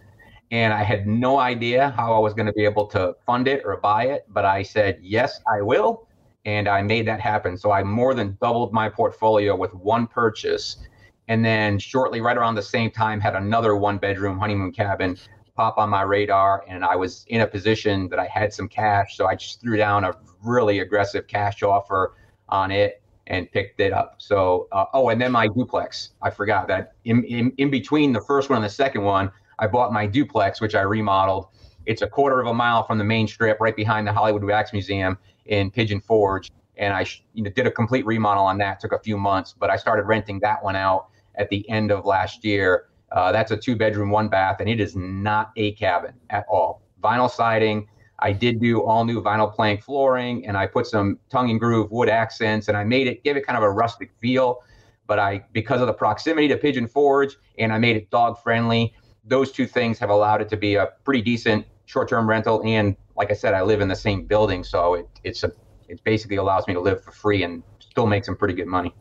And 0.52 0.72
I 0.72 0.84
had 0.84 1.08
no 1.08 1.40
idea 1.40 1.90
how 1.96 2.14
I 2.14 2.20
was 2.20 2.32
going 2.32 2.46
to 2.46 2.52
be 2.52 2.64
able 2.64 2.86
to 2.88 3.16
fund 3.26 3.48
it 3.48 3.62
or 3.64 3.76
buy 3.78 4.04
it, 4.04 4.26
but 4.28 4.44
I 4.44 4.62
said 4.62 5.00
yes, 5.02 5.40
I 5.52 5.60
will, 5.60 6.06
and 6.44 6.68
I 6.68 6.82
made 6.82 7.08
that 7.08 7.20
happen. 7.20 7.56
So 7.56 7.72
I 7.72 7.82
more 7.82 8.14
than 8.14 8.38
doubled 8.40 8.72
my 8.72 8.88
portfolio 8.88 9.56
with 9.56 9.74
one 9.74 10.06
purchase, 10.06 10.86
and 11.32 11.42
then 11.42 11.78
shortly, 11.78 12.20
right 12.20 12.36
around 12.36 12.56
the 12.56 12.62
same 12.62 12.90
time, 12.90 13.18
had 13.18 13.34
another 13.34 13.74
one 13.74 13.96
bedroom 13.96 14.38
honeymoon 14.38 14.70
cabin 14.70 15.16
pop 15.56 15.78
on 15.78 15.88
my 15.88 16.02
radar 16.02 16.62
and 16.68 16.84
I 16.84 16.94
was 16.94 17.24
in 17.28 17.40
a 17.40 17.46
position 17.46 18.06
that 18.10 18.18
I 18.18 18.26
had 18.26 18.52
some 18.52 18.68
cash. 18.68 19.16
So 19.16 19.26
I 19.26 19.34
just 19.34 19.58
threw 19.58 19.78
down 19.78 20.04
a 20.04 20.12
really 20.44 20.80
aggressive 20.80 21.26
cash 21.26 21.62
offer 21.62 22.16
on 22.50 22.70
it 22.70 23.02
and 23.28 23.50
picked 23.50 23.80
it 23.80 23.94
up. 23.94 24.16
So, 24.18 24.68
uh, 24.72 24.84
oh, 24.92 25.08
and 25.08 25.18
then 25.18 25.32
my 25.32 25.48
duplex. 25.48 26.10
I 26.20 26.28
forgot 26.28 26.68
that 26.68 26.96
in, 27.06 27.24
in, 27.24 27.50
in 27.56 27.70
between 27.70 28.12
the 28.12 28.20
first 28.20 28.50
one 28.50 28.58
and 28.58 28.64
the 28.66 28.74
second 28.74 29.02
one, 29.02 29.30
I 29.58 29.68
bought 29.68 29.90
my 29.90 30.06
duplex, 30.06 30.60
which 30.60 30.74
I 30.74 30.82
remodeled. 30.82 31.46
It's 31.86 32.02
a 32.02 32.08
quarter 32.08 32.40
of 32.40 32.46
a 32.46 32.52
mile 32.52 32.86
from 32.86 32.98
the 32.98 33.04
main 33.04 33.26
strip, 33.26 33.58
right 33.58 33.74
behind 33.74 34.06
the 34.06 34.12
Hollywood 34.12 34.44
Wax 34.44 34.74
Museum 34.74 35.16
in 35.46 35.70
Pigeon 35.70 36.02
Forge. 36.02 36.50
And 36.76 36.92
I 36.92 37.06
you 37.32 37.42
know, 37.42 37.50
did 37.50 37.66
a 37.66 37.70
complete 37.70 38.04
remodel 38.04 38.44
on 38.44 38.58
that. 38.58 38.80
Took 38.80 38.92
a 38.92 38.98
few 38.98 39.16
months, 39.16 39.54
but 39.58 39.70
I 39.70 39.76
started 39.76 40.02
renting 40.02 40.38
that 40.40 40.62
one 40.62 40.76
out 40.76 41.06
at 41.36 41.48
the 41.50 41.68
end 41.68 41.90
of 41.90 42.04
last 42.04 42.44
year. 42.44 42.88
Uh, 43.10 43.30
that's 43.30 43.50
a 43.50 43.56
two 43.56 43.76
bedroom, 43.76 44.10
one 44.10 44.28
bath, 44.28 44.56
and 44.60 44.68
it 44.68 44.80
is 44.80 44.96
not 44.96 45.50
a 45.56 45.72
cabin 45.72 46.14
at 46.30 46.44
all. 46.48 46.82
Vinyl 47.02 47.30
siding, 47.30 47.86
I 48.22 48.32
did 48.32 48.60
do 48.60 48.82
all 48.82 49.04
new 49.04 49.20
vinyl 49.20 49.52
plank 49.52 49.82
flooring 49.82 50.46
and 50.46 50.56
I 50.56 50.66
put 50.66 50.86
some 50.86 51.18
tongue 51.28 51.50
and 51.50 51.58
groove 51.58 51.90
wood 51.90 52.08
accents 52.08 52.68
and 52.68 52.76
I 52.76 52.84
made 52.84 53.08
it 53.08 53.24
give 53.24 53.36
it 53.36 53.44
kind 53.44 53.56
of 53.56 53.64
a 53.64 53.70
rustic 53.70 54.12
feel. 54.20 54.60
But 55.08 55.18
I 55.18 55.44
because 55.52 55.80
of 55.80 55.88
the 55.88 55.92
proximity 55.92 56.46
to 56.48 56.56
Pigeon 56.56 56.86
Forge 56.86 57.36
and 57.58 57.72
I 57.72 57.78
made 57.78 57.96
it 57.96 58.08
dog 58.10 58.40
friendly, 58.40 58.94
those 59.24 59.50
two 59.50 59.66
things 59.66 59.98
have 59.98 60.08
allowed 60.08 60.40
it 60.40 60.48
to 60.50 60.56
be 60.56 60.76
a 60.76 60.90
pretty 61.04 61.20
decent 61.20 61.66
short-term 61.86 62.28
rental. 62.28 62.62
And 62.64 62.96
like 63.16 63.32
I 63.32 63.34
said, 63.34 63.54
I 63.54 63.62
live 63.62 63.80
in 63.80 63.88
the 63.88 63.96
same 63.96 64.24
building, 64.24 64.62
so 64.62 64.94
it, 64.94 65.08
it's 65.24 65.42
a 65.42 65.50
it 65.88 66.02
basically 66.04 66.36
allows 66.36 66.66
me 66.68 66.74
to 66.74 66.80
live 66.80 67.02
for 67.02 67.10
free 67.10 67.42
and 67.42 67.62
still 67.80 68.06
make 68.06 68.24
some 68.24 68.36
pretty 68.36 68.54
good 68.54 68.68
money. 68.68 68.94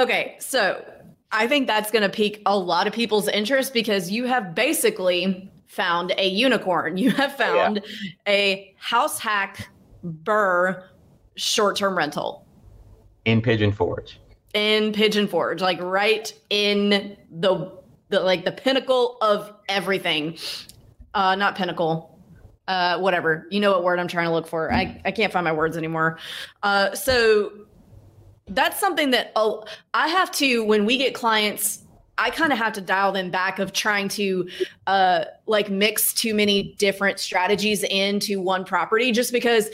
Okay, 0.00 0.36
so 0.38 0.82
I 1.30 1.46
think 1.46 1.66
that's 1.66 1.90
going 1.90 2.02
to 2.02 2.08
pique 2.08 2.40
a 2.46 2.58
lot 2.58 2.86
of 2.86 2.94
people's 2.94 3.28
interest 3.28 3.74
because 3.74 4.10
you 4.10 4.24
have 4.24 4.54
basically 4.54 5.50
found 5.66 6.14
a 6.16 6.26
unicorn. 6.26 6.96
You 6.96 7.10
have 7.10 7.36
found 7.36 7.82
yeah. 7.84 8.10
a 8.32 8.74
house 8.78 9.18
hack 9.18 9.68
BRRRR 10.04 10.84
short 11.36 11.76
term 11.76 11.98
rental 11.98 12.46
in 13.26 13.42
Pigeon 13.42 13.72
Forge. 13.72 14.18
In 14.54 14.92
Pigeon 14.92 15.28
Forge, 15.28 15.60
like 15.60 15.80
right 15.82 16.32
in 16.48 17.16
the 17.30 17.70
the 18.08 18.20
like 18.20 18.46
the 18.46 18.52
pinnacle 18.52 19.18
of 19.20 19.52
everything. 19.68 20.38
Uh, 21.12 21.34
not 21.34 21.56
pinnacle. 21.56 22.18
Uh, 22.66 22.98
whatever. 22.98 23.46
You 23.50 23.60
know 23.60 23.72
what 23.72 23.84
word 23.84 23.98
I'm 23.98 24.08
trying 24.08 24.26
to 24.26 24.32
look 24.32 24.46
for. 24.46 24.72
I, 24.72 25.00
I 25.04 25.10
can't 25.10 25.32
find 25.32 25.44
my 25.44 25.52
words 25.52 25.76
anymore. 25.76 26.18
Uh, 26.62 26.94
so 26.94 27.52
that's 28.50 28.78
something 28.78 29.10
that 29.10 29.32
oh, 29.36 29.64
I 29.94 30.08
have 30.08 30.30
to 30.32 30.64
when 30.64 30.84
we 30.84 30.98
get 30.98 31.14
clients 31.14 31.80
I 32.20 32.28
kind 32.28 32.52
of 32.52 32.58
have 32.58 32.74
to 32.74 32.82
dial 32.82 33.12
them 33.12 33.30
back 33.30 33.58
of 33.58 33.72
trying 33.72 34.08
to 34.08 34.46
uh, 34.86 35.24
like 35.46 35.70
mix 35.70 36.12
too 36.12 36.34
many 36.34 36.74
different 36.74 37.18
strategies 37.18 37.82
into 37.82 38.42
one 38.42 38.64
property 38.64 39.10
just 39.10 39.32
because 39.32 39.70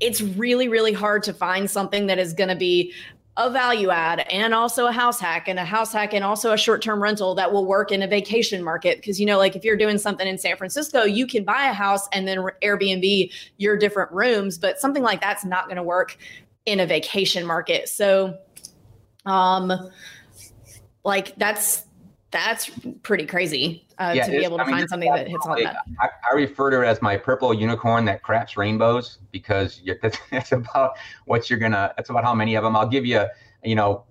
it's 0.00 0.20
really, 0.20 0.68
really 0.68 0.92
hard 0.92 1.22
to 1.22 1.32
find 1.32 1.70
something 1.70 2.08
that 2.08 2.18
is 2.18 2.32
going 2.32 2.48
to 2.48 2.56
be 2.56 2.92
a 3.36 3.48
value 3.48 3.90
add 3.90 4.26
and 4.30 4.52
also 4.52 4.88
a 4.88 4.92
house 4.92 5.20
hack 5.20 5.46
and 5.46 5.60
a 5.60 5.64
house 5.64 5.92
hack 5.92 6.12
and 6.12 6.24
also 6.24 6.52
a 6.52 6.58
short 6.58 6.82
term 6.82 7.00
rental 7.00 7.36
that 7.36 7.52
will 7.52 7.64
work 7.64 7.92
in 7.92 8.02
a 8.02 8.08
vacation 8.08 8.64
market. 8.64 8.98
Because, 8.98 9.20
you 9.20 9.26
know, 9.26 9.38
like 9.38 9.54
if 9.54 9.64
you're 9.64 9.76
doing 9.76 9.98
something 9.98 10.26
in 10.26 10.36
San 10.36 10.56
Francisco, 10.56 11.04
you 11.04 11.24
can 11.28 11.44
buy 11.44 11.66
a 11.66 11.72
house 11.72 12.08
and 12.12 12.26
then 12.26 12.38
Airbnb 12.64 13.32
your 13.58 13.76
different 13.76 14.10
rooms, 14.10 14.58
but 14.58 14.80
something 14.80 15.04
like 15.04 15.20
that's 15.20 15.44
not 15.44 15.66
going 15.66 15.76
to 15.76 15.84
work 15.84 16.18
in 16.66 16.80
a 16.80 16.86
vacation 16.86 17.46
market. 17.46 17.88
So, 17.88 18.38
um, 19.26 19.72
like 21.04 21.34
that's 21.36 21.84
that's 22.30 22.70
pretty 23.02 23.26
crazy 23.26 23.86
uh, 23.98 24.12
yeah, 24.14 24.24
to 24.24 24.30
be 24.30 24.44
able 24.44 24.58
to 24.58 24.62
I 24.62 24.66
mean, 24.66 24.76
find 24.76 24.88
something 24.88 25.12
that 25.12 25.28
hits 25.28 25.46
all 25.46 25.56
that. 25.56 25.76
I, 26.00 26.08
I, 26.30 26.34
refer 26.34 26.70
to 26.70 26.82
it 26.82 26.86
as 26.86 27.02
my 27.02 27.16
purple 27.16 27.52
unicorn 27.52 28.04
that 28.04 28.22
craps 28.22 28.56
rainbows 28.56 29.18
because 29.32 29.80
that's, 30.02 30.18
that's 30.30 30.52
about 30.52 30.92
what 31.24 31.50
you're 31.50 31.58
gonna. 31.58 31.92
That's 31.96 32.10
about 32.10 32.24
how 32.24 32.34
many 32.34 32.54
of 32.54 32.62
them. 32.62 32.76
I'll 32.76 32.88
give 32.88 33.04
you, 33.04 33.24
you 33.64 33.74
know, 33.74 34.04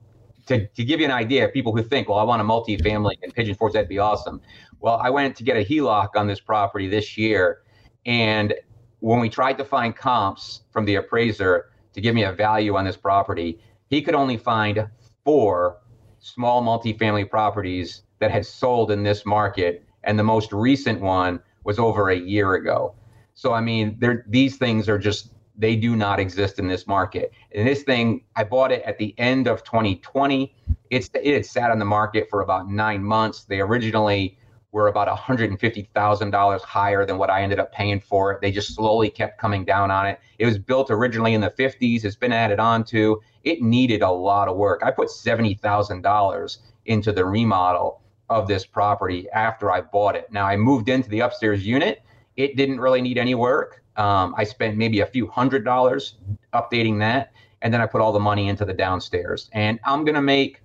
to, 0.47 0.67
to 0.67 0.83
give 0.83 0.99
you 0.99 1.05
an 1.05 1.11
idea. 1.11 1.47
People 1.49 1.75
who 1.75 1.83
think, 1.83 2.09
well, 2.09 2.17
I 2.17 2.23
want 2.23 2.41
a 2.41 2.43
multi-family 2.43 3.17
in 3.21 3.31
Pigeon 3.31 3.55
Forge, 3.55 3.73
that'd 3.73 3.87
be 3.87 3.99
awesome. 3.99 4.41
Well, 4.79 4.99
I 5.01 5.09
went 5.09 5.35
to 5.37 5.43
get 5.43 5.55
a 5.55 5.63
HELOC 5.63 6.09
on 6.15 6.27
this 6.27 6.39
property 6.39 6.87
this 6.87 7.17
year, 7.17 7.61
and 8.05 8.53
when 8.99 9.19
we 9.19 9.29
tried 9.29 9.57
to 9.59 9.65
find 9.65 9.95
comps 9.95 10.63
from 10.71 10.85
the 10.85 10.95
appraiser 10.95 11.69
to 11.97 12.01
give 12.01 12.13
me 12.13 12.25
a 12.25 12.31
value 12.31 12.75
on 12.75 12.85
this 12.85 12.95
property, 12.95 13.59
he 13.87 14.03
could 14.03 14.13
only 14.13 14.37
find 14.37 14.87
four 15.25 15.79
small 16.19 16.61
multifamily 16.61 17.27
properties 17.27 18.03
that 18.19 18.29
had 18.29 18.45
sold 18.45 18.91
in 18.91 19.01
this 19.01 19.25
market, 19.25 19.83
and 20.03 20.19
the 20.19 20.23
most 20.23 20.53
recent 20.53 21.01
one 21.01 21.39
was 21.63 21.79
over 21.79 22.11
a 22.11 22.15
year 22.15 22.53
ago. 22.53 22.93
So 23.33 23.51
I 23.51 23.61
mean, 23.61 23.99
these 24.27 24.57
things 24.57 24.87
are 24.87 24.99
just 24.99 25.31
they 25.57 25.75
do 25.75 25.95
not 25.95 26.19
exist 26.19 26.59
in 26.59 26.67
this 26.67 26.85
market. 26.85 27.31
And 27.51 27.67
this 27.67 27.81
thing, 27.81 28.21
I 28.35 28.43
bought 28.43 28.71
it 28.71 28.83
at 28.83 28.99
the 28.99 29.15
end 29.17 29.47
of 29.47 29.63
2020. 29.63 30.53
It's 30.91 31.09
it 31.15 31.33
had 31.33 31.47
sat 31.47 31.71
on 31.71 31.79
the 31.79 31.85
market 31.85 32.27
for 32.29 32.41
about 32.41 32.69
nine 32.69 33.03
months. 33.03 33.45
They 33.45 33.59
originally 33.59 34.37
were 34.71 34.87
about 34.87 35.07
$150,000 35.07 36.61
higher 36.61 37.05
than 37.05 37.17
what 37.17 37.29
I 37.29 37.41
ended 37.41 37.59
up 37.59 37.71
paying 37.71 37.99
for 37.99 38.31
it. 38.31 38.41
They 38.41 38.51
just 38.51 38.75
slowly 38.75 39.09
kept 39.09 39.39
coming 39.39 39.63
down 39.63 39.91
on 39.91 40.05
it. 40.05 40.19
It 40.39 40.45
was 40.45 40.57
built 40.57 40.91
originally 40.91 41.33
in 41.33 41.41
the 41.41 41.51
50s. 41.51 42.03
It's 42.03 42.15
been 42.15 42.33
added 42.33 42.59
on 42.59 42.83
to. 42.85 43.21
It 43.43 43.61
needed 43.61 44.01
a 44.01 44.11
lot 44.11 44.47
of 44.47 44.57
work. 44.57 44.81
I 44.83 44.91
put 44.91 45.07
$70,000 45.07 46.57
into 46.85 47.11
the 47.11 47.25
remodel 47.25 48.01
of 48.29 48.47
this 48.47 48.65
property 48.65 49.29
after 49.31 49.71
I 49.71 49.81
bought 49.81 50.15
it. 50.15 50.31
Now 50.31 50.45
I 50.45 50.57
moved 50.57 50.89
into 50.89 51.09
the 51.09 51.21
upstairs 51.21 51.65
unit. 51.65 52.01
It 52.35 52.57
didn't 52.57 52.79
really 52.79 53.01
need 53.01 53.17
any 53.17 53.35
work. 53.35 53.83
Um, 53.95 54.35
I 54.37 54.43
spent 54.43 54.77
maybe 54.77 54.99
a 54.99 55.05
few 55.05 55.27
hundred 55.27 55.63
dollars 55.65 56.15
updating 56.53 56.99
that, 56.99 57.31
and 57.61 57.73
then 57.73 57.81
I 57.81 57.87
put 57.87 58.01
all 58.01 58.11
the 58.11 58.19
money 58.19 58.47
into 58.47 58.63
the 58.63 58.73
downstairs. 58.73 59.49
And 59.53 59.79
I'm 59.85 60.05
gonna 60.05 60.21
make, 60.21 60.61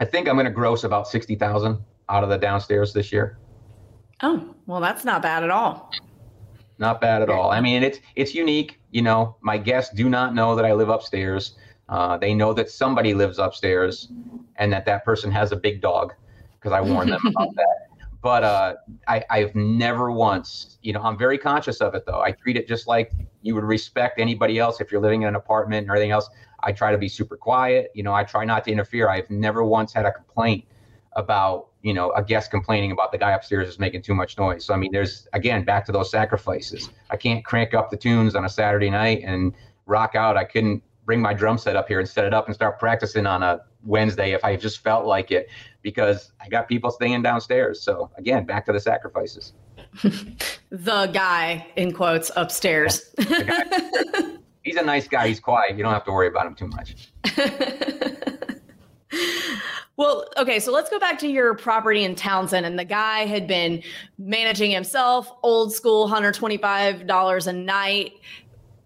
I 0.00 0.04
think 0.06 0.28
I'm 0.28 0.36
gonna 0.36 0.50
gross 0.50 0.84
about 0.84 1.06
sixty 1.06 1.34
thousand 1.34 1.84
out 2.08 2.22
of 2.22 2.30
the 2.30 2.38
downstairs 2.38 2.92
this 2.92 3.12
year. 3.12 3.38
Oh 4.22 4.54
well, 4.66 4.80
that's 4.80 5.04
not 5.04 5.22
bad 5.22 5.44
at 5.44 5.50
all. 5.50 5.90
Not 6.78 7.00
bad 7.00 7.22
at 7.22 7.30
all. 7.30 7.50
I 7.50 7.60
mean, 7.60 7.82
it's 7.82 7.98
it's 8.16 8.34
unique. 8.34 8.80
You 8.90 9.02
know, 9.02 9.36
my 9.40 9.58
guests 9.58 9.94
do 9.94 10.08
not 10.08 10.34
know 10.34 10.54
that 10.56 10.64
I 10.64 10.72
live 10.72 10.88
upstairs. 10.88 11.56
Uh, 11.88 12.16
they 12.16 12.34
know 12.34 12.52
that 12.54 12.70
somebody 12.70 13.14
lives 13.14 13.38
upstairs, 13.38 14.08
and 14.56 14.72
that 14.72 14.86
that 14.86 15.04
person 15.04 15.30
has 15.30 15.52
a 15.52 15.56
big 15.56 15.80
dog 15.80 16.14
because 16.54 16.72
I 16.72 16.80
warned 16.80 17.12
them 17.12 17.20
about 17.26 17.54
that. 17.56 17.94
But 18.24 18.42
uh, 18.42 18.74
I, 19.06 19.22
I've 19.28 19.54
never 19.54 20.10
once, 20.10 20.78
you 20.80 20.94
know, 20.94 21.02
I'm 21.02 21.18
very 21.18 21.36
conscious 21.36 21.82
of 21.82 21.94
it 21.94 22.06
though. 22.06 22.22
I 22.22 22.30
treat 22.32 22.56
it 22.56 22.66
just 22.66 22.86
like 22.86 23.12
you 23.42 23.54
would 23.54 23.64
respect 23.64 24.18
anybody 24.18 24.58
else 24.58 24.80
if 24.80 24.90
you're 24.90 25.02
living 25.02 25.22
in 25.22 25.28
an 25.28 25.34
apartment 25.34 25.90
or 25.90 25.94
anything 25.94 26.10
else. 26.10 26.30
I 26.62 26.72
try 26.72 26.90
to 26.90 26.96
be 26.96 27.06
super 27.06 27.36
quiet. 27.36 27.90
You 27.94 28.02
know, 28.02 28.14
I 28.14 28.24
try 28.24 28.46
not 28.46 28.64
to 28.64 28.72
interfere. 28.72 29.10
I've 29.10 29.28
never 29.28 29.62
once 29.62 29.92
had 29.92 30.06
a 30.06 30.12
complaint 30.12 30.64
about, 31.12 31.66
you 31.84 31.92
know, 31.92 32.12
a 32.12 32.24
guest 32.24 32.50
complaining 32.50 32.92
about 32.92 33.12
the 33.12 33.18
guy 33.18 33.32
upstairs 33.32 33.68
is 33.68 33.78
making 33.78 34.00
too 34.00 34.14
much 34.14 34.38
noise. 34.38 34.64
So 34.64 34.72
I 34.72 34.78
mean, 34.78 34.90
there's 34.90 35.28
again 35.34 35.64
back 35.64 35.84
to 35.84 35.92
those 35.92 36.10
sacrifices. 36.10 36.88
I 37.10 37.16
can't 37.16 37.44
crank 37.44 37.74
up 37.74 37.90
the 37.90 37.96
tunes 37.98 38.34
on 38.34 38.46
a 38.46 38.48
Saturday 38.48 38.88
night 38.88 39.22
and 39.22 39.52
rock 39.84 40.14
out. 40.14 40.38
I 40.38 40.44
couldn't 40.44 40.82
bring 41.04 41.20
my 41.20 41.34
drum 41.34 41.58
set 41.58 41.76
up 41.76 41.86
here 41.86 42.00
and 42.00 42.08
set 42.08 42.24
it 42.24 42.32
up 42.32 42.46
and 42.46 42.54
start 42.54 42.78
practicing 42.78 43.26
on 43.26 43.42
a 43.42 43.60
Wednesday 43.84 44.32
if 44.32 44.42
I 44.42 44.56
just 44.56 44.82
felt 44.82 45.04
like 45.04 45.30
it 45.30 45.50
because 45.82 46.32
I 46.40 46.48
got 46.48 46.68
people 46.68 46.90
staying 46.90 47.20
downstairs. 47.20 47.82
So 47.82 48.10
again, 48.16 48.46
back 48.46 48.64
to 48.64 48.72
the 48.72 48.80
sacrifices. 48.80 49.52
the 50.70 51.10
guy 51.12 51.66
in 51.76 51.92
quotes 51.92 52.30
upstairs. 52.34 53.14
He's 54.62 54.76
a 54.76 54.82
nice 54.82 55.06
guy. 55.06 55.28
He's 55.28 55.40
quiet. 55.40 55.76
You 55.76 55.82
don't 55.82 55.92
have 55.92 56.06
to 56.06 56.12
worry 56.12 56.28
about 56.28 56.46
him 56.46 56.54
too 56.54 56.68
much. 56.68 57.10
Well, 59.96 60.26
okay, 60.36 60.58
so 60.58 60.72
let's 60.72 60.90
go 60.90 60.98
back 60.98 61.18
to 61.20 61.28
your 61.28 61.54
property 61.54 62.02
in 62.02 62.16
Townsend. 62.16 62.66
And 62.66 62.78
the 62.78 62.84
guy 62.84 63.26
had 63.26 63.46
been 63.46 63.82
managing 64.18 64.72
himself, 64.72 65.30
old 65.42 65.72
school, 65.72 66.08
$125 66.08 67.46
a 67.46 67.52
night. 67.52 68.12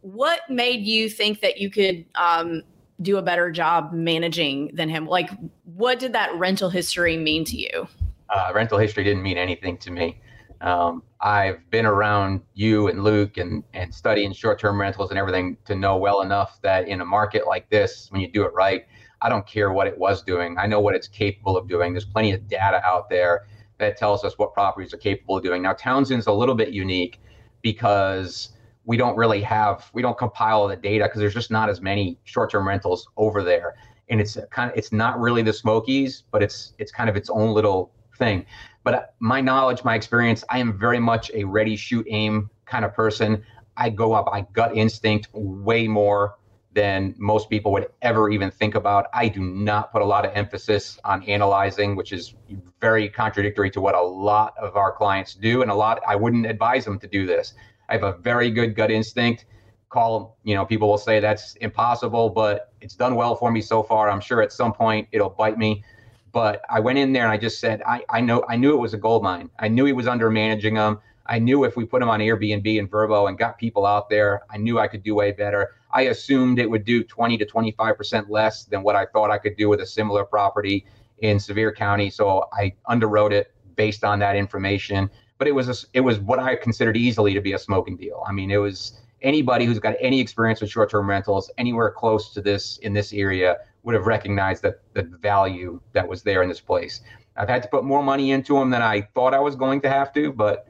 What 0.03 0.41
made 0.51 0.85
you 0.85 1.09
think 1.09 1.41
that 1.41 1.59
you 1.59 1.71
could 1.71 2.05
um, 2.15 2.63
do 3.01 3.17
a 3.17 3.23
better 3.23 3.51
job 3.51 3.93
managing 3.93 4.71
than 4.75 4.91
him? 4.91 5.07
Like, 5.07 5.31
what 5.65 5.99
did 5.99 6.13
that 6.13 6.35
rental 6.35 6.69
history 6.69 7.17
mean 7.17 7.45
to 7.47 7.57
you? 7.57 7.89
Uh, 8.29 8.53
rental 8.55 8.79
history 8.79 9.03
didn't 9.03 9.23
mean 9.23 9.39
anything 9.39 9.79
to 9.79 9.91
me. 9.91 10.21
Um, 10.61 11.03
I've 11.21 11.59
been 11.71 11.87
around 11.87 12.43
you 12.55 12.89
and 12.89 13.03
Luke 13.03 13.39
and, 13.39 13.65
and 13.73 13.95
studying 13.95 14.33
short 14.33 14.59
term 14.59 14.79
rentals 14.79 15.11
and 15.11 15.19
everything 15.19 15.57
to 15.65 15.75
know 15.75 15.97
well 15.97 16.21
enough 16.21 16.59
that 16.63 16.89
in 16.89 17.01
a 17.01 17.05
market 17.05 17.47
like 17.47 17.71
this, 17.71 18.09
when 18.11 18.21
you 18.21 18.29
do 18.29 18.43
it 18.45 18.53
right, 18.53 18.87
I 19.21 19.29
don't 19.29 19.47
care 19.47 19.73
what 19.73 19.87
it 19.87 19.99
was 19.99 20.23
doing. 20.23 20.57
I 20.59 20.67
know 20.67 20.81
what 20.81 20.95
it's 20.95 21.09
capable 21.09 21.57
of 21.57 21.69
doing. 21.69 21.93
There's 21.93 22.05
plenty 22.05 22.33
of 22.33 22.47
data 22.49 22.81
out 22.85 23.09
there 23.09 23.47
that 23.79 23.97
tells 23.97 24.25
us 24.25 24.39
what 24.39 24.53
properties 24.53 24.93
are 24.93 24.99
capable 24.99 25.37
of 25.37 25.43
doing. 25.43 25.63
Now, 25.63 25.73
Townsend's 25.73 26.27
a 26.27 26.33
little 26.33 26.55
bit 26.55 26.71
unique 26.71 27.21
because 27.63 28.51
we 28.89 28.97
don't 28.97 29.17
really 29.17 29.43
have 29.43 29.91
we 29.93 30.01
don't 30.03 30.17
compile 30.17 30.67
the 30.67 30.75
data 30.75 31.05
because 31.05 31.21
there's 31.21 31.35
just 31.35 31.51
not 31.51 31.69
as 31.69 31.81
many 31.81 32.19
short-term 32.25 32.67
rentals 32.67 33.07
over 33.19 33.43
there 33.43 33.77
and 34.09 34.21
it's 34.21 34.39
kind 34.51 34.71
of 34.71 34.77
it's 34.77 34.93
not 34.93 35.21
really 35.21 35.43
the 35.43 35.53
smokies 35.53 36.25
but 36.33 36.43
it's 36.43 36.73
it's 36.79 36.91
kind 36.91 37.11
of 37.11 37.17
its 37.17 37.29
own 37.29 37.53
little 37.53 37.93
thing 38.17 38.47
but 38.85 39.15
my 39.21 39.43
knowledge 39.43 39.85
my 39.85 39.95
experience 39.95 40.43
i 40.49 40.59
am 40.59 40.77
very 40.79 40.99
much 40.99 41.31
a 41.35 41.45
ready 41.45 41.77
shoot 41.77 42.07
aim 42.09 42.49
kind 42.65 42.85
of 42.85 42.95
person 42.95 43.45
i 43.77 43.91
go 43.91 44.15
up 44.15 44.27
I 44.33 44.41
gut 44.55 44.75
instinct 44.75 45.29
way 45.35 45.87
more 45.87 46.37
than 46.79 47.15
most 47.19 47.51
people 47.51 47.71
would 47.75 47.87
ever 48.03 48.25
even 48.31 48.51
think 48.61 48.75
about 48.83 49.03
i 49.23 49.27
do 49.37 49.41
not 49.41 49.91
put 49.93 50.03
a 50.03 50.09
lot 50.15 50.23
of 50.27 50.31
emphasis 50.43 50.99
on 51.05 51.23
analyzing 51.25 51.97
which 51.99 52.13
is 52.13 52.35
very 52.81 53.09
contradictory 53.09 53.71
to 53.71 53.81
what 53.81 53.95
a 53.95 54.05
lot 54.29 54.51
of 54.67 54.77
our 54.83 54.93
clients 55.01 55.35
do 55.35 55.63
and 55.63 55.71
a 55.71 55.79
lot 55.85 56.01
i 56.13 56.15
wouldn't 56.23 56.47
advise 56.47 56.85
them 56.85 56.99
to 56.99 57.09
do 57.19 57.27
this 57.27 57.55
I 57.89 57.95
have 57.95 58.03
a 58.03 58.13
very 58.19 58.51
good 58.51 58.75
gut 58.75 58.91
instinct. 58.91 59.47
Call, 59.89 60.19
them, 60.19 60.29
you 60.45 60.55
know, 60.55 60.67
people 60.67 60.89
will 60.89 60.99
say 60.99 61.21
that's 61.21 61.55
impossible, 61.57 62.29
but 62.29 62.73
it's 62.81 62.95
done 62.95 63.15
well 63.15 63.35
for 63.35 63.51
me 63.51 63.63
so 63.63 63.83
far. 63.83 64.11
I'm 64.11 64.21
sure 64.21 64.43
at 64.43 64.53
some 64.53 64.73
point 64.73 65.09
it'll 65.13 65.31
bite 65.31 65.57
me. 65.57 65.83
But 66.31 66.61
I 66.69 66.81
went 66.81 66.99
in 66.99 67.13
there 67.15 67.25
and 67.25 67.33
I 67.33 67.39
just 67.39 67.59
said, 67.59 67.83
I, 67.87 68.05
I 68.11 68.21
know, 68.21 68.45
I 68.49 68.57
knew 68.57 68.75
it 68.75 68.81
was 68.81 68.93
a 68.93 68.99
gold 68.99 69.23
mine. 69.23 69.49
I 69.59 69.69
knew 69.69 69.87
he 69.87 69.95
was 69.95 70.07
under 70.07 70.31
managing 70.31 70.75
them. 70.75 71.01
I 71.25 71.39
knew 71.39 71.65
if 71.65 71.77
we 71.77 71.87
put 71.87 72.03
him 72.03 72.09
on 72.09 72.21
Airbnb 72.21 72.79
and 72.79 72.91
VRBO 72.91 73.29
and 73.29 73.39
got 73.39 73.59
people 73.59 73.87
out 73.87 74.11
there, 74.11 74.43
I 74.51 74.59
knew 74.59 74.79
I 74.79 74.89
could 74.89 75.03
do 75.03 75.15
way 75.15 75.33
better. 75.33 75.75
I 75.91 76.03
assumed 76.03 76.59
it 76.59 76.69
would 76.69 76.85
do 76.85 77.03
20 77.03 77.39
to 77.39 77.47
25% 77.47 78.27
less 78.29 78.65
than 78.65 78.83
what 78.83 78.97
I 78.97 79.07
thought 79.07 79.31
I 79.31 79.39
could 79.39 79.57
do 79.57 79.69
with 79.69 79.81
a 79.81 79.87
similar 79.87 80.25
property 80.25 80.87
in 81.19 81.39
Sevier 81.41 81.73
County. 81.73 82.11
So 82.11 82.45
I 82.53 82.75
underwrote 82.89 83.33
it 83.33 83.53
based 83.75 84.05
on 84.05 84.19
that 84.19 84.37
information 84.37 85.11
but 85.39 85.47
it 85.47 85.53
was 85.53 85.69
a, 85.69 85.87
it 85.95 86.01
was 86.01 86.19
what 86.19 86.39
I 86.39 86.57
considered 86.57 86.97
easily 86.97 87.33
to 87.33 87.41
be 87.41 87.53
a 87.53 87.59
smoking 87.59 87.97
deal. 87.97 88.23
I 88.27 88.33
mean, 88.33 88.51
it 88.51 88.57
was 88.59 89.01
anybody 89.23 89.65
who's 89.65 89.79
got 89.79 89.95
any 90.01 90.21
experience 90.21 90.61
with 90.61 90.71
short-term 90.71 91.09
rentals 91.09 91.51
anywhere 91.59 91.91
close 91.91 92.33
to 92.35 92.41
this 92.41 92.79
in 92.79 92.93
this 92.93 93.13
area 93.13 93.57
would 93.85 93.95
have 93.95 94.07
recognized 94.07 94.63
that 94.63 94.83
the 94.95 95.03
value 95.03 95.81
that 95.93 96.07
was 96.07 96.23
there 96.23 96.43
in 96.43 96.49
this 96.49 96.61
place. 96.61 97.01
I've 97.37 97.49
had 97.49 97.63
to 97.63 97.69
put 97.69 97.85
more 97.85 98.03
money 98.03 98.33
into 98.33 98.55
them 98.55 98.71
than 98.71 98.83
I 98.83 99.03
thought 99.15 99.33
I 99.33 99.39
was 99.39 99.55
going 99.55 99.81
to 99.83 99.89
have 99.89 100.13
to, 100.15 100.33
but 100.33 100.68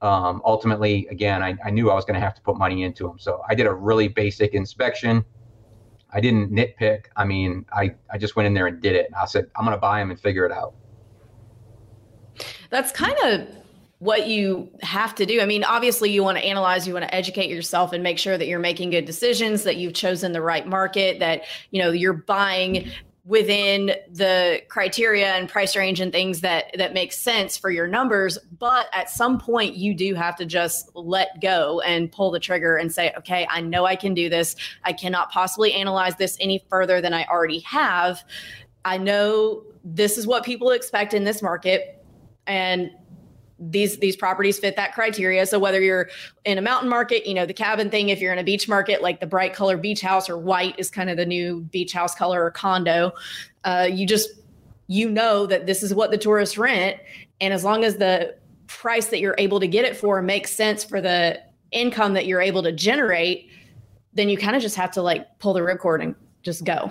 um, 0.00 0.42
ultimately, 0.44 1.06
again, 1.08 1.42
I, 1.42 1.56
I 1.64 1.70
knew 1.70 1.90
I 1.90 1.94
was 1.94 2.04
going 2.04 2.14
to 2.14 2.20
have 2.20 2.34
to 2.34 2.42
put 2.42 2.56
money 2.56 2.82
into 2.82 3.04
them. 3.04 3.18
So 3.18 3.42
I 3.48 3.54
did 3.54 3.66
a 3.66 3.74
really 3.74 4.08
basic 4.08 4.54
inspection. 4.54 5.24
I 6.12 6.20
didn't 6.20 6.52
nitpick. 6.52 7.06
I 7.16 7.24
mean, 7.24 7.66
I, 7.72 7.94
I 8.10 8.18
just 8.18 8.36
went 8.36 8.46
in 8.46 8.54
there 8.54 8.66
and 8.66 8.80
did 8.80 8.94
it. 8.94 9.10
I 9.20 9.26
said, 9.26 9.50
I'm 9.56 9.64
going 9.64 9.76
to 9.76 9.80
buy 9.80 9.98
them 9.98 10.10
and 10.10 10.18
figure 10.18 10.46
it 10.46 10.52
out. 10.52 10.74
That's 12.70 12.92
kind 12.92 13.16
of 13.24 13.48
what 13.98 14.28
you 14.28 14.70
have 14.82 15.14
to 15.16 15.26
do. 15.26 15.40
I 15.40 15.46
mean, 15.46 15.64
obviously, 15.64 16.10
you 16.10 16.22
want 16.22 16.38
to 16.38 16.44
analyze, 16.44 16.86
you 16.86 16.94
want 16.94 17.04
to 17.04 17.14
educate 17.14 17.50
yourself 17.50 17.92
and 17.92 18.02
make 18.02 18.18
sure 18.18 18.38
that 18.38 18.46
you're 18.46 18.60
making 18.60 18.90
good 18.90 19.04
decisions, 19.04 19.64
that 19.64 19.76
you've 19.76 19.94
chosen 19.94 20.32
the 20.32 20.40
right 20.40 20.66
market, 20.66 21.18
that 21.18 21.44
you 21.72 21.82
know 21.82 21.90
you're 21.90 22.12
buying 22.12 22.90
within 23.28 23.92
the 24.10 24.60
criteria 24.68 25.34
and 25.34 25.50
price 25.50 25.76
range 25.76 26.00
and 26.00 26.12
things 26.12 26.40
that 26.40 26.74
that 26.78 26.94
make 26.94 27.12
sense 27.12 27.58
for 27.58 27.70
your 27.70 27.86
numbers 27.86 28.38
but 28.58 28.86
at 28.94 29.10
some 29.10 29.38
point 29.38 29.76
you 29.76 29.92
do 29.92 30.14
have 30.14 30.34
to 30.34 30.46
just 30.46 30.90
let 30.94 31.38
go 31.42 31.80
and 31.82 32.10
pull 32.10 32.30
the 32.30 32.40
trigger 32.40 32.76
and 32.76 32.90
say 32.90 33.12
okay 33.18 33.46
i 33.50 33.60
know 33.60 33.84
i 33.84 33.94
can 33.94 34.14
do 34.14 34.28
this. 34.30 34.56
I 34.84 34.92
cannot 34.94 35.30
possibly 35.30 35.74
analyze 35.74 36.16
this 36.16 36.38
any 36.40 36.64
further 36.70 37.00
than 37.02 37.12
i 37.12 37.24
already 37.26 37.60
have. 37.60 38.24
I 38.84 38.96
know 38.96 39.62
this 39.84 40.16
is 40.16 40.26
what 40.26 40.44
people 40.44 40.70
expect 40.70 41.12
in 41.12 41.24
this 41.24 41.42
market 41.42 42.02
and 42.46 42.90
these 43.58 43.98
these 43.98 44.16
properties 44.16 44.58
fit 44.58 44.76
that 44.76 44.94
criteria. 44.94 45.44
So 45.46 45.58
whether 45.58 45.80
you're 45.80 46.08
in 46.44 46.58
a 46.58 46.62
mountain 46.62 46.88
market, 46.88 47.26
you 47.26 47.34
know, 47.34 47.46
the 47.46 47.54
cabin 47.54 47.90
thing, 47.90 48.08
if 48.08 48.20
you're 48.20 48.32
in 48.32 48.38
a 48.38 48.44
beach 48.44 48.68
market, 48.68 49.02
like 49.02 49.20
the 49.20 49.26
bright 49.26 49.52
color 49.52 49.76
beach 49.76 50.00
house 50.00 50.28
or 50.28 50.38
white 50.38 50.78
is 50.78 50.90
kind 50.90 51.10
of 51.10 51.16
the 51.16 51.26
new 51.26 51.60
beach 51.60 51.92
house 51.92 52.14
color 52.14 52.44
or 52.44 52.50
condo, 52.50 53.12
uh, 53.64 53.88
you 53.90 54.06
just 54.06 54.30
you 54.86 55.08
know 55.08 55.46
that 55.46 55.66
this 55.66 55.82
is 55.82 55.94
what 55.94 56.10
the 56.10 56.18
tourists 56.18 56.56
rent. 56.56 56.98
And 57.40 57.52
as 57.52 57.64
long 57.64 57.84
as 57.84 57.96
the 57.96 58.36
price 58.66 59.06
that 59.06 59.20
you're 59.20 59.34
able 59.38 59.60
to 59.60 59.66
get 59.66 59.84
it 59.84 59.96
for 59.96 60.22
makes 60.22 60.52
sense 60.52 60.84
for 60.84 61.00
the 61.00 61.40
income 61.70 62.14
that 62.14 62.26
you're 62.26 62.40
able 62.40 62.62
to 62.62 62.72
generate, 62.72 63.50
then 64.14 64.28
you 64.28 64.38
kind 64.38 64.56
of 64.56 64.62
just 64.62 64.76
have 64.76 64.90
to 64.92 65.02
like 65.02 65.38
pull 65.38 65.52
the 65.52 65.60
ripcord 65.60 66.02
and 66.02 66.14
just 66.42 66.64
go. 66.64 66.90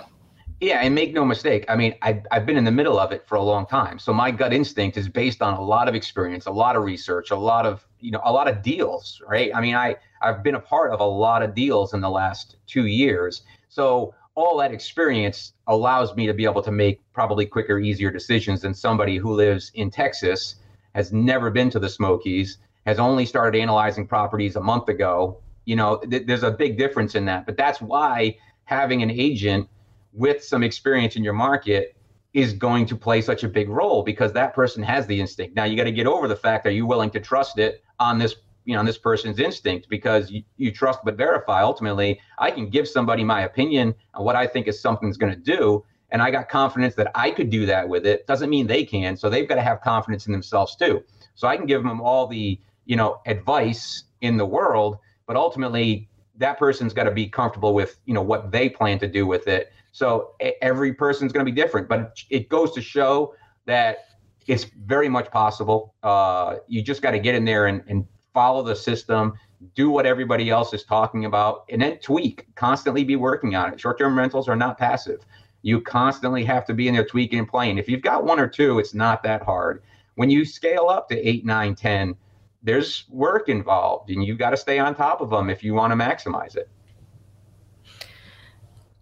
Yeah, 0.60 0.80
and 0.80 0.92
make 0.92 1.14
no 1.14 1.24
mistake. 1.24 1.64
I 1.68 1.76
mean, 1.76 1.94
I've, 2.02 2.26
I've 2.32 2.44
been 2.44 2.56
in 2.56 2.64
the 2.64 2.72
middle 2.72 2.98
of 2.98 3.12
it 3.12 3.24
for 3.28 3.36
a 3.36 3.42
long 3.42 3.64
time. 3.64 3.98
So 4.00 4.12
my 4.12 4.32
gut 4.32 4.52
instinct 4.52 4.96
is 4.96 5.08
based 5.08 5.40
on 5.40 5.54
a 5.54 5.62
lot 5.62 5.86
of 5.88 5.94
experience, 5.94 6.46
a 6.46 6.50
lot 6.50 6.74
of 6.74 6.82
research, 6.82 7.30
a 7.30 7.36
lot 7.36 7.64
of, 7.64 7.86
you 8.00 8.10
know, 8.10 8.20
a 8.24 8.32
lot 8.32 8.48
of 8.48 8.60
deals, 8.60 9.22
right? 9.28 9.52
I 9.54 9.60
mean, 9.60 9.76
I, 9.76 9.94
I've 10.20 10.42
been 10.42 10.56
a 10.56 10.60
part 10.60 10.90
of 10.90 10.98
a 10.98 11.04
lot 11.04 11.44
of 11.44 11.54
deals 11.54 11.94
in 11.94 12.00
the 12.00 12.10
last 12.10 12.56
two 12.66 12.86
years. 12.86 13.42
So 13.68 14.14
all 14.34 14.58
that 14.58 14.72
experience 14.72 15.52
allows 15.68 16.16
me 16.16 16.26
to 16.26 16.34
be 16.34 16.44
able 16.44 16.62
to 16.62 16.72
make 16.72 17.00
probably 17.12 17.46
quicker, 17.46 17.78
easier 17.78 18.10
decisions 18.10 18.62
than 18.62 18.74
somebody 18.74 19.16
who 19.16 19.34
lives 19.34 19.70
in 19.74 19.92
Texas, 19.92 20.56
has 20.96 21.12
never 21.12 21.50
been 21.50 21.70
to 21.70 21.78
the 21.78 21.88
Smokies, 21.88 22.58
has 22.84 22.98
only 22.98 23.26
started 23.26 23.60
analyzing 23.60 24.08
properties 24.08 24.56
a 24.56 24.60
month 24.60 24.88
ago. 24.88 25.38
You 25.66 25.76
know, 25.76 25.98
th- 25.98 26.26
there's 26.26 26.42
a 26.42 26.50
big 26.50 26.78
difference 26.78 27.14
in 27.14 27.26
that. 27.26 27.46
But 27.46 27.56
that's 27.56 27.80
why 27.80 28.38
having 28.64 29.02
an 29.02 29.10
agent 29.10 29.68
with 30.12 30.42
some 30.42 30.62
experience 30.62 31.16
in 31.16 31.24
your 31.24 31.32
market 31.32 31.96
is 32.34 32.52
going 32.52 32.86
to 32.86 32.96
play 32.96 33.20
such 33.20 33.42
a 33.42 33.48
big 33.48 33.68
role 33.68 34.02
because 34.02 34.32
that 34.32 34.54
person 34.54 34.82
has 34.82 35.06
the 35.06 35.18
instinct. 35.20 35.56
Now 35.56 35.64
you 35.64 35.76
got 35.76 35.84
to 35.84 35.92
get 35.92 36.06
over 36.06 36.28
the 36.28 36.36
fact 36.36 36.64
that 36.64 36.72
you're 36.74 36.86
willing 36.86 37.10
to 37.10 37.20
trust 37.20 37.58
it 37.58 37.82
on 37.98 38.18
this, 38.18 38.36
you 38.64 38.74
know, 38.74 38.80
on 38.80 38.86
this 38.86 38.98
person's 38.98 39.38
instinct 39.38 39.88
because 39.88 40.30
you, 40.30 40.42
you 40.56 40.70
trust 40.70 41.00
but 41.04 41.16
verify. 41.16 41.62
Ultimately, 41.62 42.20
I 42.38 42.50
can 42.50 42.68
give 42.68 42.86
somebody 42.86 43.24
my 43.24 43.42
opinion 43.42 43.94
on 44.14 44.24
what 44.24 44.36
I 44.36 44.46
think 44.46 44.68
is 44.68 44.80
something's 44.80 45.16
going 45.16 45.32
to 45.32 45.38
do, 45.38 45.84
and 46.10 46.20
I 46.20 46.30
got 46.30 46.48
confidence 46.48 46.94
that 46.96 47.10
I 47.14 47.30
could 47.30 47.50
do 47.50 47.66
that 47.66 47.88
with 47.88 48.06
it. 48.06 48.26
Doesn't 48.26 48.50
mean 48.50 48.66
they 48.66 48.84
can, 48.84 49.16
so 49.16 49.30
they've 49.30 49.48
got 49.48 49.56
to 49.56 49.62
have 49.62 49.80
confidence 49.80 50.26
in 50.26 50.32
themselves 50.32 50.76
too. 50.76 51.02
So 51.34 51.48
I 51.48 51.56
can 51.56 51.66
give 51.66 51.82
them 51.82 52.00
all 52.00 52.26
the, 52.26 52.60
you 52.84 52.96
know, 52.96 53.20
advice 53.26 54.04
in 54.20 54.36
the 54.36 54.46
world, 54.46 54.98
but 55.26 55.36
ultimately 55.36 56.08
that 56.36 56.58
person's 56.58 56.92
got 56.92 57.04
to 57.04 57.10
be 57.10 57.28
comfortable 57.28 57.74
with, 57.74 57.98
you 58.06 58.14
know, 58.14 58.22
what 58.22 58.50
they 58.50 58.68
plan 58.68 58.98
to 59.00 59.08
do 59.08 59.26
with 59.26 59.48
it 59.48 59.72
so 59.92 60.34
every 60.62 60.92
person's 60.92 61.32
going 61.32 61.44
to 61.44 61.50
be 61.50 61.54
different, 61.54 61.88
but 61.88 62.18
it 62.30 62.48
goes 62.48 62.72
to 62.72 62.80
show 62.80 63.34
that 63.66 63.98
it's 64.46 64.64
very 64.64 65.08
much 65.08 65.30
possible. 65.30 65.94
Uh, 66.02 66.56
you 66.66 66.82
just 66.82 67.02
got 67.02 67.12
to 67.12 67.18
get 67.18 67.34
in 67.34 67.44
there 67.44 67.66
and, 67.66 67.82
and 67.88 68.06
follow 68.32 68.62
the 68.62 68.74
system, 68.74 69.34
do 69.74 69.90
what 69.90 70.06
everybody 70.06 70.50
else 70.50 70.72
is 70.72 70.84
talking 70.84 71.24
about, 71.24 71.64
and 71.70 71.82
then 71.82 71.98
tweak, 71.98 72.46
constantly 72.54 73.04
be 73.04 73.16
working 73.16 73.54
on 73.54 73.72
it. 73.72 73.80
Short 73.80 73.98
term 73.98 74.16
rentals 74.16 74.48
are 74.48 74.56
not 74.56 74.78
passive. 74.78 75.24
You 75.62 75.80
constantly 75.80 76.44
have 76.44 76.64
to 76.66 76.74
be 76.74 76.88
in 76.88 76.94
there 76.94 77.04
tweaking 77.04 77.40
and 77.40 77.48
playing. 77.48 77.78
If 77.78 77.88
you've 77.88 78.02
got 78.02 78.24
one 78.24 78.38
or 78.38 78.46
two, 78.46 78.78
it's 78.78 78.94
not 78.94 79.22
that 79.24 79.42
hard. 79.42 79.82
When 80.14 80.30
you 80.30 80.44
scale 80.44 80.88
up 80.88 81.08
to 81.08 81.28
eight, 81.28 81.44
nine, 81.44 81.74
10, 81.74 82.14
there's 82.62 83.04
work 83.08 83.48
involved, 83.48 84.10
and 84.10 84.24
you've 84.24 84.38
got 84.38 84.50
to 84.50 84.56
stay 84.56 84.78
on 84.78 84.94
top 84.94 85.20
of 85.20 85.30
them 85.30 85.50
if 85.50 85.62
you 85.62 85.74
want 85.74 85.92
to 85.92 85.96
maximize 85.96 86.56
it. 86.56 86.68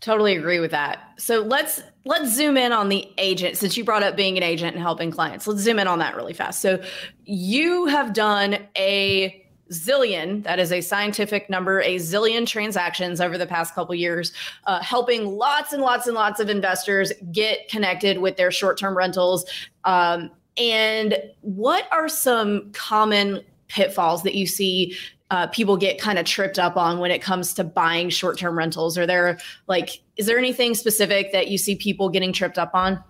Totally 0.06 0.36
agree 0.36 0.60
with 0.60 0.70
that. 0.70 1.14
So 1.18 1.40
let's 1.40 1.82
let's 2.04 2.32
zoom 2.32 2.56
in 2.56 2.70
on 2.70 2.90
the 2.90 3.12
agent 3.18 3.56
since 3.56 3.76
you 3.76 3.82
brought 3.82 4.04
up 4.04 4.14
being 4.14 4.36
an 4.36 4.44
agent 4.44 4.76
and 4.76 4.80
helping 4.80 5.10
clients. 5.10 5.48
Let's 5.48 5.62
zoom 5.62 5.80
in 5.80 5.88
on 5.88 5.98
that 5.98 6.14
really 6.14 6.32
fast. 6.32 6.60
So 6.60 6.80
you 7.24 7.86
have 7.86 8.12
done 8.12 8.68
a 8.78 9.44
zillion 9.72 10.44
that 10.44 10.60
is 10.60 10.70
a 10.70 10.80
scientific 10.80 11.50
number 11.50 11.80
a 11.80 11.96
zillion 11.96 12.46
transactions 12.46 13.20
over 13.20 13.36
the 13.36 13.48
past 13.48 13.74
couple 13.74 13.96
years 13.96 14.32
uh, 14.68 14.80
helping 14.80 15.26
lots 15.26 15.72
and 15.72 15.82
lots 15.82 16.06
and 16.06 16.14
lots 16.14 16.38
of 16.38 16.48
investors 16.48 17.12
get 17.32 17.68
connected 17.68 18.18
with 18.18 18.36
their 18.36 18.52
short-term 18.52 18.96
rentals 18.96 19.44
um, 19.82 20.30
and 20.56 21.18
what 21.40 21.88
are 21.90 22.08
some 22.08 22.70
common 22.70 23.42
pitfalls 23.66 24.22
that 24.22 24.36
you 24.36 24.46
see 24.46 24.96
uh, 25.30 25.46
people 25.48 25.76
get 25.76 26.00
kind 26.00 26.18
of 26.18 26.24
tripped 26.24 26.58
up 26.58 26.76
on 26.76 26.98
when 26.98 27.10
it 27.10 27.20
comes 27.20 27.52
to 27.54 27.64
buying 27.64 28.08
short-term 28.08 28.56
rentals? 28.56 28.96
Are 28.96 29.06
there 29.06 29.38
like, 29.66 30.02
is 30.16 30.26
there 30.26 30.38
anything 30.38 30.74
specific 30.74 31.32
that 31.32 31.48
you 31.48 31.58
see 31.58 31.74
people 31.74 32.08
getting 32.08 32.32
tripped 32.32 32.58
up 32.58 32.70
on? 32.74 33.02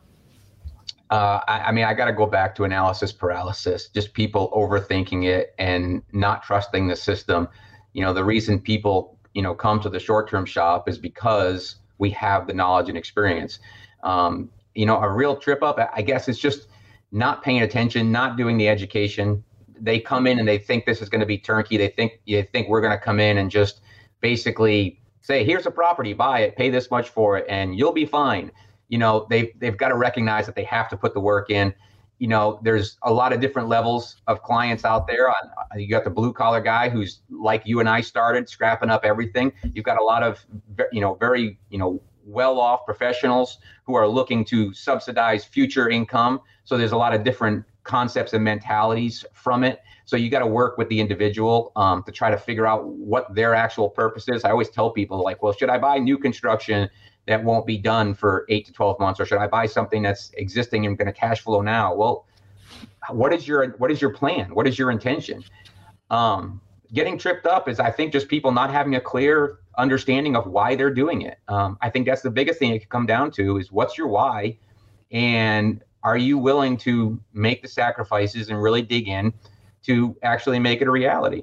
Uh, 1.11 1.41
I, 1.47 1.61
I, 1.67 1.73
mean, 1.73 1.85
I 1.85 1.95
got 1.95 2.07
to 2.07 2.13
go 2.13 2.27
back 2.27 2.55
to 2.57 2.65
analysis 2.65 3.13
paralysis, 3.13 3.89
just 3.89 4.13
people 4.13 4.51
overthinking 4.55 5.25
it 5.25 5.55
and 5.59 6.03
not 6.13 6.43
trusting 6.43 6.89
the 6.89 6.97
system. 6.97 7.49
You 7.93 8.03
know, 8.03 8.13
the 8.13 8.25
reason 8.25 8.61
people, 8.61 9.17
you 9.35 9.43
know, 9.43 9.55
come 9.55 9.79
to 9.81 9.89
the 9.89 10.01
short-term 10.01 10.47
shop 10.47 10.89
is 10.89 10.99
because 10.99 11.77
we 11.99 12.11
have 12.11 12.47
the 12.47 12.55
knowledge 12.55 12.89
and 12.89 12.99
experience. 12.99 13.61
Um, 14.03 14.51
you 14.75 14.85
know, 14.85 15.01
a 15.01 15.09
real 15.09 15.37
trip 15.37 15.63
up, 15.63 15.79
I 15.95 16.03
guess, 16.03 16.29
is 16.29 16.39
just 16.39 16.69
not 17.13 17.43
paying 17.43 17.63
attention, 17.63 18.11
not 18.11 18.37
doing 18.37 18.59
the 18.59 18.69
education, 18.69 19.45
they 19.81 20.01
come 20.01 20.27
in 20.27 20.39
and 20.39 20.49
they 20.49 20.59
think 20.59 20.85
this 20.85 21.03
is 21.03 21.09
going 21.09 21.21
to 21.21 21.27
be 21.27 21.39
turnkey. 21.39 21.77
They 21.77 21.89
think 21.89 22.21
you 22.25 22.43
think 22.43 22.69
we're 22.69 22.81
going 22.81 22.97
to 22.97 23.03
come 23.03 23.21
in 23.21 23.39
and 23.39 23.51
just 23.51 23.81
basically 24.21 25.01
say, 25.21 25.45
"Here's 25.45 25.67
a 25.67 25.71
property, 25.71 26.13
buy 26.13 26.41
it, 26.41 26.57
pay 26.57 26.71
this 26.71 26.91
much 26.91 27.09
for 27.09 27.37
it, 27.37 27.47
and 27.49 27.77
you'll 27.79 27.93
be 27.93 28.07
fine." 28.07 28.51
You 28.89 28.99
know, 28.99 29.27
they 29.31 29.53
they've 29.59 29.77
got 29.77 29.89
to 29.89 29.97
recognize 29.97 30.47
that 30.47 30.55
they 30.55 30.65
have 30.65 30.89
to 30.91 30.97
put 30.97 31.15
the 31.15 31.21
work 31.21 31.51
in. 31.51 31.75
You 32.19 32.29
know, 32.29 32.61
there's 32.63 32.97
a 33.03 33.13
lot 33.13 33.33
of 33.33 33.41
different 33.41 33.69
levels 33.69 34.17
of 34.27 34.43
clients 34.43 34.85
out 34.85 35.07
there. 35.07 35.33
You 35.77 35.89
got 35.89 36.05
the 36.05 36.11
blue 36.11 36.33
collar 36.33 36.63
guy 36.63 36.89
who's 36.89 37.21
like 37.29 37.63
you 37.67 37.81
and 37.81 37.89
I 37.89 38.01
started, 38.01 38.49
scrapping 38.49 38.89
up 38.89 39.05
everything. 39.05 39.53
You've 39.75 39.85
got 39.85 40.01
a 40.01 40.05
lot 40.05 40.23
of 40.23 40.45
you 40.93 41.01
know 41.01 41.15
very 41.15 41.59
you 41.69 41.79
know 41.79 42.01
well 42.25 42.59
off 42.59 42.85
professionals 42.85 43.59
who 43.85 43.95
are 43.95 44.09
looking 44.09 44.45
to 44.47 44.73
subsidize 44.75 45.45
future 45.45 45.89
income. 45.89 46.41
So 46.65 46.77
there's 46.77 46.93
a 46.93 46.97
lot 46.97 47.15
of 47.15 47.23
different 47.23 47.65
concepts 47.87 48.33
and 48.33 48.45
mentalities 48.45 49.25
from 49.33 49.65
it. 49.65 49.81
So 50.05 50.17
you 50.17 50.31
got 50.31 50.41
to 50.41 50.47
work 50.47 50.79
with 50.79 50.89
the 50.89 51.01
individual 51.01 51.73
um, 51.77 52.03
to 52.05 52.13
try 52.13 52.31
to 52.31 52.39
figure 52.39 52.67
out 52.67 52.87
what 52.87 53.35
their 53.35 53.55
actual 53.55 53.89
purpose 53.89 54.29
is. 54.29 54.45
I 54.45 54.51
always 54.51 54.69
tell 54.69 54.91
people 54.91 55.23
like, 55.23 55.43
well, 55.43 55.53
should 55.53 55.71
I 55.71 55.79
buy 55.79 55.99
new 55.99 56.19
construction 56.19 56.89
that 57.27 57.43
won't 57.43 57.67
be 57.67 57.77
done 57.77 58.15
for 58.15 58.47
eight 58.49 58.67
to 58.67 58.73
12 58.73 59.01
months, 59.01 59.21
or 59.21 59.27
should 59.27 59.39
I 59.39 59.49
buy 59.49 59.67
something 59.67 60.03
that's 60.03 60.31
existing 60.35 60.87
and 60.87 60.97
going 60.97 61.07
to 61.07 61.13
cash 61.13 61.41
flow 61.41 61.61
now? 61.61 61.95
Well, 61.95 62.27
what 63.11 63.33
is 63.33 63.47
your 63.47 63.71
what 63.79 63.91
is 63.91 64.01
your 64.01 64.11
plan? 64.11 64.55
What 64.55 64.67
is 64.67 64.79
your 64.79 64.91
intention? 64.91 65.45
Um, 66.11 66.61
getting 66.93 67.19
tripped 67.19 67.47
up 67.47 67.69
is, 67.69 67.81
I 67.81 67.91
think, 67.91 68.13
just 68.13 68.29
people 68.29 68.53
not 68.53 68.71
having 68.71 68.95
a 68.95 69.01
clear 69.01 69.59
understanding 69.77 70.37
of 70.37 70.47
why 70.47 70.77
they're 70.77 70.95
doing 70.95 71.23
it. 71.23 71.39
Um, 71.49 71.79
I 71.81 71.91
think 71.91 72.07
that's 72.07 72.23
the 72.23 72.31
biggest 72.31 72.59
thing 72.59 72.73
it 72.75 72.81
can 72.81 72.89
come 72.89 73.07
down 73.07 73.31
to 73.33 73.59
is 73.59 73.73
what's 73.73 73.99
your 73.99 74.09
why, 74.09 74.59
and 75.11 75.83
are 76.03 76.17
you 76.17 76.39
willing 76.39 76.77
to 76.79 77.21
make 77.33 77.63
the 77.63 77.69
sacrifices 77.69 78.49
and 78.49 78.63
really 78.63 78.83
dig 78.83 79.09
in 79.09 79.33
to 79.85 80.17
actually 80.23 80.59
make 80.59 80.81
it 80.81 80.89
a 80.89 80.91
reality? 80.91 81.43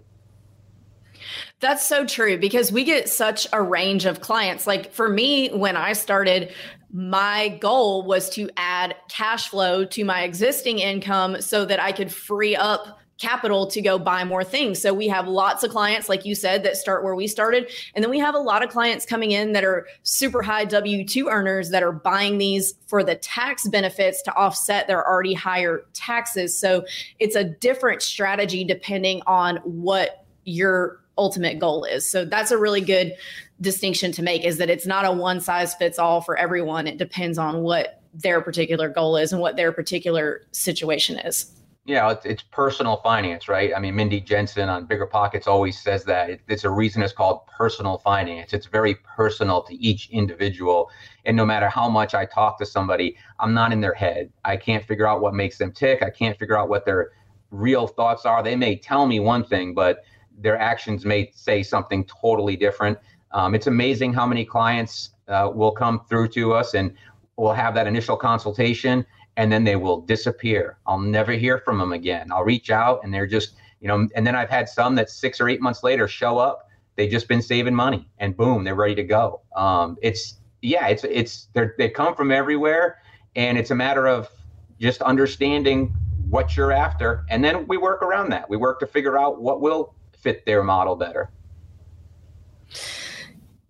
That's 1.59 1.85
so 1.85 2.05
true 2.05 2.37
because 2.37 2.71
we 2.71 2.83
get 2.83 3.07
such 3.07 3.47
a 3.53 3.61
range 3.61 4.05
of 4.05 4.19
clients. 4.19 4.67
Like 4.67 4.91
for 4.91 5.07
me, 5.07 5.49
when 5.49 5.77
I 5.77 5.93
started, 5.93 6.53
my 6.91 7.57
goal 7.61 8.03
was 8.03 8.29
to 8.31 8.49
add 8.57 8.95
cash 9.09 9.47
flow 9.47 9.85
to 9.85 10.03
my 10.03 10.23
existing 10.23 10.79
income 10.79 11.41
so 11.41 11.65
that 11.65 11.79
I 11.79 11.91
could 11.91 12.11
free 12.11 12.55
up 12.55 12.99
capital 13.17 13.67
to 13.67 13.81
go 13.81 13.99
buy 13.99 14.23
more 14.23 14.43
things. 14.43 14.81
So 14.81 14.93
we 14.93 15.07
have 15.07 15.27
lots 15.27 15.63
of 15.63 15.71
clients, 15.71 16.09
like 16.09 16.25
you 16.25 16.35
said, 16.35 16.63
that 16.63 16.77
start 16.77 17.03
where 17.03 17.15
we 17.15 17.27
started. 17.27 17.71
And 17.93 18.03
then 18.03 18.09
we 18.09 18.19
have 18.19 18.35
a 18.35 18.39
lot 18.39 18.63
of 18.63 18.69
clients 18.69 19.05
coming 19.05 19.31
in 19.31 19.53
that 19.53 19.63
are 19.63 19.87
super 20.03 20.41
high 20.41 20.65
W 20.65 21.05
2 21.05 21.29
earners 21.29 21.69
that 21.69 21.83
are 21.83 21.91
buying 21.91 22.37
these 22.37 22.73
for 22.87 23.03
the 23.03 23.15
tax 23.15 23.67
benefits 23.67 24.21
to 24.23 24.35
offset 24.35 24.87
their 24.87 25.07
already 25.07 25.33
higher 25.33 25.85
taxes. 25.93 26.57
So 26.57 26.85
it's 27.19 27.35
a 27.35 27.43
different 27.43 28.01
strategy 28.01 28.63
depending 28.63 29.21
on 29.27 29.57
what 29.57 30.25
your 30.43 30.99
ultimate 31.17 31.59
goal 31.59 31.85
is. 31.85 32.09
So 32.09 32.25
that's 32.25 32.51
a 32.51 32.57
really 32.57 32.81
good 32.81 33.13
distinction 33.61 34.11
to 34.13 34.23
make 34.23 34.43
is 34.43 34.57
that 34.57 34.69
it's 34.69 34.87
not 34.87 35.05
a 35.05 35.11
one 35.11 35.39
size 35.39 35.75
fits 35.75 35.99
all 35.99 36.21
for 36.21 36.35
everyone. 36.35 36.87
It 36.87 36.97
depends 36.97 37.37
on 37.37 37.61
what 37.61 38.01
their 38.13 38.41
particular 38.41 38.89
goal 38.89 39.15
is 39.15 39.31
and 39.31 39.41
what 39.41 39.55
their 39.55 39.71
particular 39.71 40.41
situation 40.51 41.19
is 41.19 41.51
yeah, 41.85 42.09
it's, 42.11 42.25
it's 42.25 42.43
personal 42.43 42.97
finance, 42.97 43.49
right? 43.49 43.71
I 43.75 43.79
mean, 43.79 43.95
Mindy 43.95 44.21
Jensen 44.21 44.69
on 44.69 44.85
Bigger 44.85 45.05
Pockets 45.05 45.47
always 45.47 45.77
says 45.77 46.05
that 46.05 46.29
it, 46.29 46.41
it's 46.47 46.63
a 46.63 46.69
reason 46.69 47.03
it's 47.03 47.11
called 47.11 47.45
personal 47.47 47.97
finance. 47.97 48.53
It's 48.53 48.67
very 48.67 48.95
personal 48.95 49.61
to 49.63 49.75
each 49.75 50.09
individual. 50.09 50.89
And 51.25 51.35
no 51.35 51.45
matter 51.45 51.67
how 51.67 51.89
much 51.89 52.13
I 52.13 52.23
talk 52.23 52.57
to 52.59 52.65
somebody, 52.65 53.17
I'm 53.39 53.53
not 53.53 53.73
in 53.73 53.81
their 53.81 53.93
head. 53.93 54.31
I 54.45 54.55
can't 54.55 54.83
figure 54.85 55.05
out 55.05 55.19
what 55.19 55.33
makes 55.33 55.57
them 55.57 55.73
tick. 55.73 56.01
I 56.01 56.09
can't 56.09 56.39
figure 56.39 56.57
out 56.57 56.69
what 56.69 56.85
their 56.85 57.11
real 57.51 57.87
thoughts 57.87 58.25
are. 58.25 58.41
They 58.41 58.55
may 58.55 58.77
tell 58.77 59.05
me 59.05 59.19
one 59.19 59.43
thing, 59.43 59.73
but 59.73 60.05
their 60.37 60.57
actions 60.57 61.03
may 61.03 61.31
say 61.35 61.63
something 61.63 62.05
totally 62.05 62.55
different. 62.55 62.97
Um, 63.31 63.55
it's 63.55 63.67
amazing 63.67 64.13
how 64.13 64.25
many 64.25 64.45
clients 64.45 65.11
uh, 65.27 65.51
will 65.53 65.71
come 65.71 66.05
through 66.07 66.29
to 66.29 66.53
us 66.53 66.75
and 66.75 66.93
we'll 67.35 67.51
have 67.51 67.75
that 67.75 67.87
initial 67.87 68.15
consultation 68.15 69.05
and 69.37 69.51
then 69.51 69.63
they 69.63 69.75
will 69.75 70.01
disappear. 70.01 70.77
I'll 70.85 70.99
never 70.99 71.33
hear 71.33 71.57
from 71.59 71.77
them 71.77 71.93
again. 71.93 72.31
I'll 72.31 72.43
reach 72.43 72.69
out 72.69 73.01
and 73.03 73.13
they're 73.13 73.27
just, 73.27 73.55
you 73.81 73.87
know, 73.87 74.07
and 74.15 74.25
then 74.25 74.35
I've 74.35 74.49
had 74.49 74.69
some 74.69 74.95
that 74.95 75.09
six 75.09 75.41
or 75.41 75.49
eight 75.49 75.61
months 75.61 75.83
later 75.83 76.07
show 76.07 76.37
up. 76.37 76.69
They've 76.95 77.09
just 77.09 77.27
been 77.27 77.41
saving 77.41 77.73
money 77.73 78.07
and 78.19 78.37
boom, 78.37 78.63
they're 78.63 78.75
ready 78.75 78.95
to 78.95 79.03
go. 79.03 79.41
Um, 79.55 79.97
it's, 80.01 80.39
yeah, 80.61 80.87
it's, 80.87 81.03
it's, 81.03 81.47
they 81.53 81.67
they 81.77 81.89
come 81.89 82.15
from 82.15 82.31
everywhere 82.31 82.99
and 83.35 83.57
it's 83.57 83.71
a 83.71 83.75
matter 83.75 84.07
of 84.07 84.29
just 84.79 85.01
understanding 85.01 85.95
what 86.29 86.55
you're 86.55 86.71
after. 86.71 87.25
And 87.29 87.43
then 87.43 87.67
we 87.67 87.77
work 87.77 88.01
around 88.01 88.29
that. 88.29 88.49
We 88.49 88.57
work 88.57 88.79
to 88.79 88.87
figure 88.87 89.17
out 89.17 89.41
what 89.41 89.61
will 89.61 89.95
fit 90.17 90.45
their 90.45 90.63
model 90.63 90.95
better. 90.95 91.31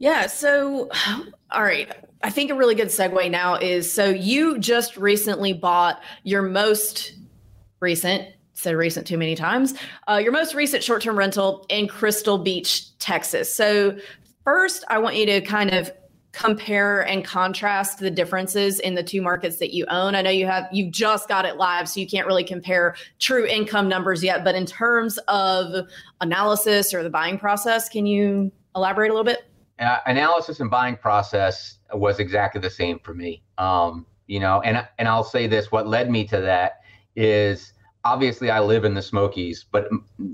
Yeah. 0.04 0.28
So, 0.28 0.89
all 1.52 1.63
right. 1.63 1.89
I 2.24 2.30
think 2.30 2.52
a 2.52 2.56
really 2.56 2.76
good 2.76 2.89
segue 2.89 3.32
now 3.32 3.56
is 3.56 3.92
so 3.92 4.10
you 4.10 4.60
just 4.60 4.98
recently 4.98 5.54
bought 5.54 6.02
your 6.24 6.42
most 6.42 7.13
recent, 7.80 8.28
said 8.52 8.76
recent 8.76 9.08
too 9.08 9.18
many 9.18 9.34
times, 9.34 9.76
uh, 10.10 10.20
your 10.22 10.34
most 10.34 10.56
recent 10.56 10.84
short 10.84 11.02
term 11.02 11.18
rental 11.18 11.66
in 11.70 11.88
Crystal 11.88 12.38
Beach, 12.38 12.98
Texas. 13.00 13.54
So, 13.54 13.98
first, 14.44 14.84
I 14.89 14.98
want 14.98 15.16
you 15.16 15.26
to 15.26 15.39
kind 15.39 15.74
of 15.74 15.89
compare 16.34 17.08
and 17.08 17.24
contrast 17.24 18.00
the 18.00 18.12
differences 18.12 18.82
in 18.82 18.96
the 18.96 19.04
two 19.04 19.22
markets 19.22 19.58
that 19.60 19.74
you 19.74 19.86
own. 19.86 20.16
I 20.16 20.22
know 20.22 20.32
you 20.32 20.48
have 20.48 20.68
you 20.74 20.92
just 20.92 21.30
got 21.30 21.46
it 21.46 21.56
live 21.56 21.88
so 21.88 22.02
you 22.02 22.08
can't 22.08 22.28
really 22.28 22.44
compare 22.44 22.96
true 23.20 23.46
income 23.46 23.88
numbers 23.88 24.22
yet, 24.22 24.44
but 24.44 24.54
in 24.54 24.66
terms 24.66 25.18
of 25.30 25.88
analysis 26.20 26.94
or 26.94 27.04
the 27.04 27.10
buying 27.10 27.38
process, 27.38 27.88
can 27.88 28.06
you 28.06 28.52
elaborate 28.76 29.10
a 29.10 29.13
little 29.13 29.24
bit? 29.24 29.46
Analysis 29.80 30.60
and 30.60 30.70
buying 30.70 30.96
process 30.96 31.80
was 31.94 32.20
exactly 32.20 32.62
the 32.62 32.70
same 32.70 33.00
for 33.00 33.14
me. 33.14 33.44
Um, 33.58 34.06
you 34.28 34.40
know, 34.40 34.62
and 34.62 34.88
and 34.98 35.08
I'll 35.08 35.24
say 35.24 35.48
this: 35.48 35.72
what 35.72 35.88
led 35.88 36.10
me 36.10 36.26
to 36.28 36.40
that 36.42 36.82
is 37.16 37.74
obviously 38.06 38.52
I 38.52 38.60
live 38.60 38.86
in 38.86 38.94
the 38.94 39.02
Smokies, 39.02 39.66
but 39.72 39.90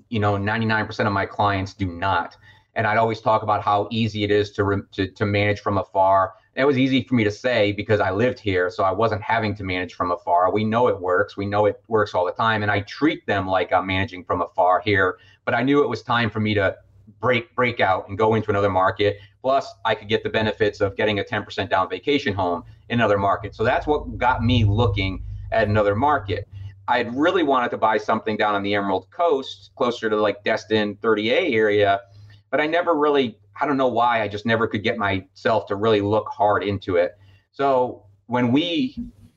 you 0.09 0.19
know, 0.19 0.37
99% 0.37 1.05
of 1.05 1.13
my 1.13 1.25
clients 1.25 1.73
do 1.73 1.87
not. 1.87 2.35
And 2.75 2.85
I'd 2.87 2.97
always 2.97 3.19
talk 3.19 3.43
about 3.43 3.61
how 3.61 3.87
easy 3.91 4.23
it 4.23 4.31
is 4.31 4.51
to 4.51 4.63
re- 4.63 4.81
to, 4.93 5.07
to 5.07 5.25
manage 5.25 5.59
from 5.59 5.77
afar. 5.77 6.33
It 6.55 6.65
was 6.65 6.77
easy 6.77 7.03
for 7.03 7.15
me 7.15 7.23
to 7.23 7.31
say 7.31 7.71
because 7.71 7.99
I 7.99 8.11
lived 8.11 8.39
here, 8.39 8.69
so 8.69 8.83
I 8.83 8.91
wasn't 8.91 9.21
having 9.21 9.55
to 9.55 9.63
manage 9.63 9.93
from 9.93 10.11
afar. 10.11 10.51
We 10.51 10.63
know 10.63 10.87
it 10.87 10.99
works. 10.99 11.35
We 11.35 11.45
know 11.45 11.65
it 11.65 11.81
works 11.87 12.13
all 12.13 12.25
the 12.25 12.31
time, 12.31 12.61
and 12.61 12.71
I 12.71 12.81
treat 12.81 13.25
them 13.25 13.47
like 13.47 13.73
I'm 13.73 13.87
managing 13.87 14.23
from 14.23 14.41
afar 14.41 14.81
here. 14.81 15.17
But 15.45 15.53
I 15.53 15.63
knew 15.63 15.83
it 15.83 15.89
was 15.89 16.03
time 16.03 16.29
for 16.29 16.39
me 16.39 16.53
to 16.55 16.75
break 17.19 17.53
break 17.55 17.79
out 17.79 18.07
and 18.07 18.17
go 18.17 18.35
into 18.35 18.49
another 18.49 18.69
market. 18.69 19.17
Plus, 19.41 19.73
I 19.85 19.95
could 19.95 20.09
get 20.09 20.23
the 20.23 20.29
benefits 20.29 20.81
of 20.81 20.95
getting 20.95 21.19
a 21.19 21.23
10% 21.23 21.69
down 21.69 21.89
vacation 21.89 22.33
home 22.33 22.63
in 22.89 22.99
another 22.99 23.17
market. 23.17 23.55
So 23.55 23.63
that's 23.63 23.87
what 23.87 24.17
got 24.17 24.43
me 24.43 24.65
looking 24.65 25.23
at 25.51 25.67
another 25.67 25.95
market. 25.95 26.47
I 26.87 26.97
had 26.97 27.15
really 27.15 27.43
wanted 27.43 27.69
to 27.71 27.77
buy 27.77 27.97
something 27.97 28.35
down 28.35 28.55
on 28.55 28.63
the 28.63 28.73
Emerald 28.73 29.09
Coast, 29.11 29.71
closer 29.75 30.09
to 30.09 30.15
like 30.15 30.43
Destin 30.43 30.95
30A 30.95 31.53
area, 31.53 32.01
but 32.49 32.59
I 32.59 32.67
never 32.67 32.95
really, 32.95 33.37
I 33.61 33.65
don't 33.65 33.77
know 33.77 33.87
why, 33.87 34.23
I 34.23 34.27
just 34.27 34.45
never 34.45 34.67
could 34.67 34.83
get 34.83 34.97
myself 34.97 35.67
to 35.67 35.75
really 35.75 36.01
look 36.01 36.27
hard 36.29 36.63
into 36.63 36.95
it. 36.95 37.17
So 37.51 38.05
when 38.25 38.51
we, 38.51 38.95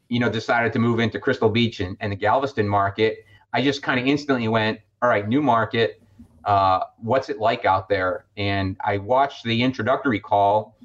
you 0.08 0.18
know, 0.18 0.30
decided 0.30 0.72
to 0.72 0.78
move 0.78 0.98
into 0.98 1.18
Crystal 1.18 1.50
Beach 1.50 1.80
and, 1.80 1.96
and 2.00 2.12
the 2.12 2.16
Galveston 2.16 2.68
market, 2.68 3.18
I 3.52 3.62
just 3.62 3.82
kind 3.82 4.00
of 4.00 4.06
instantly 4.06 4.48
went, 4.48 4.80
all 5.02 5.08
right, 5.08 5.28
new 5.28 5.42
market, 5.42 6.01
uh, 6.44 6.80
what's 6.98 7.28
it 7.28 7.38
like 7.38 7.64
out 7.64 7.88
there? 7.88 8.26
And 8.36 8.76
I 8.84 8.98
watched 8.98 9.44
the 9.44 9.62
introductory 9.62 10.20
call 10.20 10.76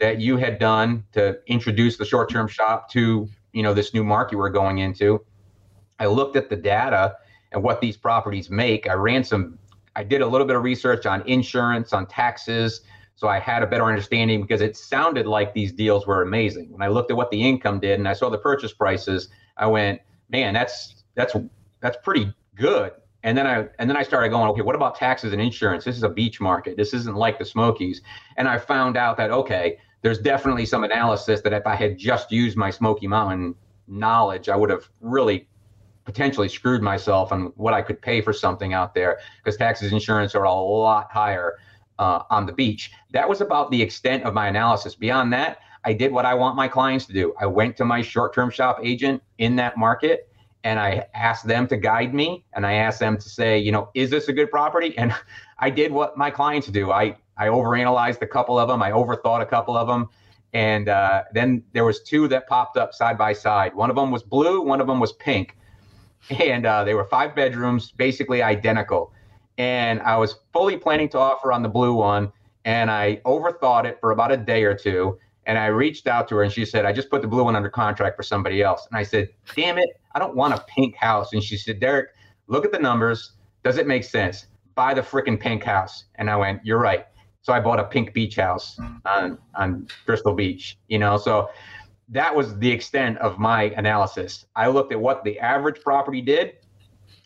that 0.00 0.20
you 0.20 0.36
had 0.36 0.58
done 0.58 1.04
to 1.12 1.38
introduce 1.46 1.96
the 1.96 2.04
short-term 2.04 2.48
shop 2.48 2.90
to 2.90 3.28
you 3.52 3.62
know 3.62 3.72
this 3.72 3.94
new 3.94 4.04
market 4.04 4.36
we're 4.36 4.50
going 4.50 4.78
into. 4.78 5.24
I 6.00 6.06
looked 6.06 6.36
at 6.36 6.48
the 6.48 6.56
data 6.56 7.16
and 7.52 7.62
what 7.62 7.80
these 7.80 7.96
properties 7.96 8.50
make. 8.50 8.88
I 8.88 8.94
ran 8.94 9.22
some. 9.22 9.58
I 9.96 10.02
did 10.02 10.22
a 10.22 10.26
little 10.26 10.46
bit 10.46 10.56
of 10.56 10.64
research 10.64 11.06
on 11.06 11.22
insurance, 11.28 11.92
on 11.92 12.06
taxes, 12.06 12.80
so 13.14 13.28
I 13.28 13.38
had 13.38 13.62
a 13.62 13.66
better 13.66 13.84
understanding 13.84 14.42
because 14.42 14.60
it 14.60 14.76
sounded 14.76 15.26
like 15.26 15.54
these 15.54 15.72
deals 15.72 16.04
were 16.04 16.22
amazing. 16.22 16.72
When 16.72 16.82
I 16.82 16.88
looked 16.88 17.12
at 17.12 17.16
what 17.16 17.30
the 17.30 17.40
income 17.40 17.78
did 17.78 18.00
and 18.00 18.08
I 18.08 18.12
saw 18.12 18.28
the 18.28 18.38
purchase 18.38 18.72
prices, 18.72 19.28
I 19.56 19.66
went, 19.66 20.00
man, 20.30 20.52
that's 20.54 21.04
that's 21.14 21.36
that's 21.80 21.96
pretty 22.02 22.34
good 22.56 22.90
and 23.24 23.36
then 23.36 23.46
I 23.46 23.66
and 23.78 23.90
then 23.90 23.96
I 23.96 24.02
started 24.02 24.28
going, 24.28 24.48
okay, 24.50 24.60
what 24.60 24.76
about 24.76 24.94
taxes 24.94 25.32
and 25.32 25.40
insurance? 25.40 25.84
This 25.84 25.96
is 25.96 26.02
a 26.02 26.08
beach 26.08 26.40
market. 26.40 26.76
This 26.76 26.92
isn't 26.92 27.16
like 27.16 27.38
the 27.38 27.44
Smokies. 27.44 28.02
And 28.36 28.46
I 28.46 28.58
found 28.58 28.96
out 28.96 29.16
that 29.16 29.30
okay, 29.30 29.78
there's 30.02 30.18
definitely 30.18 30.66
some 30.66 30.84
analysis 30.84 31.40
that 31.40 31.54
if 31.54 31.66
I 31.66 31.74
had 31.74 31.98
just 31.98 32.30
used 32.30 32.56
my 32.56 32.70
Smoky 32.70 33.08
Mountain 33.08 33.54
knowledge, 33.88 34.50
I 34.50 34.56
would 34.56 34.70
have 34.70 34.88
really 35.00 35.48
potentially 36.04 36.50
screwed 36.50 36.82
myself 36.82 37.32
on 37.32 37.46
what 37.56 37.72
I 37.72 37.80
could 37.80 38.00
pay 38.00 38.20
for 38.20 38.34
something 38.34 38.74
out 38.74 38.94
there 38.94 39.18
because 39.42 39.56
taxes 39.56 39.86
and 39.86 39.94
insurance 39.94 40.34
are 40.34 40.44
a 40.44 40.52
lot 40.52 41.10
higher 41.10 41.54
uh, 41.98 42.24
on 42.28 42.44
the 42.44 42.52
beach. 42.52 42.92
That 43.12 43.26
was 43.26 43.40
about 43.40 43.70
the 43.70 43.80
extent 43.80 44.24
of 44.24 44.34
my 44.34 44.48
analysis. 44.48 44.94
Beyond 44.94 45.32
that, 45.32 45.60
I 45.86 45.94
did 45.94 46.12
what 46.12 46.26
I 46.26 46.34
want 46.34 46.56
my 46.56 46.68
clients 46.68 47.06
to 47.06 47.14
do. 47.14 47.34
I 47.40 47.46
went 47.46 47.74
to 47.78 47.86
my 47.86 48.02
short-term 48.02 48.50
shop 48.50 48.80
agent 48.82 49.22
in 49.38 49.56
that 49.56 49.78
market 49.78 50.28
and 50.64 50.80
I 50.80 51.06
asked 51.12 51.46
them 51.46 51.68
to 51.68 51.76
guide 51.76 52.14
me 52.14 52.44
and 52.54 52.66
I 52.66 52.72
asked 52.72 52.98
them 52.98 53.18
to 53.18 53.28
say, 53.28 53.58
you 53.58 53.70
know, 53.70 53.90
is 53.94 54.10
this 54.10 54.28
a 54.28 54.32
good 54.32 54.50
property? 54.50 54.96
And 54.98 55.14
I 55.58 55.70
did 55.70 55.92
what 55.92 56.16
my 56.16 56.30
clients 56.30 56.66
do. 56.68 56.90
I, 56.90 57.16
I 57.36 57.48
overanalyzed 57.48 58.22
a 58.22 58.26
couple 58.26 58.58
of 58.58 58.68
them. 58.68 58.82
I 58.82 58.90
overthought 58.90 59.42
a 59.42 59.46
couple 59.46 59.76
of 59.76 59.86
them. 59.86 60.08
And 60.54 60.88
uh, 60.88 61.24
then 61.32 61.62
there 61.72 61.84
was 61.84 62.02
two 62.02 62.28
that 62.28 62.48
popped 62.48 62.78
up 62.78 62.94
side 62.94 63.18
by 63.18 63.34
side. 63.34 63.74
One 63.74 63.90
of 63.90 63.96
them 63.96 64.10
was 64.10 64.22
blue. 64.22 64.62
One 64.62 64.80
of 64.80 64.86
them 64.86 64.98
was 65.00 65.12
pink. 65.12 65.56
And 66.40 66.64
uh, 66.64 66.84
they 66.84 66.94
were 66.94 67.04
five 67.04 67.34
bedrooms, 67.36 67.92
basically 67.92 68.40
identical. 68.40 69.12
And 69.58 70.00
I 70.00 70.16
was 70.16 70.36
fully 70.54 70.78
planning 70.78 71.10
to 71.10 71.18
offer 71.18 71.52
on 71.52 71.62
the 71.62 71.68
blue 71.68 71.92
one. 71.92 72.32
And 72.64 72.90
I 72.90 73.16
overthought 73.26 73.84
it 73.84 73.98
for 74.00 74.12
about 74.12 74.32
a 74.32 74.38
day 74.38 74.64
or 74.64 74.74
two. 74.74 75.18
And 75.46 75.58
I 75.58 75.66
reached 75.66 76.06
out 76.06 76.28
to 76.28 76.36
her 76.36 76.42
and 76.42 76.52
she 76.52 76.64
said, 76.64 76.84
I 76.84 76.92
just 76.92 77.10
put 77.10 77.22
the 77.22 77.28
blue 77.28 77.44
one 77.44 77.56
under 77.56 77.68
contract 77.68 78.16
for 78.16 78.22
somebody 78.22 78.62
else. 78.62 78.86
And 78.90 78.98
I 78.98 79.02
said, 79.02 79.28
damn 79.54 79.78
it, 79.78 80.00
I 80.14 80.18
don't 80.18 80.34
want 80.34 80.54
a 80.54 80.64
pink 80.68 80.96
house. 80.96 81.32
And 81.32 81.42
she 81.42 81.56
said, 81.56 81.80
Derek, 81.80 82.10
look 82.46 82.64
at 82.64 82.72
the 82.72 82.78
numbers. 82.78 83.32
Does 83.62 83.76
it 83.76 83.86
make 83.86 84.04
sense? 84.04 84.46
Buy 84.74 84.94
the 84.94 85.02
freaking 85.02 85.38
pink 85.38 85.62
house. 85.62 86.04
And 86.16 86.30
I 86.30 86.36
went, 86.36 86.64
you're 86.64 86.78
right. 86.78 87.06
So 87.42 87.52
I 87.52 87.60
bought 87.60 87.78
a 87.78 87.84
pink 87.84 88.14
beach 88.14 88.36
house 88.36 88.78
on, 89.04 89.38
on 89.54 89.86
Crystal 90.06 90.32
Beach, 90.34 90.78
you 90.88 90.98
know, 90.98 91.18
so 91.18 91.50
that 92.08 92.34
was 92.34 92.58
the 92.58 92.70
extent 92.70 93.18
of 93.18 93.38
my 93.38 93.64
analysis. 93.76 94.46
I 94.56 94.68
looked 94.68 94.92
at 94.92 95.00
what 95.00 95.24
the 95.24 95.38
average 95.40 95.80
property 95.82 96.22
did. 96.22 96.54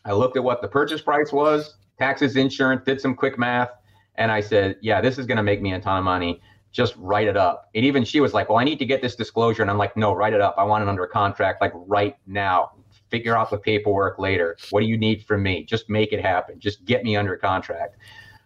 I 0.04 0.12
looked 0.12 0.36
at 0.36 0.42
what 0.42 0.60
the 0.60 0.68
purchase 0.68 1.00
price 1.00 1.32
was, 1.32 1.76
taxes, 1.98 2.36
insurance, 2.36 2.82
did 2.84 3.00
some 3.00 3.14
quick 3.14 3.38
math. 3.38 3.70
And 4.16 4.32
I 4.32 4.40
said, 4.40 4.76
yeah, 4.80 5.00
this 5.00 5.18
is 5.18 5.26
going 5.26 5.36
to 5.36 5.42
make 5.42 5.62
me 5.62 5.72
a 5.72 5.80
ton 5.80 5.98
of 5.98 6.04
money 6.04 6.40
just 6.72 6.94
write 6.96 7.26
it 7.26 7.36
up. 7.36 7.70
And 7.74 7.84
even 7.84 8.04
she 8.04 8.20
was 8.20 8.34
like, 8.34 8.48
well, 8.48 8.58
I 8.58 8.64
need 8.64 8.78
to 8.78 8.86
get 8.86 9.02
this 9.02 9.16
disclosure. 9.16 9.62
And 9.62 9.70
I'm 9.70 9.78
like, 9.78 9.96
no, 9.96 10.12
write 10.12 10.32
it 10.32 10.40
up. 10.40 10.54
I 10.58 10.64
want 10.64 10.82
it 10.82 10.88
under 10.88 11.06
contract, 11.06 11.60
like 11.60 11.72
right 11.74 12.16
now. 12.26 12.72
Figure 13.10 13.34
out 13.34 13.48
the 13.48 13.56
paperwork 13.56 14.18
later. 14.18 14.58
What 14.68 14.80
do 14.80 14.86
you 14.86 14.98
need 14.98 15.24
from 15.24 15.42
me? 15.42 15.64
Just 15.64 15.88
make 15.88 16.12
it 16.12 16.20
happen. 16.20 16.60
Just 16.60 16.84
get 16.84 17.04
me 17.04 17.16
under 17.16 17.36
contract. 17.36 17.96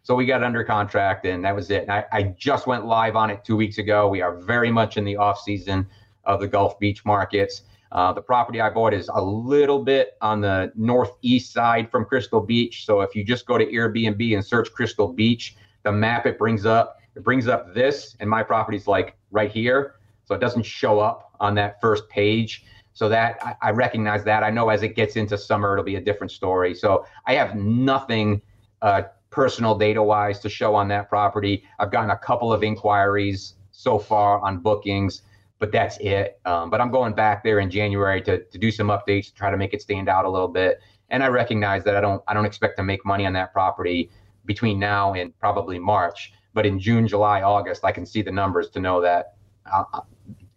So 0.04 0.14
we 0.14 0.24
got 0.24 0.44
under 0.44 0.62
contract 0.62 1.26
and 1.26 1.44
that 1.44 1.54
was 1.54 1.70
it. 1.70 1.82
And 1.82 1.90
I, 1.92 2.04
I 2.12 2.22
just 2.38 2.68
went 2.68 2.86
live 2.86 3.16
on 3.16 3.28
it 3.30 3.44
two 3.44 3.56
weeks 3.56 3.78
ago. 3.78 4.08
We 4.08 4.20
are 4.20 4.36
very 4.36 4.70
much 4.70 4.96
in 4.96 5.04
the 5.04 5.16
off 5.16 5.40
season 5.40 5.86
of 6.24 6.40
the 6.40 6.46
Gulf 6.46 6.78
Beach 6.78 7.04
markets. 7.04 7.62
Uh, 7.90 8.12
the 8.12 8.22
property 8.22 8.60
I 8.60 8.70
bought 8.70 8.94
is 8.94 9.10
a 9.12 9.22
little 9.22 9.84
bit 9.84 10.16
on 10.20 10.40
the 10.40 10.72
northeast 10.76 11.52
side 11.52 11.90
from 11.90 12.04
Crystal 12.04 12.40
Beach. 12.40 12.86
So 12.86 13.00
if 13.00 13.14
you 13.14 13.24
just 13.24 13.46
go 13.46 13.58
to 13.58 13.66
Airbnb 13.66 14.34
and 14.34 14.44
search 14.44 14.72
Crystal 14.72 15.08
Beach, 15.08 15.56
the 15.82 15.92
map 15.92 16.24
it 16.26 16.38
brings 16.38 16.64
up 16.64 16.98
it 17.14 17.22
brings 17.22 17.48
up 17.48 17.74
this, 17.74 18.16
and 18.20 18.28
my 18.28 18.42
property's 18.42 18.86
like 18.86 19.16
right 19.30 19.50
here. 19.50 19.96
So 20.24 20.34
it 20.34 20.40
doesn't 20.40 20.64
show 20.64 21.00
up 21.00 21.32
on 21.40 21.54
that 21.56 21.80
first 21.80 22.08
page. 22.08 22.64
So 22.94 23.08
that 23.08 23.38
I, 23.42 23.54
I 23.62 23.70
recognize 23.70 24.24
that. 24.24 24.42
I 24.42 24.50
know 24.50 24.68
as 24.68 24.82
it 24.82 24.94
gets 24.94 25.16
into 25.16 25.36
summer, 25.36 25.72
it'll 25.72 25.84
be 25.84 25.96
a 25.96 26.00
different 26.00 26.30
story. 26.30 26.74
So 26.74 27.06
I 27.26 27.34
have 27.34 27.56
nothing 27.56 28.42
uh, 28.82 29.02
personal 29.30 29.76
data 29.76 30.02
wise 30.02 30.38
to 30.40 30.48
show 30.48 30.74
on 30.74 30.88
that 30.88 31.08
property. 31.08 31.64
I've 31.78 31.90
gotten 31.90 32.10
a 32.10 32.18
couple 32.18 32.52
of 32.52 32.62
inquiries 32.62 33.54
so 33.70 33.98
far 33.98 34.40
on 34.40 34.58
bookings, 34.58 35.22
but 35.58 35.72
that's 35.72 35.96
it. 35.98 36.38
Um, 36.44 36.70
but 36.70 36.80
I'm 36.80 36.90
going 36.90 37.14
back 37.14 37.42
there 37.42 37.60
in 37.60 37.70
January 37.70 38.20
to, 38.22 38.44
to 38.44 38.58
do 38.58 38.70
some 38.70 38.88
updates, 38.88 39.26
to 39.26 39.34
try 39.34 39.50
to 39.50 39.56
make 39.56 39.72
it 39.72 39.80
stand 39.80 40.08
out 40.08 40.24
a 40.24 40.30
little 40.30 40.48
bit. 40.48 40.80
And 41.08 41.22
I 41.22 41.28
recognize 41.28 41.82
that 41.84 41.96
I 41.96 42.00
don't 42.00 42.22
I 42.28 42.34
don't 42.34 42.46
expect 42.46 42.76
to 42.78 42.82
make 42.82 43.04
money 43.04 43.26
on 43.26 43.32
that 43.34 43.52
property 43.52 44.10
between 44.44 44.78
now 44.78 45.14
and 45.14 45.36
probably 45.38 45.78
March. 45.78 46.32
But 46.54 46.66
in 46.66 46.78
June, 46.78 47.08
July, 47.08 47.42
August, 47.42 47.84
I 47.84 47.92
can 47.92 48.04
see 48.06 48.22
the 48.22 48.32
numbers 48.32 48.68
to 48.70 48.80
know 48.80 49.00
that 49.00 49.34
uh, 49.72 49.84
uh 49.92 50.00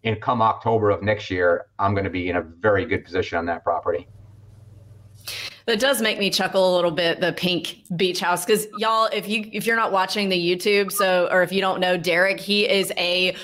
in 0.04 0.16
come 0.18 0.42
October 0.42 0.92
of 0.92 1.02
next 1.02 1.32
year, 1.32 1.66
I'm 1.80 1.94
going 1.96 2.04
to 2.04 2.12
be 2.12 2.30
in 2.30 2.36
a 2.36 2.42
very 2.42 2.86
good 2.86 3.04
position 3.04 3.40
on 3.40 3.46
that 3.48 3.64
property. 3.64 4.08
That 5.66 5.80
does 5.80 6.00
make 6.00 6.20
me 6.20 6.30
chuckle 6.30 6.74
a 6.74 6.74
little 6.76 6.92
bit. 6.92 7.22
The 7.22 7.34
pink 7.34 7.82
beach 7.96 8.20
house, 8.20 8.46
because 8.46 8.68
y'all, 8.78 9.10
if 9.12 9.28
you 9.28 9.50
if 9.52 9.66
you're 9.66 9.76
not 9.76 9.92
watching 9.92 10.30
the 10.30 10.38
YouTube, 10.38 10.92
so 10.92 11.28
or 11.32 11.42
if 11.42 11.52
you 11.52 11.60
don't 11.60 11.80
know 11.80 11.98
Derek, 11.98 12.40
he 12.40 12.70
is 12.70 12.94
a 12.98 13.36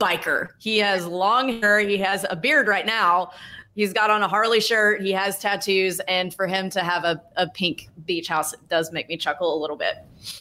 biker. 0.00 0.48
He 0.58 0.78
has 0.78 1.06
long 1.06 1.60
hair. 1.60 1.80
He 1.80 1.98
has 1.98 2.24
a 2.30 2.36
beard 2.36 2.66
right 2.66 2.86
now, 2.86 3.30
he's 3.76 3.92
got 3.92 4.10
on 4.10 4.22
a 4.22 4.28
Harley 4.28 4.60
shirt, 4.60 5.02
he 5.02 5.12
has 5.12 5.38
tattoos, 5.38 6.00
and 6.08 6.34
for 6.34 6.48
him 6.48 6.68
to 6.70 6.80
have 6.80 7.04
a, 7.04 7.22
a 7.36 7.46
pink 7.48 7.88
beach 8.04 8.26
house 8.26 8.52
it 8.52 8.68
does 8.68 8.90
make 8.90 9.08
me 9.08 9.16
chuckle 9.16 9.56
a 9.56 9.58
little 9.60 9.76
bit. 9.76 9.96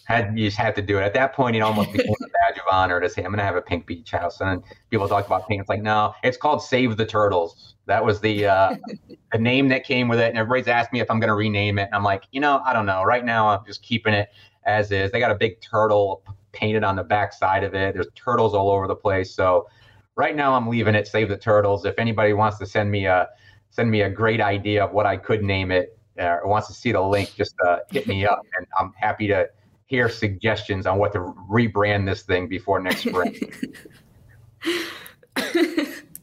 Had 0.06 0.38
you 0.38 0.48
just 0.48 0.58
had 0.58 0.76
to 0.76 0.82
do 0.82 0.98
it 0.98 1.02
at 1.02 1.14
that 1.14 1.34
point, 1.34 1.56
it 1.56 1.62
almost 1.62 1.92
became 1.92 2.14
a 2.24 2.28
badge 2.28 2.58
of 2.58 2.64
honor 2.72 3.00
to 3.00 3.10
say, 3.10 3.24
"I'm 3.24 3.32
going 3.32 3.40
to 3.40 3.44
have 3.44 3.56
a 3.56 3.62
pink 3.62 3.86
beach 3.86 4.12
house." 4.12 4.40
And 4.42 4.64
people 4.90 5.08
talk 5.08 5.26
about 5.26 5.48
pink. 5.48 5.62
It's 5.62 5.70
like, 5.70 5.82
no, 5.82 6.14
it's 6.24 6.38
called 6.38 6.62
Save 6.62 6.98
the 6.98 7.06
Turtles. 7.06 7.76
That 7.86 8.04
was 8.04 8.20
the 8.20 8.46
uh, 8.46 8.76
the 9.32 9.38
name 9.38 9.68
that 9.70 9.84
came 9.84 10.08
with 10.08 10.20
it, 10.20 10.30
and 10.30 10.38
everybody's 10.38 10.68
asked 10.68 10.94
me 10.94 11.00
if 11.00 11.10
I'm 11.10 11.20
going 11.20 11.30
to 11.30 11.36
rename 11.36 11.80
it, 11.80 11.84
and 11.84 11.96
I'm 11.96 12.04
like, 12.04 12.24
you 12.32 12.40
know, 12.40 12.62
I 12.66 12.74
don't 12.74 12.86
know. 12.86 13.04
Right 13.04 13.26
now, 13.26 13.48
I'm 13.48 13.66
just 13.66 13.82
keeping 13.82 14.14
it 14.14 14.30
as 14.66 14.92
is. 14.92 15.12
They 15.12 15.20
got 15.20 15.32
a 15.32 15.36
big 15.36 15.62
turtle 15.62 16.24
painted 16.52 16.84
on 16.84 16.96
the 16.96 17.04
back 17.04 17.34
side 17.34 17.64
of 17.64 17.74
it. 17.74 17.94
There's 17.94 18.08
turtles 18.16 18.54
all 18.54 18.70
over 18.70 18.88
the 18.88 18.96
place, 18.96 19.34
so 19.34 19.68
right 20.16 20.36
now 20.36 20.54
I'm 20.54 20.68
leaving 20.68 20.96
it. 20.96 21.08
Save 21.08 21.30
the 21.30 21.38
turtles. 21.38 21.86
If 21.86 22.00
anybody 22.00 22.34
wants 22.34 22.58
to 22.60 22.66
send 22.66 22.92
me 22.92 23.06
a 23.06 23.28
send 23.70 23.92
me 23.92 24.02
a 24.02 24.10
great 24.10 24.40
idea 24.40 24.86
of 24.86 24.94
what 24.94 25.06
I 25.06 25.18
could 25.18 25.44
name 25.44 25.72
it, 25.72 25.98
uh, 26.20 26.38
or 26.42 26.48
wants 26.48 26.68
to 26.68 26.74
see 26.74 26.92
the 26.92 27.02
link, 27.02 27.34
just 27.36 27.56
uh, 27.68 27.80
hit 27.92 28.08
me 28.08 28.26
up, 28.26 28.42
and 28.58 28.66
I'm 28.80 28.94
happy 28.98 29.28
to 29.28 29.50
hear 29.86 30.10
suggestions 30.10 30.86
on 30.86 30.98
what 30.98 31.14
to 31.14 31.20
rebrand 31.50 32.06
this 32.06 32.24
thing 32.24 32.48
before 32.48 32.80
next 32.80 33.02
spring. 33.08 33.36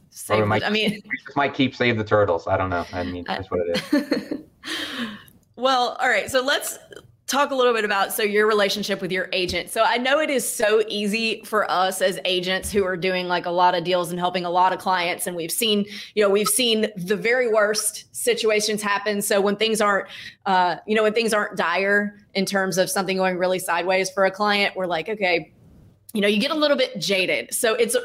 Save, 0.09 0.47
might, 0.47 0.63
I 0.63 0.69
mean, 0.69 1.01
might 1.35 1.53
keep 1.53 1.75
save 1.75 1.97
the 1.97 2.03
turtles. 2.03 2.47
I 2.47 2.55
don't 2.55 2.69
know. 2.69 2.85
I 2.93 3.03
mean, 3.03 3.25
that's 3.27 3.51
what 3.51 3.59
it 3.67 3.93
is. 3.93 4.39
well, 5.57 5.97
all 5.99 6.07
right. 6.07 6.31
So 6.31 6.41
let's 6.41 6.79
talk 7.33 7.49
a 7.49 7.55
little 7.55 7.73
bit 7.73 7.83
about 7.83 8.13
so 8.13 8.21
your 8.21 8.47
relationship 8.47 9.01
with 9.01 9.11
your 9.11 9.27
agent. 9.33 9.71
So 9.71 9.83
I 9.83 9.97
know 9.97 10.19
it 10.19 10.29
is 10.29 10.49
so 10.49 10.83
easy 10.87 11.41
for 11.43 11.69
us 11.69 11.99
as 11.99 12.19
agents 12.25 12.71
who 12.71 12.85
are 12.85 12.95
doing 12.95 13.27
like 13.27 13.47
a 13.47 13.51
lot 13.51 13.73
of 13.73 13.83
deals 13.83 14.11
and 14.11 14.19
helping 14.19 14.45
a 14.45 14.51
lot 14.51 14.71
of 14.71 14.79
clients 14.79 15.25
and 15.25 15.35
we've 15.35 15.51
seen, 15.51 15.85
you 16.13 16.23
know, 16.23 16.29
we've 16.29 16.47
seen 16.47 16.91
the 16.95 17.15
very 17.15 17.51
worst 17.51 18.05
situations 18.15 18.83
happen. 18.83 19.21
So 19.21 19.41
when 19.41 19.55
things 19.55 19.81
aren't 19.81 20.07
uh, 20.45 20.75
you 20.85 20.95
know, 20.95 21.03
when 21.03 21.13
things 21.13 21.33
aren't 21.33 21.57
dire 21.57 22.19
in 22.35 22.45
terms 22.45 22.77
of 22.77 22.89
something 22.89 23.17
going 23.17 23.37
really 23.37 23.59
sideways 23.59 24.11
for 24.11 24.25
a 24.25 24.31
client, 24.31 24.75
we're 24.75 24.85
like, 24.85 25.09
okay, 25.09 25.51
you 26.13 26.21
know, 26.21 26.27
you 26.27 26.39
get 26.39 26.51
a 26.51 26.55
little 26.55 26.77
bit 26.77 26.99
jaded. 26.99 27.51
So 27.53 27.73
it's 27.73 27.97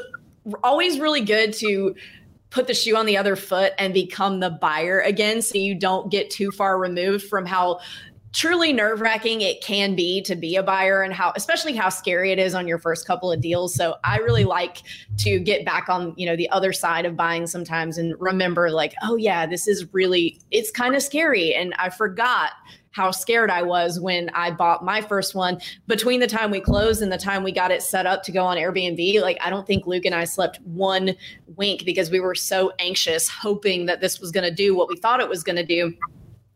always 0.63 0.99
really 0.99 1.21
good 1.21 1.53
to 1.53 1.95
put 2.49 2.65
the 2.65 2.73
shoe 2.73 2.95
on 2.95 3.05
the 3.05 3.17
other 3.17 3.35
foot 3.35 3.73
and 3.77 3.93
become 3.93 4.39
the 4.39 4.49
buyer 4.49 5.01
again 5.01 5.41
so 5.41 5.57
you 5.57 5.75
don't 5.75 6.09
get 6.09 6.29
too 6.31 6.49
far 6.49 6.79
removed 6.79 7.25
from 7.25 7.45
how 7.45 7.79
truly 8.31 8.71
nerve 8.71 9.01
wracking 9.01 9.41
it 9.41 9.61
can 9.61 9.95
be 9.95 10.21
to 10.21 10.35
be 10.35 10.55
a 10.55 10.63
buyer 10.63 11.01
and 11.01 11.13
how 11.13 11.33
especially 11.35 11.75
how 11.75 11.89
scary 11.89 12.31
it 12.31 12.39
is 12.39 12.53
on 12.53 12.67
your 12.67 12.77
first 12.77 13.07
couple 13.07 13.31
of 13.31 13.41
deals 13.41 13.73
so 13.73 13.95
i 14.03 14.17
really 14.17 14.43
like 14.43 14.83
to 15.17 15.39
get 15.39 15.65
back 15.65 15.89
on 15.89 16.13
you 16.15 16.25
know 16.25 16.35
the 16.35 16.49
other 16.49 16.71
side 16.71 17.05
of 17.05 17.15
buying 17.15 17.47
sometimes 17.47 17.97
and 17.97 18.13
remember 18.19 18.69
like 18.69 18.93
oh 19.03 19.15
yeah 19.15 19.45
this 19.45 19.67
is 19.67 19.91
really 19.93 20.39
it's 20.51 20.69
kind 20.69 20.95
of 20.95 21.01
scary 21.01 21.55
and 21.55 21.73
i 21.79 21.89
forgot 21.89 22.51
how 22.91 23.11
scared 23.11 23.51
I 23.51 23.61
was 23.61 23.99
when 23.99 24.29
I 24.33 24.51
bought 24.51 24.83
my 24.83 25.01
first 25.01 25.35
one. 25.35 25.61
Between 25.87 26.19
the 26.19 26.27
time 26.27 26.51
we 26.51 26.59
closed 26.59 27.01
and 27.01 27.11
the 27.11 27.17
time 27.17 27.43
we 27.43 27.51
got 27.51 27.71
it 27.71 27.83
set 27.83 28.05
up 28.05 28.23
to 28.23 28.31
go 28.31 28.43
on 28.43 28.57
Airbnb, 28.57 29.21
like 29.21 29.37
I 29.41 29.49
don't 29.49 29.67
think 29.67 29.85
Luke 29.85 30.05
and 30.05 30.15
I 30.15 30.23
slept 30.23 30.59
one 30.63 31.15
wink 31.55 31.85
because 31.85 32.09
we 32.09 32.19
were 32.19 32.35
so 32.35 32.73
anxious, 32.79 33.29
hoping 33.29 33.85
that 33.85 34.01
this 34.01 34.19
was 34.19 34.31
going 34.31 34.43
to 34.43 34.53
do 34.53 34.75
what 34.75 34.89
we 34.89 34.97
thought 34.97 35.19
it 35.19 35.29
was 35.29 35.43
going 35.43 35.55
to 35.55 35.65
do. 35.65 35.93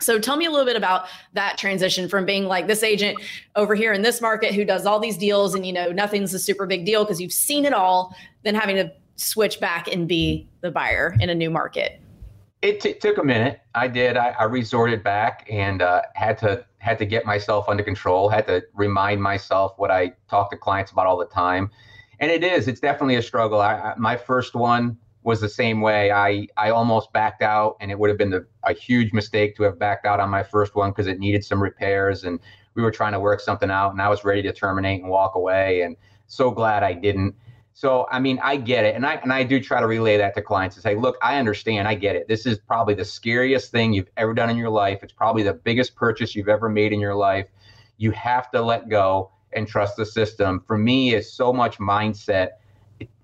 So 0.04 0.20
tell 0.20 0.36
me 0.36 0.46
a 0.46 0.52
little 0.52 0.66
bit 0.66 0.76
about 0.76 1.08
that 1.34 1.58
transition 1.58 2.10
from 2.10 2.26
being 2.26 2.46
like 2.46 2.68
this 2.68 2.84
agent 2.84 3.20
over 3.56 3.74
here 3.76 3.94
in 3.94 4.02
this 4.02 4.22
market 4.22 4.54
who 4.54 4.66
does 4.66 4.86
all 4.86 5.00
these 5.00 5.18
deals 5.18 5.56
and 5.56 5.66
you 5.66 5.74
know 5.74 5.92
nothing's 5.92 6.34
a 6.34 6.40
super 6.40 6.66
big 6.66 6.86
deal 6.86 7.04
because 7.04 7.22
you've 7.22 7.34
seen 7.34 7.66
it 7.66 7.74
all, 7.74 8.16
then 8.44 8.56
having 8.56 8.76
to 8.76 8.92
switch 9.16 9.60
back 9.60 9.88
and 9.88 10.08
be 10.08 10.48
the 10.62 10.72
buyer 10.72 11.16
in 11.20 11.30
a 11.30 11.36
new 11.36 11.50
market. 11.50 12.00
It 12.62 12.80
t- 12.80 12.94
took 12.94 13.18
a 13.18 13.24
minute. 13.24 13.60
I 13.76 13.88
did. 13.88 14.16
I, 14.16 14.30
I 14.40 14.44
resorted 14.46 15.04
back 15.04 15.46
and 15.50 15.82
uh, 15.82 16.02
had 16.16 16.38
to 16.40 16.66
had 16.78 16.98
to 17.00 17.06
get 17.06 17.26
myself 17.26 17.70
under 17.70 17.84
control. 17.84 18.30
Had 18.30 18.48
to 18.48 18.64
remind 18.74 19.22
myself 19.22 19.74
what 19.78 19.92
I 19.92 20.14
talk 20.30 20.50
to 20.52 20.58
clients 20.58 20.92
about 20.92 21.06
all 21.06 21.18
the 21.18 21.26
time. 21.26 21.72
And 22.20 22.32
it 22.32 22.44
is. 22.44 22.68
It's 22.68 22.80
definitely 22.80 23.16
a 23.16 23.22
struggle. 23.22 23.60
I, 23.60 23.74
I, 23.74 23.94
my 23.98 24.16
first 24.16 24.56
one 24.56 24.98
was 25.24 25.42
the 25.42 25.50
same 25.50 25.82
way. 25.82 26.12
I 26.12 26.48
I 26.58 26.70
almost 26.70 27.14
backed 27.14 27.42
out, 27.42 27.78
and 27.80 27.92
it 27.92 27.98
would 27.98 28.10
have 28.10 28.18
been 28.18 28.30
the, 28.30 28.46
a 28.64 28.74
huge 28.74 29.14
mistake 29.14 29.56
to 29.58 29.64
have 29.64 29.80
backed 29.80 30.06
out 30.06 30.20
on 30.20 30.30
my 30.30 30.44
first 30.44 30.76
one 30.76 30.92
because 30.92 31.08
it 31.08 31.20
needed 31.20 31.44
some 31.44 31.62
repairs, 31.62 32.24
and 32.24 32.40
we 32.76 32.84
were 32.84 32.92
trying 32.92 33.14
to 33.14 33.20
work 33.20 33.40
something 33.40 33.70
out, 33.72 33.92
and 33.92 34.02
I 34.02 34.10
was 34.10 34.24
ready 34.24 34.42
to 34.44 34.54
terminate 34.54 35.02
and 35.02 35.10
walk 35.10 35.36
away. 35.36 35.82
And 35.82 35.96
so 36.28 36.52
glad 36.52 36.84
I 36.84 36.94
didn't. 36.94 37.36
So 37.74 38.08
I 38.12 38.20
mean, 38.20 38.40
I 38.44 38.58
get 38.58 38.86
it, 38.86 38.96
and 38.96 39.06
I 39.06 39.16
and 39.16 39.34
I 39.34 39.44
do 39.44 39.60
try 39.60 39.80
to 39.80 39.88
relay 39.88 40.18
that 40.18 40.36
to 40.36 40.42
clients 40.42 40.76
and 40.76 40.84
say, 40.84 40.96
look, 40.96 41.18
I 41.22 41.38
understand, 41.40 41.88
I 41.88 41.96
get 41.96 42.16
it. 42.16 42.28
This 42.28 42.46
is 42.46 42.60
probably 42.60 42.94
the 42.94 43.06
scariest 43.06 43.72
thing 43.72 43.94
you've 43.94 44.10
ever 44.18 44.34
done 44.34 44.50
in 44.50 44.58
your 44.58 44.70
life. 44.70 45.00
It's 45.04 45.14
probably 45.14 45.44
the 45.44 45.54
biggest 45.54 45.96
purchase 45.96 46.36
you've 46.36 46.50
ever 46.50 46.70
made 46.70 46.94
in 46.94 47.00
your 47.00 47.16
life. 47.16 47.48
You 47.98 48.12
have 48.12 48.52
to 48.52 48.62
let 48.62 48.90
go 48.90 49.32
and 49.54 49.68
trust 49.68 49.98
the 49.98 50.06
system. 50.06 50.64
For 50.68 50.78
me, 50.78 51.14
it's 51.14 51.32
so 51.32 51.54
much 51.54 51.78
mindset 51.78 52.50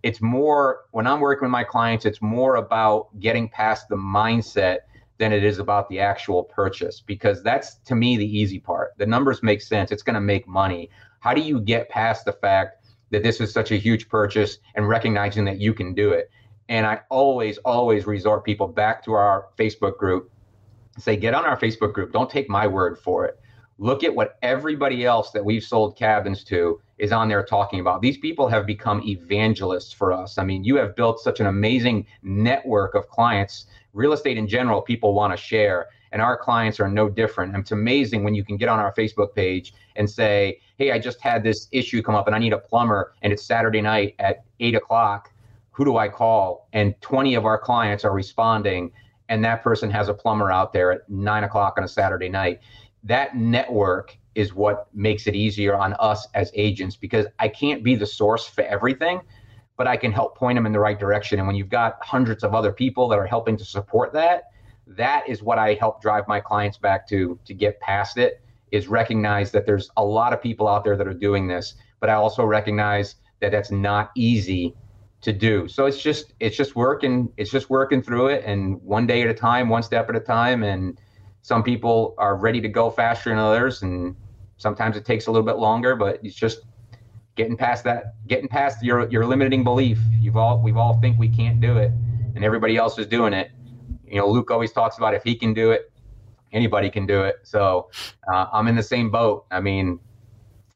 it's 0.03 0.21
more 0.21 0.81
when 0.91 1.07
I'm 1.07 1.19
working 1.19 1.45
with 1.45 1.51
my 1.51 1.63
clients, 1.63 2.05
it's 2.05 2.21
more 2.21 2.55
about 2.55 3.07
getting 3.19 3.49
past 3.49 3.89
the 3.89 3.95
mindset 3.95 4.79
than 5.17 5.33
it 5.33 5.43
is 5.43 5.59
about 5.59 5.89
the 5.89 5.99
actual 5.99 6.43
purchase 6.43 7.01
because 7.01 7.43
that's 7.43 7.75
to 7.85 7.95
me 7.95 8.17
the 8.17 8.25
easy 8.25 8.59
part. 8.59 8.93
The 8.97 9.05
numbers 9.05 9.43
make 9.43 9.61
sense. 9.61 9.91
It's 9.91 10.03
going 10.03 10.15
to 10.15 10.21
make 10.21 10.47
money. 10.47 10.89
How 11.19 11.33
do 11.33 11.41
you 11.41 11.59
get 11.59 11.89
past 11.89 12.25
the 12.25 12.31
fact 12.31 12.85
that 13.11 13.23
this 13.23 13.41
is 13.41 13.51
such 13.51 13.71
a 13.71 13.75
huge 13.75 14.07
purchase 14.07 14.59
and 14.75 14.87
recognizing 14.87 15.43
that 15.45 15.59
you 15.59 15.73
can 15.73 15.93
do 15.93 16.11
it? 16.11 16.31
And 16.69 16.85
I 16.85 17.01
always, 17.09 17.57
always 17.59 18.07
resort 18.07 18.45
people 18.45 18.67
back 18.67 19.03
to 19.05 19.13
our 19.13 19.47
Facebook 19.57 19.97
group. 19.97 20.31
Say, 20.97 21.17
get 21.17 21.33
on 21.33 21.43
our 21.43 21.59
Facebook 21.59 21.93
group. 21.93 22.13
Don't 22.13 22.29
take 22.29 22.49
my 22.49 22.67
word 22.67 22.97
for 22.97 23.25
it. 23.25 23.39
Look 23.81 24.03
at 24.03 24.13
what 24.13 24.37
everybody 24.41 25.05
else 25.05 25.31
that 25.31 25.43
we've 25.43 25.63
sold 25.63 25.95
cabins 25.95 26.43
to 26.43 26.81
is 26.97 27.13
on 27.13 27.29
there 27.29 27.45
talking 27.45 27.79
about. 27.79 28.01
These 28.01 28.17
people 28.17 28.49
have 28.49 28.65
become 28.65 29.01
evangelists 29.03 29.93
for 29.93 30.11
us. 30.11 30.37
I 30.37 30.43
mean, 30.43 30.65
you 30.65 30.75
have 30.75 30.97
built 30.97 31.21
such 31.21 31.39
an 31.39 31.45
amazing 31.45 32.05
network 32.21 32.93
of 32.93 33.07
clients. 33.07 33.67
Real 33.93 34.11
estate 34.11 34.37
in 34.37 34.49
general, 34.49 34.81
people 34.81 35.13
want 35.13 35.31
to 35.31 35.37
share, 35.37 35.87
and 36.11 36.21
our 36.21 36.35
clients 36.35 36.81
are 36.81 36.89
no 36.89 37.07
different. 37.07 37.55
And 37.55 37.61
it's 37.61 37.71
amazing 37.71 38.25
when 38.25 38.35
you 38.35 38.43
can 38.43 38.57
get 38.57 38.67
on 38.67 38.79
our 38.79 38.93
Facebook 38.95 39.33
page 39.33 39.73
and 39.95 40.09
say, 40.09 40.59
Hey, 40.77 40.91
I 40.91 40.99
just 40.99 41.21
had 41.21 41.41
this 41.41 41.69
issue 41.71 42.01
come 42.01 42.15
up 42.15 42.27
and 42.27 42.35
I 42.35 42.39
need 42.39 42.51
a 42.51 42.57
plumber, 42.57 43.13
and 43.21 43.31
it's 43.31 43.45
Saturday 43.45 43.79
night 43.79 44.13
at 44.19 44.43
eight 44.59 44.75
o'clock. 44.75 45.31
Who 45.71 45.85
do 45.85 45.95
I 45.95 46.09
call? 46.09 46.67
And 46.73 46.99
20 46.99 47.35
of 47.35 47.45
our 47.45 47.57
clients 47.57 48.03
are 48.03 48.11
responding, 48.11 48.91
and 49.29 49.41
that 49.45 49.63
person 49.63 49.89
has 49.89 50.09
a 50.09 50.13
plumber 50.13 50.51
out 50.51 50.73
there 50.73 50.91
at 50.91 51.09
nine 51.09 51.45
o'clock 51.45 51.75
on 51.77 51.85
a 51.85 51.87
Saturday 51.87 52.27
night. 52.27 52.59
That 53.03 53.35
network 53.35 54.17
is 54.35 54.53
what 54.53 54.87
makes 54.93 55.27
it 55.27 55.35
easier 55.35 55.75
on 55.75 55.93
us 55.99 56.27
as 56.33 56.51
agents 56.53 56.95
because 56.95 57.25
I 57.39 57.47
can't 57.47 57.83
be 57.83 57.95
the 57.95 58.05
source 58.05 58.45
for 58.45 58.63
everything, 58.63 59.21
but 59.77 59.87
I 59.87 59.97
can 59.97 60.11
help 60.11 60.37
point 60.37 60.57
them 60.57 60.65
in 60.65 60.71
the 60.71 60.79
right 60.79 60.99
direction. 60.99 61.39
And 61.39 61.47
when 61.47 61.55
you've 61.55 61.69
got 61.69 61.97
hundreds 62.01 62.43
of 62.43 62.53
other 62.53 62.71
people 62.71 63.07
that 63.09 63.19
are 63.19 63.27
helping 63.27 63.57
to 63.57 63.65
support 63.65 64.13
that, 64.13 64.43
that 64.87 65.27
is 65.27 65.43
what 65.43 65.57
I 65.57 65.75
help 65.75 66.01
drive 66.01 66.27
my 66.27 66.39
clients 66.39 66.77
back 66.77 67.07
to 67.09 67.39
to 67.45 67.53
get 67.53 67.79
past 67.79 68.17
it 68.17 68.41
is 68.71 68.87
recognize 68.87 69.51
that 69.51 69.65
there's 69.65 69.89
a 69.97 70.03
lot 70.03 70.33
of 70.33 70.41
people 70.41 70.67
out 70.67 70.83
there 70.83 70.95
that 70.95 71.07
are 71.07 71.13
doing 71.13 71.47
this, 71.47 71.75
but 71.99 72.09
I 72.09 72.13
also 72.13 72.45
recognize 72.45 73.15
that 73.39 73.51
that's 73.51 73.71
not 73.71 74.11
easy 74.15 74.75
to 75.21 75.33
do. 75.33 75.67
So 75.67 75.85
it's 75.85 76.01
just 76.01 76.33
it's 76.39 76.55
just 76.55 76.75
working 76.75 77.31
it's 77.37 77.51
just 77.51 77.69
working 77.69 78.01
through 78.01 78.27
it 78.27 78.43
and 78.45 78.81
one 78.81 79.05
day 79.05 79.21
at 79.21 79.29
a 79.29 79.33
time, 79.33 79.69
one 79.69 79.83
step 79.83 80.09
at 80.09 80.15
a 80.15 80.19
time 80.19 80.63
and 80.63 80.99
some 81.41 81.63
people 81.63 82.15
are 82.17 82.35
ready 82.35 82.61
to 82.61 82.67
go 82.67 82.89
faster 82.89 83.29
than 83.29 83.39
others 83.39 83.81
and 83.81 84.15
Sometimes 84.59 84.97
it 84.97 85.05
takes 85.05 85.27
a 85.27 85.31
little 85.31 85.45
bit 85.45 85.55
longer, 85.55 85.95
but 85.95 86.19
it's 86.21 86.35
just 86.35 86.65
getting 87.35 87.55
past 87.55 87.85
that, 87.85 88.15
getting 88.27 88.49
past 88.49 88.83
your 88.83 89.09
your 89.09 89.25
limiting 89.25 89.63
belief. 89.63 89.97
You've 90.19 90.35
all 90.35 90.61
we've 90.61 90.75
all 90.75 90.99
think 90.99 91.17
we 91.17 91.29
can't 91.29 91.61
do 91.61 91.77
it, 91.77 91.93
and 92.35 92.43
everybody 92.43 92.75
else 92.75 92.99
is 92.99 93.07
doing 93.07 93.31
it. 93.31 93.51
You 94.05 94.17
know, 94.17 94.27
Luke 94.27 94.51
always 94.51 94.73
talks 94.73 94.97
about 94.97 95.13
if 95.13 95.23
he 95.23 95.33
can 95.33 95.53
do 95.53 95.71
it, 95.71 95.93
anybody 96.51 96.89
can 96.89 97.05
do 97.05 97.23
it. 97.23 97.37
So 97.43 97.89
uh, 98.31 98.47
I'm 98.51 98.67
in 98.67 98.75
the 98.75 98.83
same 98.83 99.09
boat. 99.09 99.45
I 99.49 99.61
mean, 99.61 99.97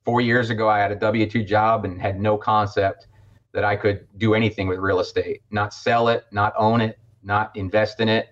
four 0.05 0.21
years 0.21 0.49
ago, 0.49 0.69
I 0.69 0.79
had 0.79 0.93
a 0.93 0.95
W 0.95 1.29
two 1.29 1.43
job 1.43 1.83
and 1.83 2.01
had 2.01 2.21
no 2.21 2.37
concept 2.37 3.07
that 3.51 3.65
I 3.65 3.75
could 3.75 4.07
do 4.17 4.33
anything 4.33 4.69
with 4.69 4.79
real 4.79 5.01
estate, 5.01 5.41
not 5.51 5.73
sell 5.73 6.07
it, 6.07 6.23
not 6.31 6.53
own 6.57 6.79
it, 6.79 6.97
not 7.21 7.51
invest 7.57 7.99
in 7.99 8.07
it. 8.07 8.29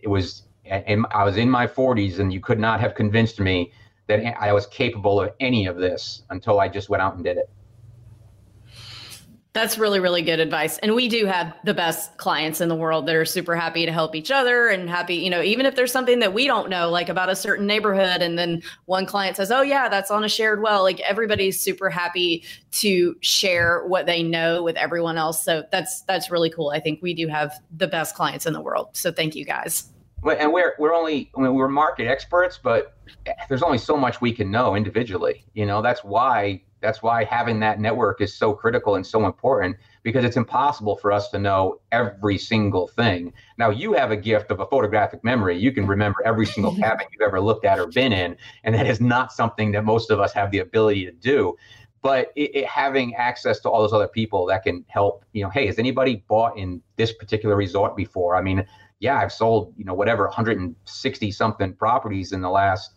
It 0.00 0.08
was, 0.08 0.48
and 0.70 1.06
I 1.10 1.24
was 1.24 1.36
in 1.36 1.50
my 1.50 1.66
40s, 1.66 2.18
and 2.18 2.32
you 2.32 2.40
could 2.40 2.58
not 2.58 2.80
have 2.80 2.94
convinced 2.94 3.40
me 3.40 3.72
that 4.06 4.20
I 4.40 4.52
was 4.52 4.66
capable 4.66 5.20
of 5.20 5.32
any 5.40 5.66
of 5.66 5.76
this 5.76 6.22
until 6.30 6.60
I 6.60 6.68
just 6.68 6.88
went 6.88 7.02
out 7.02 7.14
and 7.14 7.24
did 7.24 7.36
it. 7.36 7.50
That's 9.52 9.78
really, 9.78 9.98
really 9.98 10.22
good 10.22 10.38
advice. 10.38 10.78
And 10.78 10.94
we 10.94 11.08
do 11.08 11.26
have 11.26 11.56
the 11.64 11.74
best 11.74 12.16
clients 12.18 12.60
in 12.60 12.68
the 12.68 12.76
world 12.76 13.06
that 13.06 13.16
are 13.16 13.24
super 13.24 13.56
happy 13.56 13.84
to 13.84 13.90
help 13.90 14.14
each 14.14 14.30
other 14.30 14.68
and 14.68 14.88
happy, 14.88 15.16
you 15.16 15.28
know, 15.28 15.42
even 15.42 15.66
if 15.66 15.74
there's 15.74 15.90
something 15.90 16.20
that 16.20 16.32
we 16.32 16.46
don't 16.46 16.70
know, 16.70 16.88
like 16.88 17.08
about 17.08 17.28
a 17.28 17.34
certain 17.34 17.66
neighborhood, 17.66 18.22
and 18.22 18.38
then 18.38 18.62
one 18.84 19.06
client 19.06 19.36
says, 19.36 19.50
Oh, 19.50 19.62
yeah, 19.62 19.88
that's 19.88 20.08
on 20.08 20.22
a 20.22 20.28
shared 20.28 20.62
well, 20.62 20.84
like 20.84 21.00
everybody's 21.00 21.58
super 21.58 21.90
happy 21.90 22.44
to 22.72 23.16
share 23.22 23.84
what 23.86 24.06
they 24.06 24.22
know 24.22 24.62
with 24.62 24.76
everyone 24.76 25.18
else. 25.18 25.44
So 25.44 25.64
that's 25.72 26.02
that's 26.02 26.30
really 26.30 26.50
cool. 26.50 26.70
I 26.70 26.78
think 26.78 27.02
we 27.02 27.12
do 27.12 27.26
have 27.26 27.52
the 27.76 27.88
best 27.88 28.14
clients 28.14 28.46
in 28.46 28.52
the 28.52 28.60
world. 28.60 28.90
So 28.92 29.10
thank 29.10 29.34
you 29.34 29.44
guys. 29.44 29.90
And 30.22 30.52
we're 30.52 30.74
we're 30.78 30.94
only 30.94 31.30
I 31.36 31.40
mean, 31.40 31.54
we're 31.54 31.68
market 31.68 32.06
experts, 32.06 32.58
but 32.62 32.96
there's 33.48 33.62
only 33.62 33.78
so 33.78 33.96
much 33.96 34.20
we 34.20 34.32
can 34.32 34.50
know 34.50 34.74
individually. 34.74 35.44
You 35.54 35.66
know, 35.66 35.82
that's 35.82 36.04
why 36.04 36.62
that's 36.80 37.02
why 37.02 37.24
having 37.24 37.60
that 37.60 37.78
network 37.78 38.20
is 38.20 38.34
so 38.34 38.52
critical 38.52 38.94
and 38.94 39.06
so 39.06 39.26
important 39.26 39.76
because 40.02 40.24
it's 40.24 40.36
impossible 40.36 40.96
for 40.96 41.12
us 41.12 41.28
to 41.30 41.38
know 41.38 41.80
every 41.92 42.38
single 42.38 42.88
thing. 42.88 43.32
Now, 43.58 43.70
you 43.70 43.92
have 43.92 44.10
a 44.10 44.16
gift 44.16 44.50
of 44.50 44.60
a 44.60 44.66
photographic 44.66 45.22
memory. 45.22 45.58
You 45.58 45.72
can 45.72 45.86
remember 45.86 46.22
every 46.24 46.46
single 46.46 46.74
cabin 46.80 47.06
you've 47.12 47.26
ever 47.26 47.40
looked 47.40 47.64
at 47.64 47.78
or 47.78 47.86
been 47.86 48.12
in, 48.12 48.36
and 48.64 48.74
that 48.74 48.86
is 48.86 49.00
not 49.00 49.32
something 49.32 49.72
that 49.72 49.84
most 49.84 50.10
of 50.10 50.20
us 50.20 50.32
have 50.32 50.50
the 50.50 50.58
ability 50.58 51.04
to 51.06 51.12
do. 51.12 51.56
But 52.02 52.32
it, 52.34 52.56
it, 52.56 52.66
having 52.66 53.14
access 53.14 53.60
to 53.60 53.68
all 53.68 53.82
those 53.82 53.92
other 53.92 54.08
people 54.08 54.46
that 54.46 54.62
can 54.62 54.86
help, 54.88 55.22
you 55.32 55.42
know, 55.42 55.50
hey, 55.50 55.66
has 55.66 55.78
anybody 55.78 56.24
bought 56.28 56.56
in 56.56 56.80
this 56.96 57.12
particular 57.12 57.56
resort 57.56 57.94
before? 57.94 58.36
I 58.36 58.40
mean, 58.40 58.66
yeah, 59.00 59.18
I've 59.18 59.32
sold, 59.32 59.72
you 59.76 59.84
know, 59.84 59.94
whatever 59.94 60.24
160 60.24 61.30
something 61.32 61.72
properties 61.72 62.32
in 62.32 62.42
the 62.42 62.50
last 62.50 62.92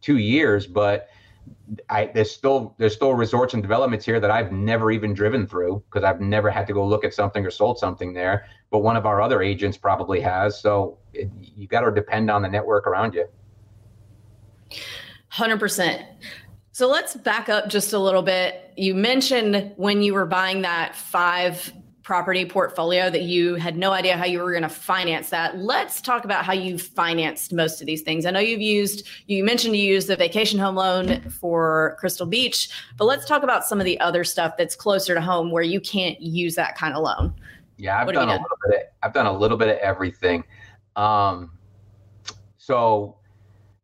two 0.00 0.16
years, 0.16 0.66
but 0.66 1.08
I, 1.90 2.06
there's 2.06 2.30
still 2.30 2.74
there's 2.78 2.94
still 2.94 3.14
resorts 3.14 3.54
and 3.54 3.62
developments 3.62 4.04
here 4.04 4.20
that 4.20 4.30
I've 4.30 4.52
never 4.52 4.90
even 4.90 5.12
driven 5.12 5.46
through 5.46 5.82
because 5.88 6.04
I've 6.04 6.20
never 6.20 6.50
had 6.50 6.66
to 6.68 6.72
go 6.72 6.86
look 6.86 7.04
at 7.04 7.12
something 7.12 7.44
or 7.44 7.50
sold 7.50 7.78
something 7.78 8.12
there. 8.12 8.46
But 8.70 8.78
one 8.78 8.96
of 8.96 9.06
our 9.06 9.20
other 9.20 9.42
agents 9.42 9.76
probably 9.76 10.20
has. 10.20 10.60
So 10.60 10.98
it, 11.12 11.30
you 11.40 11.66
got 11.66 11.80
to 11.80 11.90
depend 11.90 12.30
on 12.30 12.42
the 12.42 12.48
network 12.48 12.86
around 12.86 13.14
you. 13.14 13.26
Hundred 15.28 15.58
percent. 15.58 16.02
So 16.72 16.88
let's 16.88 17.14
back 17.16 17.48
up 17.48 17.68
just 17.68 17.92
a 17.92 17.98
little 17.98 18.22
bit. 18.22 18.72
You 18.76 18.94
mentioned 18.94 19.72
when 19.76 20.02
you 20.02 20.14
were 20.14 20.26
buying 20.26 20.62
that 20.62 20.96
five 20.96 21.72
property 22.02 22.44
portfolio 22.44 23.10
that 23.10 23.22
you 23.22 23.54
had 23.54 23.76
no 23.76 23.92
idea 23.92 24.16
how 24.16 24.24
you 24.24 24.40
were 24.40 24.50
going 24.50 24.62
to 24.62 24.68
finance 24.68 25.30
that. 25.30 25.56
Let's 25.58 26.00
talk 26.00 26.24
about 26.24 26.44
how 26.44 26.52
you've 26.52 26.82
financed 26.82 27.52
most 27.52 27.80
of 27.80 27.86
these 27.86 28.02
things. 28.02 28.26
I 28.26 28.30
know 28.30 28.40
you've 28.40 28.60
used, 28.60 29.06
you 29.26 29.44
mentioned 29.44 29.76
you 29.76 29.84
used 29.84 30.08
the 30.08 30.16
vacation 30.16 30.58
home 30.58 30.74
loan 30.74 31.20
for 31.30 31.96
Crystal 32.00 32.26
Beach, 32.26 32.70
but 32.96 33.04
let's 33.04 33.24
talk 33.24 33.44
about 33.44 33.64
some 33.64 33.78
of 33.78 33.84
the 33.84 34.00
other 34.00 34.24
stuff 34.24 34.56
that's 34.56 34.74
closer 34.74 35.14
to 35.14 35.20
home 35.20 35.50
where 35.50 35.62
you 35.62 35.80
can't 35.80 36.20
use 36.20 36.56
that 36.56 36.76
kind 36.76 36.94
of 36.94 37.02
loan. 37.02 37.34
Yeah, 37.76 38.00
I've 38.00 38.12
done 38.12 38.28
a 38.28 38.32
little 38.32 38.58
bit. 38.68 38.76
Of, 38.76 38.86
I've 39.02 39.12
done 39.12 39.26
a 39.26 39.32
little 39.32 39.56
bit 39.56 39.68
of 39.68 39.76
everything. 39.78 40.44
Um, 40.96 41.52
so 42.58 43.16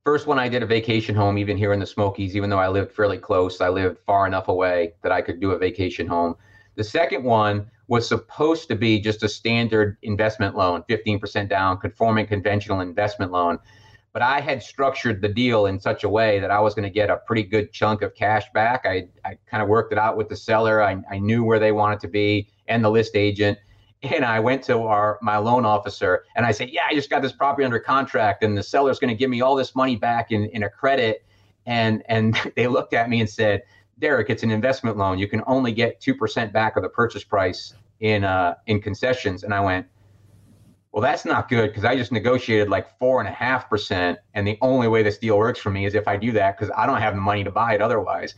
first 0.05 0.27
one 0.27 0.39
I 0.39 0.49
did 0.49 0.63
a 0.63 0.67
vacation 0.67 1.15
home, 1.15 1.39
even 1.39 1.57
here 1.57 1.73
in 1.73 1.79
the 1.79 1.87
Smokies, 1.87 2.35
even 2.37 2.51
though 2.51 2.59
I 2.59 2.69
lived 2.69 2.93
fairly 2.93 3.19
close, 3.19 3.61
I 3.61 3.69
lived 3.69 3.99
far 4.07 4.27
enough 4.27 4.49
away 4.49 4.95
that 5.03 5.13
I 5.13 5.23
could 5.23 5.41
do 5.41 5.53
a 5.53 5.59
vacation 5.59 6.07
home. 6.07 6.35
The 6.75 6.85
second 6.85 7.25
one 7.25 7.71
was 7.89 8.07
supposed 8.07 8.69
to 8.69 8.77
be 8.77 9.01
just 9.01 9.23
a 9.23 9.29
standard 9.29 9.97
investment 10.03 10.55
loan, 10.55 10.85
15% 10.89 11.49
down, 11.49 11.79
conforming 11.79 12.27
conventional 12.27 12.81
investment 12.81 13.33
loan. 13.33 13.59
But 14.13 14.23
I 14.23 14.41
had 14.41 14.63
structured 14.63 15.23
the 15.23 15.29
deal 15.29 15.67
in 15.67 15.81
such 15.81 16.05
a 16.05 16.09
way 16.09 16.39
that 16.39 16.51
I 16.51 16.61
was 16.61 16.75
going 16.75 16.85
to 16.85 16.91
get 16.91 17.11
a 17.11 17.17
pretty 17.17 17.43
good 17.43 17.73
chunk 17.73 18.03
of 18.03 18.15
cash 18.15 18.45
back. 18.53 18.83
I, 18.85 19.09
I 19.25 19.39
kind 19.51 19.63
of 19.63 19.69
worked 19.69 19.93
it 19.93 19.99
out 19.99 20.17
with 20.17 20.29
the 20.29 20.37
seller. 20.37 20.83
I, 20.83 20.99
I 21.11 21.19
knew 21.19 21.45
where 21.45 21.59
they 21.59 21.73
wanted 21.73 22.01
to 22.01 22.09
be 22.09 22.51
and 22.69 22.85
the 22.85 22.91
list 22.91 23.17
agent. 23.17 23.59
And 24.03 24.25
I 24.25 24.39
went 24.39 24.63
to 24.65 24.83
our 24.83 25.19
my 25.23 25.39
loan 25.39 25.65
officer 25.65 26.25
and 26.37 26.47
I 26.47 26.53
said, 26.53 26.71
Yeah, 26.71 26.83
I 26.89 26.95
just 26.95 27.11
got 27.11 27.21
this 27.21 27.33
property 27.33 27.65
under 27.65 27.81
contract 27.81 28.45
and 28.45 28.57
the 28.57 28.63
seller's 28.63 28.99
going 28.99 29.09
to 29.09 29.17
give 29.17 29.29
me 29.29 29.41
all 29.41 29.57
this 29.57 29.75
money 29.75 29.97
back 29.97 30.31
in, 30.31 30.45
in 30.47 30.63
a 30.63 30.71
credit. 30.71 31.25
And 31.67 32.03
and 32.09 32.39
they 32.57 32.67
looked 32.67 32.95
at 32.95 33.09
me 33.11 33.21
and 33.21 33.29
said, 33.29 33.63
Derek, 33.99 34.31
it's 34.31 34.43
an 34.43 34.51
investment 34.51 34.97
loan. 34.97 35.19
You 35.19 35.29
can 35.29 35.43
only 35.47 35.73
get 35.73 36.01
two 36.01 36.15
percent 36.15 36.53
back 36.53 36.77
of 36.77 36.83
the 36.83 36.89
purchase 36.89 37.25
price 37.25 37.75
in 38.01 38.25
uh, 38.25 38.55
in 38.67 38.81
concessions, 38.81 39.43
and 39.43 39.53
I 39.53 39.61
went, 39.61 39.87
well, 40.93 41.03
that's 41.03 41.25
not 41.25 41.49
good 41.49 41.69
because 41.69 41.85
I 41.85 41.97
just 41.97 42.13
negotiated 42.13 42.69
like 42.69 42.99
four 42.99 43.21
and 43.21 43.29
a 43.29 43.33
half 43.33 43.69
percent, 43.69 44.19
and 44.35 44.47
the 44.47 44.59
only 44.61 44.89
way 44.89 45.03
this 45.03 45.19
deal 45.19 45.39
works 45.39 45.59
for 45.59 45.71
me 45.71 45.85
is 45.85 45.95
if 45.95 46.07
I 46.07 46.17
do 46.17 46.33
that 46.33 46.57
because 46.57 46.73
I 46.77 46.87
don't 46.87 47.01
have 47.01 47.15
the 47.15 47.21
money 47.21 47.45
to 47.45 47.51
buy 47.51 47.75
it 47.75 47.83
otherwise. 47.83 48.35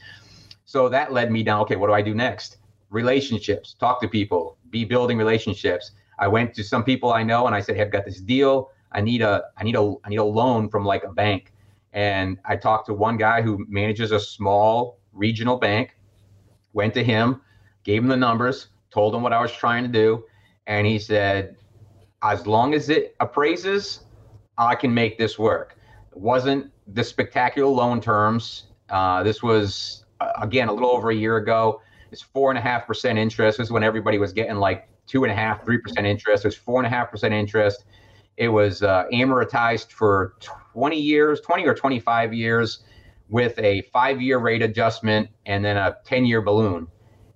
So 0.65 0.89
that 0.89 1.13
led 1.13 1.33
me 1.33 1.43
down. 1.43 1.63
Okay, 1.63 1.77
what 1.77 1.89
do 1.89 1.95
I 1.95 2.03
do 2.03 2.15
next? 2.15 2.59
Relationships. 2.91 3.75
Talk 3.75 4.01
to 4.03 4.09
people. 4.09 4.57
Be 4.71 4.85
building 4.85 5.19
relationships. 5.19 5.93
I 6.19 6.29
went 6.29 6.55
to 6.55 6.63
some 6.63 6.85
people 6.85 7.13
I 7.13 7.23
know 7.25 7.47
and 7.47 7.55
I 7.57 7.61
said, 7.61 7.77
hey, 7.77 7.83
I've 7.83 7.91
got 7.91 8.05
this 8.05 8.21
deal. 8.21 8.71
I 8.93 9.01
need 9.01 9.21
a 9.21 9.45
I 9.57 9.65
need 9.65 9.75
a 9.75 9.95
I 10.05 10.09
need 10.09 10.19
a 10.19 10.25
loan 10.25 10.69
from 10.69 10.85
like 10.85 11.03
a 11.03 11.09
bank. 11.09 11.53
And 11.93 12.39
I 12.45 12.57
talked 12.57 12.87
to 12.87 12.95
one 12.95 13.17
guy 13.17 13.43
who 13.43 13.67
manages 13.69 14.13
a 14.13 14.21
small 14.21 15.00
regional 15.13 15.57
bank. 15.57 15.97
Went 16.73 16.95
to 16.95 17.03
him, 17.03 17.41
gave 17.83 18.03
him 18.03 18.09
the 18.09 18.17
numbers 18.17 18.69
told 18.91 19.15
him 19.15 19.23
what 19.23 19.33
I 19.33 19.41
was 19.41 19.53
trying 19.53 19.85
to 19.85 19.89
do, 19.89 20.25
and 20.67 20.87
he 20.87 20.99
said, 20.99 21.57
as 22.23 22.47
long 22.47 22.75
as 22.75 22.89
it 22.91 23.17
appraises, 23.21 24.01
I 24.59 24.75
can 24.75 24.93
make 24.93 25.17
this 25.17 25.39
work. 25.39 25.77
It 26.13 26.19
wasn't 26.19 26.71
the 26.87 27.03
spectacular 27.03 27.71
loan 27.71 28.01
terms. 28.01 28.65
Uh, 28.91 29.23
this 29.23 29.43
was 29.43 30.05
uh, 30.21 30.33
again 30.43 30.69
a 30.69 30.73
little 30.73 30.91
over 30.91 31.11
a 31.11 31.15
year 31.15 31.37
ago. 31.37 31.81
It's 32.11 32.21
four 32.21 32.51
and 32.51 32.59
a 32.59 32.61
half 32.61 32.87
percent 32.87 33.19
interest. 33.19 33.59
This 33.59 33.69
is 33.69 33.73
when 33.73 33.85
everybody 33.85 34.19
was 34.19 34.33
getting 34.33 34.57
like 34.57 34.89
two 35.07 35.25
and 35.25 35.33
a 35.33 35.35
half, 35.35 35.65
three 35.65 35.79
percent 35.79 36.07
interest. 36.07 36.45
It 36.45 36.49
was 36.49 36.57
four 36.57 36.79
and 36.79 36.87
a 36.87 36.91
half 36.91 37.11
percent 37.11 37.33
interest. 37.33 37.85
It 38.37 38.49
was 38.49 38.83
uh, 38.83 39.05
amortized 39.13 39.93
for 39.93 40.35
20 40.73 40.99
years, 40.99 41.41
20 41.43 41.67
or 41.67 41.75
25 41.75 42.35
years, 42.35 42.83
with 43.31 43.59
a 43.59 43.83
five-year 43.93 44.39
rate 44.39 44.61
adjustment 44.61 45.29
and 45.47 45.65
then 45.65 45.77
a 45.77 45.97
10-year 46.07 46.43
balloon. 46.43 46.87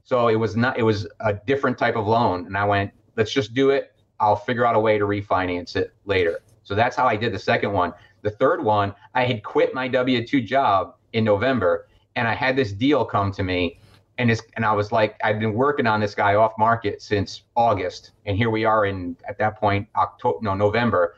So 0.03 0.29
it 0.29 0.35
was 0.35 0.57
not, 0.57 0.79
it 0.79 0.83
was 0.83 1.07
a 1.21 1.33
different 1.33 1.79
type 1.79 1.97
of 1.97 2.07
loan. 2.07 2.47
And 2.47 2.57
I 2.57 2.65
went, 2.65 2.91
let's 3.17 3.33
just 3.33 3.55
do 3.55 3.71
it. 3.71 3.95
I'll 4.21 4.37
figure 4.37 4.67
out 4.67 4.75
a 4.75 4.81
way 4.81 4.99
to 4.99 5.05
refinance 5.05 5.77
it 5.77 5.95
later. 6.05 6.41
So 6.65 6.75
that's 6.75 6.97
how 6.97 7.07
I 7.07 7.17
did 7.17 7.33
the 7.33 7.39
second 7.39 7.73
one. 7.73 7.93
The 8.23 8.31
third 8.31 8.63
one, 8.63 8.95
I 9.15 9.25
had 9.25 9.43
quit 9.43 9.73
my 9.73 9.89
W 9.89 10.27
2 10.27 10.41
job 10.43 10.97
in 11.13 11.25
November 11.25 11.89
and 12.17 12.27
I 12.27 12.35
had 12.35 12.57
this 12.57 12.73
deal 12.73 13.05
come 13.05 13.33
to 13.33 13.43
me. 13.43 13.79
And, 14.19 14.31
this, 14.31 14.43
and 14.55 14.65
I 14.65 14.73
was 14.73 14.93
like, 14.93 15.19
I've 15.25 15.41
been 15.41 15.55
working 15.55 15.87
on 15.87 16.01
this 16.01 16.15
guy 16.15 16.35
off 16.37 16.53
market 16.59 17.03
since 17.03 17.43
August. 17.57 18.13
And 18.27 18.37
here 18.37 18.51
we 18.51 18.65
are 18.65 18.87
in, 18.87 19.17
at 19.29 19.39
that 19.39 19.59
point, 19.59 19.89
October, 19.97 20.39
no, 20.41 20.55
November. 20.55 21.17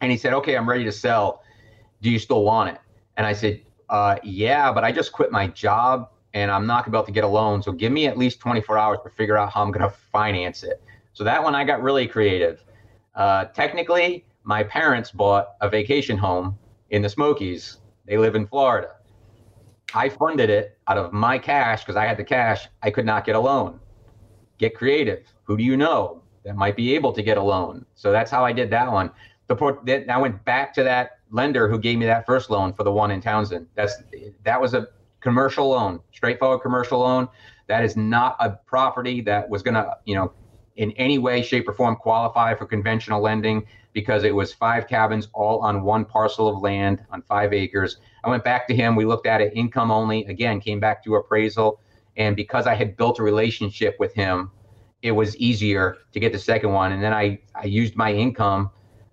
And 0.00 0.10
he 0.10 0.18
said, 0.18 0.32
okay, 0.34 0.56
I'm 0.56 0.68
ready 0.68 0.84
to 0.84 0.92
sell. 0.92 1.42
Do 2.02 2.10
you 2.10 2.18
still 2.18 2.42
want 2.42 2.70
it? 2.70 2.80
And 3.16 3.26
I 3.26 3.32
said, 3.32 3.60
uh, 3.90 4.16
yeah, 4.22 4.72
but 4.72 4.84
I 4.84 4.92
just 4.92 5.12
quit 5.12 5.30
my 5.32 5.48
job 5.48 6.08
and 6.32 6.50
I'm 6.50 6.66
not 6.66 6.86
about 6.86 7.06
to 7.06 7.12
get 7.12 7.24
a 7.24 7.28
loan. 7.28 7.62
So 7.62 7.72
give 7.72 7.92
me 7.92 8.06
at 8.06 8.16
least 8.16 8.38
24 8.38 8.78
hours 8.78 8.98
to 9.04 9.10
figure 9.10 9.36
out 9.36 9.52
how 9.52 9.62
I'm 9.62 9.72
going 9.72 9.82
to 9.82 9.94
finance 10.12 10.62
it. 10.62 10.80
So 11.12 11.24
that 11.24 11.42
one 11.42 11.56
I 11.56 11.64
got 11.64 11.82
really 11.82 12.06
creative. 12.06 12.64
Uh, 13.16 13.46
technically, 13.46 14.24
my 14.44 14.62
parents 14.62 15.10
bought 15.10 15.54
a 15.60 15.68
vacation 15.68 16.16
home 16.16 16.56
in 16.90 17.02
the 17.02 17.08
Smokies. 17.08 17.78
They 18.06 18.16
live 18.16 18.36
in 18.36 18.46
Florida. 18.46 18.94
I 19.92 20.08
funded 20.08 20.50
it 20.50 20.78
out 20.86 20.96
of 20.96 21.12
my 21.12 21.36
cash 21.36 21.82
because 21.82 21.96
I 21.96 22.06
had 22.06 22.16
the 22.16 22.24
cash. 22.24 22.68
I 22.82 22.90
could 22.90 23.04
not 23.04 23.24
get 23.24 23.34
a 23.34 23.40
loan. 23.40 23.80
Get 24.58 24.76
creative. 24.76 25.26
Who 25.44 25.56
do 25.56 25.64
you 25.64 25.76
know 25.76 26.22
that 26.44 26.54
might 26.54 26.76
be 26.76 26.94
able 26.94 27.12
to 27.12 27.22
get 27.24 27.38
a 27.38 27.42
loan? 27.42 27.84
So 27.96 28.12
that's 28.12 28.30
how 28.30 28.44
I 28.44 28.52
did 28.52 28.70
that 28.70 28.90
one. 28.90 29.10
The 29.48 29.56
port, 29.56 29.88
I 30.08 30.16
went 30.16 30.44
back 30.44 30.72
to 30.74 30.84
that 30.84 31.19
lender 31.30 31.68
who 31.68 31.78
gave 31.78 31.98
me 31.98 32.06
that 32.06 32.26
first 32.26 32.50
loan 32.50 32.72
for 32.72 32.84
the 32.84 32.92
one 32.92 33.10
in 33.10 33.20
Townsend. 33.20 33.66
That's 33.74 33.94
that 34.44 34.60
was 34.60 34.74
a 34.74 34.88
commercial 35.20 35.68
loan, 35.68 36.00
straightforward 36.12 36.62
commercial 36.62 37.00
loan. 37.00 37.28
That 37.68 37.84
is 37.84 37.96
not 37.96 38.36
a 38.40 38.50
property 38.66 39.20
that 39.22 39.48
was 39.48 39.62
going 39.62 39.74
to, 39.74 39.96
you 40.04 40.16
know, 40.16 40.32
in 40.76 40.92
any 40.92 41.18
way, 41.18 41.42
shape, 41.42 41.68
or 41.68 41.72
form 41.72 41.96
qualify 41.96 42.54
for 42.54 42.66
conventional 42.66 43.20
lending 43.20 43.66
because 43.92 44.24
it 44.24 44.34
was 44.34 44.52
five 44.52 44.88
cabins 44.88 45.28
all 45.32 45.60
on 45.60 45.82
one 45.82 46.04
parcel 46.04 46.48
of 46.48 46.62
land 46.62 47.04
on 47.10 47.22
five 47.22 47.52
acres. 47.52 47.98
I 48.24 48.30
went 48.30 48.44
back 48.44 48.66
to 48.68 48.74
him. 48.74 48.96
We 48.96 49.04
looked 49.04 49.26
at 49.26 49.40
it 49.40 49.52
income 49.54 49.90
only. 49.90 50.24
Again, 50.26 50.60
came 50.60 50.80
back 50.80 51.04
to 51.04 51.16
appraisal. 51.16 51.80
And 52.16 52.36
because 52.36 52.66
I 52.66 52.74
had 52.74 52.96
built 52.96 53.18
a 53.18 53.22
relationship 53.22 53.96
with 53.98 54.14
him, 54.14 54.50
it 55.02 55.12
was 55.12 55.36
easier 55.36 55.96
to 56.12 56.20
get 56.20 56.32
the 56.32 56.38
second 56.38 56.72
one. 56.72 56.92
And 56.92 57.02
then 57.02 57.12
I, 57.12 57.40
I 57.54 57.64
used 57.64 57.96
my 57.96 58.12
income 58.12 58.70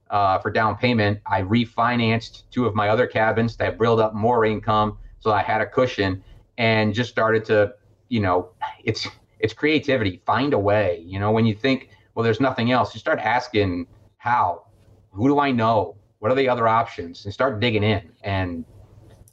uh, 0.10 0.40
for 0.40 0.52
down 0.52 0.78
payment. 0.78 1.20
I 1.26 1.42
refinanced 1.42 2.44
two 2.52 2.66
of 2.66 2.76
my 2.76 2.90
other 2.90 3.08
cabins 3.08 3.58
that 3.58 3.78
built 3.80 4.00
up 4.00 4.14
more 4.14 4.46
income 4.46 4.98
so 5.20 5.32
I 5.32 5.42
had 5.42 5.62
a 5.62 5.66
cushion 5.66 6.24
and 6.58 6.94
just 6.94 7.10
started 7.10 7.46
to, 7.46 7.74
you 8.10 8.20
know, 8.20 8.50
it's 8.84 9.08
it's 9.40 9.54
creativity. 9.54 10.22
Find 10.26 10.54
a 10.54 10.60
way. 10.60 11.04
You 11.06 11.20
know, 11.20 11.32
when 11.32 11.46
you 11.46 11.54
think, 11.54 11.90
well, 12.16 12.24
there's 12.24 12.40
nothing 12.40 12.72
else, 12.72 12.94
you 12.94 13.00
start 13.00 13.20
asking 13.20 13.88
how, 14.18 14.64
who 15.12 15.28
do 15.28 15.40
I 15.40 15.52
know, 15.52 15.96
what 16.20 16.32
are 16.32 16.36
the 16.36 16.50
other 16.50 16.68
options, 16.68 17.26
and 17.26 17.34
start 17.34 17.60
digging 17.60 17.84
in. 17.84 18.10
And 18.24 18.66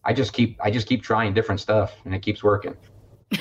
I 0.05 0.12
just 0.12 0.33
keep 0.33 0.59
I 0.62 0.70
just 0.70 0.87
keep 0.87 1.03
trying 1.03 1.35
different 1.35 1.61
stuff, 1.61 1.95
and 2.05 2.14
it 2.14 2.20
keeps 2.22 2.43
working. 2.43 2.77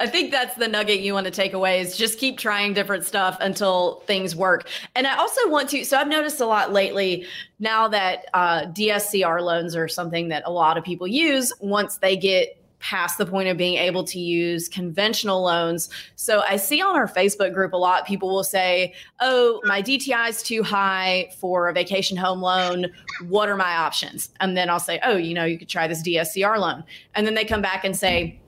I 0.00 0.08
think 0.08 0.32
that's 0.32 0.56
the 0.56 0.66
nugget 0.66 1.00
you 1.00 1.14
want 1.14 1.26
to 1.26 1.30
take 1.30 1.52
away 1.52 1.80
is 1.80 1.96
just 1.96 2.18
keep 2.18 2.36
trying 2.36 2.74
different 2.74 3.04
stuff 3.04 3.36
until 3.40 4.00
things 4.06 4.34
work. 4.34 4.68
And 4.96 5.06
I 5.06 5.16
also 5.16 5.48
want 5.48 5.70
to, 5.70 5.84
so 5.84 5.96
I've 5.96 6.08
noticed 6.08 6.40
a 6.40 6.46
lot 6.46 6.72
lately 6.72 7.26
now 7.60 7.86
that 7.88 8.26
uh, 8.34 8.62
DSCR 8.66 9.40
loans 9.40 9.76
are 9.76 9.86
something 9.86 10.28
that 10.28 10.42
a 10.46 10.50
lot 10.50 10.76
of 10.76 10.84
people 10.84 11.06
use 11.06 11.52
once 11.60 11.98
they 11.98 12.16
get 12.16 12.60
past 12.80 13.16
the 13.16 13.24
point 13.24 13.48
of 13.48 13.56
being 13.56 13.76
able 13.76 14.04
to 14.04 14.18
use 14.18 14.68
conventional 14.68 15.42
loans. 15.42 15.88
So 16.16 16.42
I 16.42 16.56
see 16.56 16.82
on 16.82 16.96
our 16.96 17.08
Facebook 17.08 17.54
group 17.54 17.72
a 17.72 17.78
lot 17.78 18.04
people 18.04 18.28
will 18.28 18.44
say, 18.44 18.92
"Oh, 19.20 19.62
my 19.64 19.80
DTI 19.80 20.28
is 20.28 20.42
too 20.42 20.62
high 20.62 21.30
for 21.40 21.70
a 21.70 21.72
vacation 21.72 22.18
home 22.18 22.42
loan. 22.42 22.92
What 23.26 23.48
are 23.48 23.56
my 23.56 23.74
options?" 23.74 24.28
And 24.40 24.54
then 24.54 24.68
I'll 24.68 24.80
say, 24.80 25.00
"Oh, 25.02 25.16
you 25.16 25.32
know, 25.32 25.46
you 25.46 25.56
could 25.56 25.70
try 25.70 25.88
this 25.88 26.02
DSCR 26.02 26.58
loan." 26.58 26.84
And 27.14 27.26
then 27.26 27.32
they 27.32 27.46
come 27.46 27.62
back 27.62 27.86
and 27.86 27.96
say, 27.96 28.38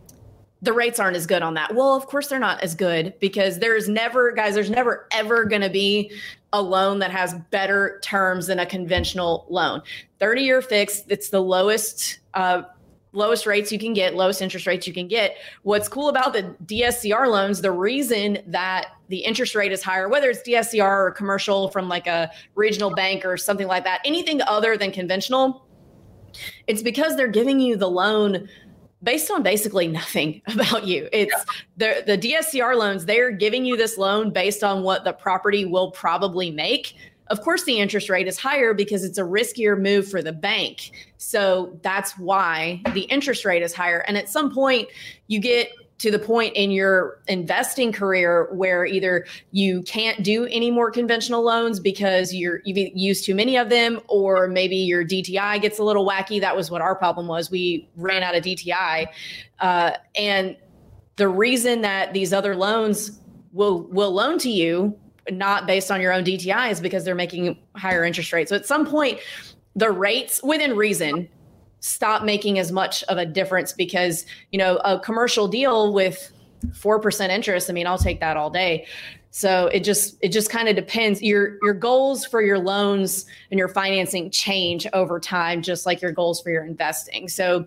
the 0.63 0.73
rates 0.73 0.99
aren't 0.99 1.17
as 1.17 1.27
good 1.27 1.43
on 1.43 1.55
that. 1.55 1.75
Well, 1.75 1.95
of 1.95 2.07
course 2.07 2.29
they're 2.29 2.39
not 2.39 2.63
as 2.63 2.75
good 2.75 3.15
because 3.21 3.59
there's 3.59 3.89
never, 3.89 4.33
guys, 4.33 4.55
there's 4.55 4.71
never 4.71 5.07
ever 5.13 5.45
going 5.45 5.63
to 5.63 5.71
be 5.71 6.13
a 6.53 6.63
loan 6.63 6.99
that 7.01 7.11
has 7.11 7.35
better 7.51 8.01
terms 8.03 8.47
than 8.47 8.59
a 8.59 8.67
conventional 8.67 9.47
loan. 9.51 9.83
30 10.19 10.43
year 10.43 10.63
fixed, 10.63 11.05
it's 11.09 11.29
the 11.29 11.41
lowest 11.41 12.21
uh, 12.35 12.63
lowest 13.13 13.47
rates 13.47 13.73
you 13.73 13.79
can 13.79 13.95
get, 13.95 14.15
lowest 14.15 14.43
interest 14.43 14.67
rates 14.67 14.87
you 14.87 14.93
can 14.93 15.09
get. 15.09 15.37
What's 15.63 15.89
cool 15.89 16.09
about 16.09 16.35
the 16.35 16.55
DSCR 16.67 17.29
loans, 17.29 17.63
the 17.63 17.73
reason 17.73 18.39
that 18.47 18.89
the 19.09 19.19
interest 19.19 19.55
rate 19.55 19.73
is 19.73 19.83
higher, 19.83 20.09
whether 20.09 20.29
it's 20.29 20.47
DSCR 20.47 21.07
or 21.07 21.11
commercial 21.13 21.69
from 21.69 21.89
like 21.89 22.07
a 22.07 22.31
regional 22.55 22.95
bank 22.95 23.25
or 23.25 23.37
something 23.37 23.67
like 23.67 23.85
that, 23.85 24.01
anything 24.05 24.43
other 24.43 24.77
than 24.77 24.93
conventional, 24.93 25.67
it's 26.67 26.83
because 26.83 27.17
they're 27.17 27.27
giving 27.27 27.59
you 27.59 27.77
the 27.77 27.89
loan 27.89 28.49
based 29.07 29.31
on 29.31 29.43
basically 29.43 29.89
nothing 29.89 30.43
about 30.53 30.87
you. 30.87 31.09
It's 31.13 31.33
yeah. 31.79 32.03
the 32.05 32.17
the 32.19 32.19
DSCR 32.19 32.77
loans, 32.77 33.07
they're 33.07 33.31
giving 33.31 33.65
you 33.65 33.79
this 33.79 33.97
loan 33.97 34.31
based 34.31 34.63
on 34.63 34.83
what 34.83 35.05
the 35.05 35.15
property 35.15 35.65
will 35.65 35.93
probably 35.93 36.51
make. 36.51 36.95
Of 37.29 37.41
course, 37.41 37.65
the 37.65 37.79
interest 37.79 38.11
rate 38.11 38.29
is 38.29 38.39
higher 38.39 38.75
because 38.75 39.03
it's 39.03 39.19
a 39.19 39.23
riskier 39.23 39.81
move 39.81 40.09
for 40.09 40.23
the 40.23 40.33
bank. 40.33 40.93
So 41.17 41.77
that's 41.83 42.17
why 42.19 42.83
the 42.93 43.03
interest 43.03 43.45
rate 43.45 43.63
is 43.63 43.75
higher. 43.75 44.05
And 44.07 44.17
at 44.17 44.29
some 44.29 44.53
point, 44.53 44.89
you 45.27 45.41
get 45.41 45.71
to 45.99 46.11
the 46.11 46.19
point 46.19 46.55
in 46.55 46.71
your 46.71 47.21
investing 47.27 47.91
career 47.91 48.49
where 48.53 48.85
either 48.85 49.27
you 49.53 49.83
can't 49.83 50.23
do 50.23 50.45
any 50.47 50.71
more 50.71 50.91
conventional 50.91 51.43
loans 51.43 51.81
because 51.81 52.35
you're 52.35 52.61
you've 52.65 52.93
used 52.95 53.25
too 53.25 53.35
many 53.35 53.57
of 53.57 53.71
them 53.71 54.01
or 54.09 54.47
maybe 54.49 54.77
your 54.77 55.05
DTI 55.05 55.61
gets 55.61 55.79
a 55.79 55.83
little 55.83 56.07
wacky. 56.07 56.41
That 56.41 56.55
was 56.55 56.71
what 56.71 56.83
our 56.83 56.95
problem 56.95 57.29
was. 57.29 57.51
We 57.51 57.89
ran 57.97 58.23
out 58.23 58.35
of 58.35 58.45
DTI 58.45 59.07
uh, 59.61 59.93
and 60.17 60.57
the 61.17 61.29
reason 61.29 61.81
that 61.81 62.13
these 62.13 62.33
other 62.33 62.55
loans 62.55 63.21
will 63.53 63.83
will 63.85 64.13
loan 64.13 64.39
to 64.41 64.51
you 64.51 64.99
not 65.31 65.67
based 65.67 65.91
on 65.91 66.01
your 66.01 66.13
own 66.13 66.25
DTI 66.25 66.71
is 66.71 66.81
because 66.81 67.05
they're 67.05 67.15
making 67.15 67.59
higher 67.75 68.05
interest 68.05 68.33
rates. 68.33 68.51
So 68.51 68.57
at 68.57 68.67
some 68.67 68.87
point, 68.87 69.19
the 69.75 69.91
rates 69.91 70.41
within 70.43 70.77
reason 70.77 71.29
stop 71.81 72.25
making 72.25 72.59
as 72.59 72.73
much 72.73 73.03
of 73.05 73.19
a 73.19 73.27
difference 73.27 73.73
because, 73.73 74.27
you 74.51 74.59
know, 74.59 74.77
a 74.79 74.99
commercial 74.99 75.49
deal 75.49 75.93
with 75.93 76.33
4% 76.69 77.29
interest, 77.31 77.71
I 77.71 77.73
mean, 77.73 77.87
I'll 77.87 77.99
take 77.99 78.21
that 78.21 78.37
all 78.37 78.51
day. 78.51 78.87
So 79.31 79.67
it 79.67 79.85
just 79.85 80.17
it 80.23 80.33
just 80.33 80.49
kind 80.49 80.67
of 80.67 80.77
depends. 80.77 81.21
Your 81.21 81.59
your 81.63 81.75
goals 81.75 82.25
for 82.25 82.41
your 82.41 82.59
loans 82.59 83.27
and 83.51 83.59
your 83.59 83.69
financing 83.69 84.31
change 84.31 84.87
over 84.95 85.21
time, 85.21 85.61
just 85.61 85.85
like 85.85 86.01
your 86.01 86.13
goals 86.13 86.41
for 86.41 86.51
your 86.51 86.65
investing. 86.65 87.29
So 87.29 87.67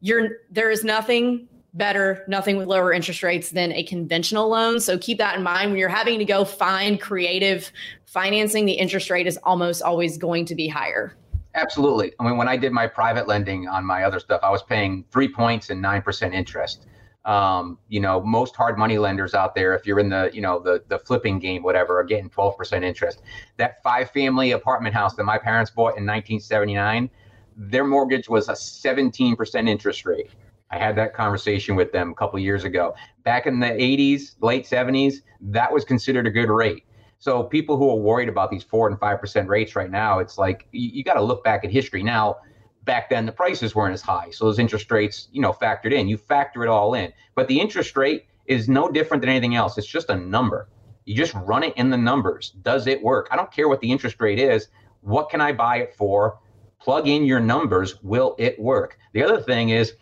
you're 0.00 0.28
there 0.48 0.70
is 0.70 0.84
nothing 0.84 1.48
better, 1.74 2.24
nothing 2.28 2.56
with 2.56 2.68
lower 2.68 2.92
interest 2.92 3.24
rates 3.24 3.50
than 3.50 3.72
a 3.72 3.82
conventional 3.82 4.48
loan. 4.48 4.78
So 4.78 4.96
keep 4.96 5.18
that 5.18 5.36
in 5.36 5.42
mind 5.42 5.70
when 5.70 5.80
you're 5.80 5.88
having 5.88 6.20
to 6.20 6.24
go 6.24 6.44
find 6.44 7.00
creative 7.00 7.72
financing, 8.06 8.66
the 8.66 8.72
interest 8.72 9.10
rate 9.10 9.26
is 9.26 9.38
almost 9.42 9.82
always 9.82 10.18
going 10.18 10.44
to 10.46 10.54
be 10.54 10.68
higher. 10.68 11.16
Absolutely. 11.54 12.12
I 12.20 12.24
mean, 12.24 12.36
when 12.36 12.48
I 12.48 12.56
did 12.56 12.72
my 12.72 12.86
private 12.86 13.26
lending 13.26 13.68
on 13.68 13.84
my 13.84 14.04
other 14.04 14.20
stuff, 14.20 14.40
I 14.42 14.50
was 14.50 14.62
paying 14.62 15.04
three 15.10 15.28
points 15.28 15.70
and 15.70 15.82
9% 15.82 16.34
interest. 16.34 16.86
Um, 17.24 17.78
you 17.88 18.00
know, 18.00 18.22
most 18.22 18.54
hard 18.56 18.78
money 18.78 18.96
lenders 18.96 19.34
out 19.34 19.54
there, 19.54 19.74
if 19.74 19.86
you're 19.86 19.98
in 19.98 20.08
the, 20.08 20.30
you 20.32 20.40
know, 20.40 20.60
the, 20.60 20.82
the 20.88 20.98
flipping 20.98 21.38
game, 21.38 21.62
whatever, 21.62 21.98
are 21.98 22.04
getting 22.04 22.30
12% 22.30 22.82
interest. 22.82 23.22
That 23.56 23.82
five 23.82 24.10
family 24.10 24.52
apartment 24.52 24.94
house 24.94 25.14
that 25.16 25.24
my 25.24 25.36
parents 25.36 25.70
bought 25.70 25.98
in 25.98 26.06
1979, 26.06 27.10
their 27.56 27.84
mortgage 27.84 28.28
was 28.28 28.48
a 28.48 28.52
17% 28.52 29.68
interest 29.68 30.06
rate. 30.06 30.30
I 30.70 30.78
had 30.78 30.96
that 30.96 31.14
conversation 31.14 31.76
with 31.76 31.92
them 31.92 32.10
a 32.10 32.14
couple 32.14 32.38
years 32.38 32.64
ago. 32.64 32.94
Back 33.24 33.46
in 33.46 33.58
the 33.58 33.66
80s, 33.66 34.36
late 34.40 34.64
70s, 34.64 35.16
that 35.40 35.72
was 35.72 35.84
considered 35.84 36.26
a 36.26 36.30
good 36.30 36.50
rate. 36.50 36.84
So 37.18 37.42
people 37.42 37.76
who 37.76 37.90
are 37.90 37.96
worried 37.96 38.28
about 38.28 38.50
these 38.50 38.62
four 38.62 38.88
and 38.88 38.98
five 38.98 39.20
percent 39.20 39.48
rates 39.48 39.74
right 39.74 39.90
now, 39.90 40.18
it's 40.20 40.38
like 40.38 40.68
you, 40.72 40.90
you 40.92 41.04
got 41.04 41.14
to 41.14 41.22
look 41.22 41.42
back 41.42 41.64
at 41.64 41.70
history. 41.70 42.02
Now, 42.02 42.36
back 42.84 43.10
then 43.10 43.26
the 43.26 43.32
prices 43.32 43.74
weren't 43.74 43.94
as 43.94 44.02
high, 44.02 44.30
so 44.30 44.44
those 44.44 44.58
interest 44.58 44.90
rates, 44.90 45.28
you 45.32 45.42
know, 45.42 45.52
factored 45.52 45.92
in. 45.92 46.08
You 46.08 46.16
factor 46.16 46.62
it 46.62 46.68
all 46.68 46.94
in, 46.94 47.12
but 47.34 47.48
the 47.48 47.60
interest 47.60 47.96
rate 47.96 48.26
is 48.46 48.68
no 48.68 48.88
different 48.88 49.20
than 49.20 49.30
anything 49.30 49.56
else. 49.56 49.76
It's 49.76 49.86
just 49.86 50.10
a 50.10 50.16
number. 50.16 50.68
You 51.04 51.14
just 51.14 51.34
run 51.34 51.62
it 51.62 51.74
in 51.76 51.90
the 51.90 51.96
numbers. 51.96 52.50
Does 52.62 52.86
it 52.86 53.02
work? 53.02 53.28
I 53.30 53.36
don't 53.36 53.50
care 53.50 53.68
what 53.68 53.80
the 53.80 53.90
interest 53.90 54.20
rate 54.20 54.38
is. 54.38 54.68
What 55.00 55.30
can 55.30 55.40
I 55.40 55.52
buy 55.52 55.78
it 55.78 55.94
for? 55.94 56.38
Plug 56.80 57.08
in 57.08 57.24
your 57.24 57.40
numbers. 57.40 58.02
Will 58.02 58.36
it 58.38 58.58
work? 58.58 58.98
The 59.12 59.22
other 59.22 59.40
thing 59.40 59.70
is 59.70 59.94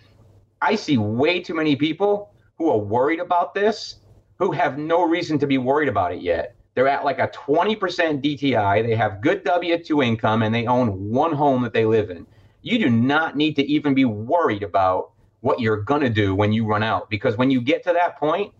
I 0.61 0.75
see 0.75 0.99
way 0.99 1.41
too 1.41 1.55
many 1.55 1.77
people 1.77 2.35
who 2.59 2.71
are 2.71 2.79
worried 2.79 3.21
about 3.21 3.55
this 3.55 4.01
who 4.39 4.51
have 4.53 4.79
no 4.79 5.03
reason 5.03 5.39
to 5.39 5.47
be 5.47 5.59
worried 5.59 5.89
about 5.89 6.13
it 6.13 6.21
yet. 6.21 6.56
They're 6.77 6.89
at 6.89 7.07
like 7.07 7.19
a 7.19 7.29
20% 7.29 7.79
DTI. 8.23 8.87
They 8.87 8.95
have 8.95 9.23
good 9.23 9.43
W 9.45 9.83
2 9.83 10.03
income 10.03 10.43
and 10.43 10.55
they 10.55 10.67
own 10.67 11.09
one 11.11 11.33
home 11.33 11.63
that 11.63 11.73
they 11.73 11.87
live 11.87 12.11
in. 12.11 12.27
You 12.61 12.79
do 12.79 12.91
not 12.91 13.35
need 13.35 13.57
to 13.57 13.65
even 13.65 13.95
be 13.95 14.05
worried 14.05 14.63
about 14.63 15.13
what 15.41 15.59
you're 15.59 15.79
going 15.79 16.03
to 16.03 16.11
do 16.11 16.35
when 16.35 16.53
you 16.53 16.67
run 16.67 16.83
out 16.83 17.09
because 17.09 17.39
when 17.39 17.51
you 17.51 17.63
get 17.63 17.83
to 17.85 17.95
that 17.95 18.19
point, 18.19 18.53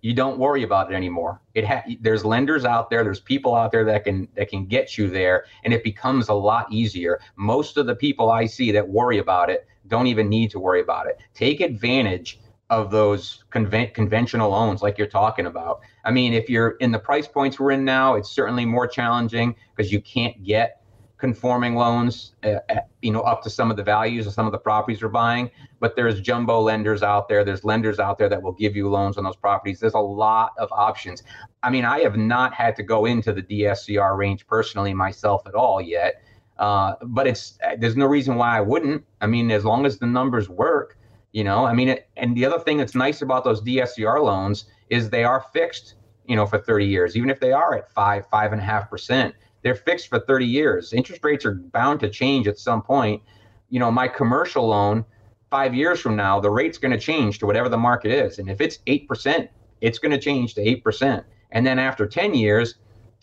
you 0.00 0.14
don't 0.14 0.38
worry 0.38 0.62
about 0.62 0.90
it 0.90 0.94
anymore. 0.94 1.42
It 1.54 1.66
ha- 1.66 1.84
there's 2.00 2.24
lenders 2.24 2.64
out 2.64 2.88
there, 2.88 3.04
there's 3.04 3.20
people 3.20 3.54
out 3.54 3.70
there 3.70 3.84
that 3.84 4.04
can 4.04 4.28
that 4.36 4.48
can 4.48 4.64
get 4.64 4.96
you 4.96 5.10
there, 5.10 5.44
and 5.64 5.74
it 5.74 5.82
becomes 5.82 6.28
a 6.28 6.34
lot 6.34 6.72
easier. 6.72 7.20
Most 7.34 7.76
of 7.76 7.86
the 7.86 7.96
people 7.96 8.30
I 8.30 8.46
see 8.46 8.70
that 8.72 8.88
worry 8.88 9.18
about 9.18 9.50
it 9.50 9.66
don't 9.88 10.06
even 10.06 10.28
need 10.28 10.50
to 10.52 10.60
worry 10.60 10.80
about 10.80 11.06
it. 11.06 11.18
Take 11.34 11.60
advantage 11.60 12.38
of 12.70 12.90
those 12.90 13.44
conven- 13.52 13.94
conventional 13.94 14.50
loans 14.50 14.82
like 14.82 14.98
you're 14.98 15.06
talking 15.06 15.46
about. 15.46 15.80
I 16.04 16.10
mean, 16.10 16.32
if 16.32 16.50
you're 16.50 16.70
in 16.80 16.90
the 16.90 16.98
price 16.98 17.28
points 17.28 17.60
we're 17.60 17.70
in 17.70 17.84
now, 17.84 18.14
it's 18.14 18.30
certainly 18.30 18.64
more 18.64 18.86
challenging 18.88 19.54
because 19.74 19.92
you 19.92 20.00
can't 20.00 20.42
get 20.42 20.82
conforming 21.18 21.74
loans, 21.74 22.34
uh, 22.44 22.56
uh, 22.68 22.80
you 23.00 23.10
know, 23.10 23.20
up 23.20 23.42
to 23.42 23.48
some 23.48 23.70
of 23.70 23.76
the 23.76 23.82
values 23.82 24.26
of 24.26 24.34
some 24.34 24.46
of 24.46 24.52
the 24.52 24.58
properties 24.58 25.00
you're 25.00 25.08
buying. 25.08 25.50
But 25.80 25.96
there's 25.96 26.20
jumbo 26.20 26.60
lenders 26.60 27.02
out 27.02 27.28
there. 27.28 27.44
There's 27.44 27.64
lenders 27.64 27.98
out 27.98 28.18
there 28.18 28.28
that 28.28 28.42
will 28.42 28.52
give 28.52 28.76
you 28.76 28.88
loans 28.88 29.16
on 29.16 29.24
those 29.24 29.36
properties. 29.36 29.80
There's 29.80 29.94
a 29.94 29.98
lot 29.98 30.52
of 30.58 30.70
options. 30.72 31.22
I 31.62 31.70
mean, 31.70 31.84
I 31.84 32.00
have 32.00 32.16
not 32.16 32.52
had 32.52 32.76
to 32.76 32.82
go 32.82 33.06
into 33.06 33.32
the 33.32 33.42
DSCR 33.42 34.16
range 34.16 34.46
personally 34.46 34.92
myself 34.92 35.46
at 35.46 35.54
all 35.54 35.80
yet. 35.80 36.22
Uh, 36.58 36.94
but 37.02 37.26
it's 37.26 37.58
there's 37.78 37.96
no 37.96 38.06
reason 38.06 38.36
why 38.36 38.56
I 38.56 38.60
wouldn't. 38.60 39.04
I 39.20 39.26
mean, 39.26 39.50
as 39.50 39.64
long 39.64 39.84
as 39.84 39.98
the 39.98 40.06
numbers 40.06 40.48
work, 40.48 40.95
you 41.36 41.44
know. 41.44 41.66
I 41.66 41.74
mean, 41.74 41.88
it, 41.90 42.08
and 42.16 42.34
the 42.34 42.46
other 42.46 42.58
thing 42.58 42.78
that's 42.78 42.94
nice 42.94 43.20
about 43.20 43.44
those 43.44 43.60
DSCR 43.60 44.22
loans 44.22 44.64
is 44.88 45.10
they 45.10 45.22
are 45.22 45.44
fixed, 45.52 45.96
you 46.24 46.34
know, 46.34 46.46
for 46.46 46.58
30 46.58 46.86
years. 46.86 47.14
Even 47.14 47.28
if 47.28 47.38
they 47.40 47.52
are 47.52 47.74
at 47.74 47.92
five, 47.92 48.26
five 48.30 48.52
and 48.52 48.60
a 48.60 48.64
half 48.64 48.88
percent, 48.88 49.34
they're 49.62 49.74
fixed 49.74 50.08
for 50.08 50.18
30 50.18 50.46
years. 50.46 50.94
Interest 50.94 51.22
rates 51.22 51.44
are 51.44 51.52
bound 51.52 52.00
to 52.00 52.08
change 52.08 52.48
at 52.48 52.58
some 52.58 52.80
point. 52.80 53.22
You 53.68 53.78
know, 53.78 53.90
my 53.90 54.08
commercial 54.08 54.66
loan, 54.68 55.04
five 55.50 55.74
years 55.74 56.00
from 56.00 56.16
now, 56.16 56.40
the 56.40 56.48
rate's 56.48 56.78
going 56.78 56.92
to 56.92 56.98
change 56.98 57.38
to 57.40 57.46
whatever 57.46 57.68
the 57.68 57.76
market 57.76 58.12
is, 58.12 58.38
and 58.38 58.48
if 58.48 58.62
it's 58.62 58.78
eight 58.86 59.06
percent, 59.06 59.50
it's 59.82 59.98
going 59.98 60.12
to 60.12 60.18
change 60.18 60.54
to 60.54 60.62
eight 60.62 60.82
percent. 60.82 61.22
And 61.50 61.66
then 61.66 61.78
after 61.78 62.06
10 62.06 62.32
years, 62.32 62.76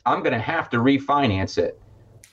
I'm 0.05 0.20
going 0.20 0.34
to 0.34 0.39
have 0.39 0.70
to 0.70 0.78
refinance 0.78 1.57
it 1.57 1.82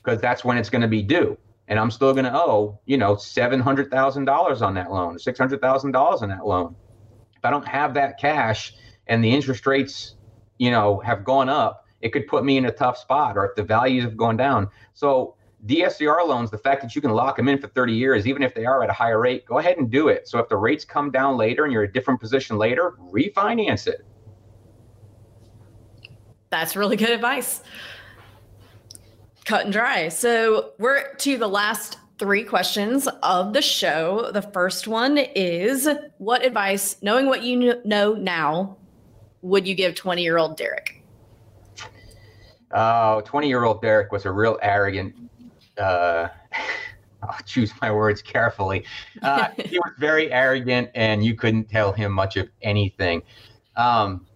because 0.03 0.21
that's 0.21 0.45
when 0.45 0.59
it's 0.59 0.69
going 0.69 0.83
to 0.83 0.89
be 0.89 1.03
due. 1.03 1.39
And 1.71 1.79
I'm 1.79 1.91
still 1.93 2.13
going 2.13 2.25
to 2.25 2.35
owe, 2.35 2.81
you 2.85 2.99
know, 2.99 3.15
$700,000 3.15 4.61
on 4.61 4.75
that 4.75 4.91
loan, 4.91 5.17
$600,000 5.17 6.23
on 6.23 6.29
that 6.29 6.45
loan. 6.45 6.75
If 7.37 7.45
I 7.45 7.51
don't 7.51 7.67
have 7.67 7.95
that 7.95 8.19
cash 8.19 8.75
and 9.07 9.23
the 9.23 9.31
interest 9.31 9.65
rates, 9.67 10.17
you 10.59 10.73
know, 10.73 10.99
have 10.99 11.25
gone 11.25 11.49
up, 11.49 11.87
it 12.01 12.13
could 12.13 12.27
put 12.27 12.45
me 12.45 12.57
in 12.57 12.67
a 12.67 12.73
tough 12.73 12.99
spot 12.99 13.37
or 13.37 13.47
if 13.47 13.55
the 13.55 13.63
values 13.63 14.03
have 14.03 14.17
gone 14.17 14.37
down. 14.37 14.69
So 14.95 15.37
DSCR 15.67 16.27
loans, 16.27 16.51
the 16.51 16.59
fact 16.59 16.83
that 16.83 16.97
you 16.97 17.01
can 17.01 17.13
lock 17.13 17.37
them 17.37 17.49
in 17.49 17.59
for 17.59 17.69
30 17.69 17.93
years, 17.93 18.27
even 18.27 18.43
if 18.43 18.53
they 18.53 18.67
are 18.67 18.83
at 18.83 18.91
a 18.91 18.93
higher 18.93 19.21
rate, 19.21 19.47
go 19.47 19.59
ahead 19.59 19.79
and 19.79 19.89
do 19.89 20.09
it. 20.09 20.27
So 20.27 20.41
if 20.41 20.49
the 20.49 20.57
rates 20.57 20.85
come 20.85 21.13
down 21.13 21.37
later 21.37 21.65
and 21.65 21.73
you're 21.73 21.85
a 21.85 21.93
different 21.93 22.19
position 22.19 22.59
later, 22.59 22.95
refinance 23.13 23.87
it. 23.87 24.05
That's 26.51 26.75
really 26.75 26.97
good 26.97 27.11
advice 27.11 27.63
cut 29.51 29.65
and 29.65 29.73
dry. 29.73 30.09
So 30.09 30.75
we're 30.79 31.13
to 31.17 31.37
the 31.37 31.49
last 31.49 31.99
three 32.21 32.45
questions 32.45 33.09
of 33.25 33.53
the 33.53 33.61
show. 33.61 34.31
The 34.33 34.43
first 34.43 34.87
one 34.87 35.19
is 35.19 35.89
What 36.19 36.47
advice, 36.47 36.95
knowing 37.03 37.27
what 37.27 37.43
you 37.43 37.83
know 37.85 38.15
now, 38.15 38.77
would 39.43 39.67
you 39.67 39.75
give 39.75 39.97
20 39.97 40.23
year 40.23 40.39
old 40.39 40.57
Derek? 40.57 41.03
Oh, 42.71 43.23
20 43.25 43.49
year 43.49 43.65
old 43.65 43.83
Derek 43.83 44.13
was 44.13 44.25
a 44.25 44.31
real 44.31 44.57
arrogant, 44.63 45.17
uh, 45.79 46.29
I'll 47.25 47.43
choose 47.45 47.73
my 47.83 47.91
words 47.91 48.23
carefully. 48.23 48.85
Uh, 49.21 49.49
he 49.57 49.81
was 49.81 49.93
very 49.99 50.33
arrogant 50.33 50.91
and 50.95 51.25
you 51.25 51.35
couldn't 51.35 51.69
tell 51.69 51.93
him 51.93 52.13
much 52.13 52.37
of 52.37 52.49
anything. 52.63 53.21
Um, 53.75 54.29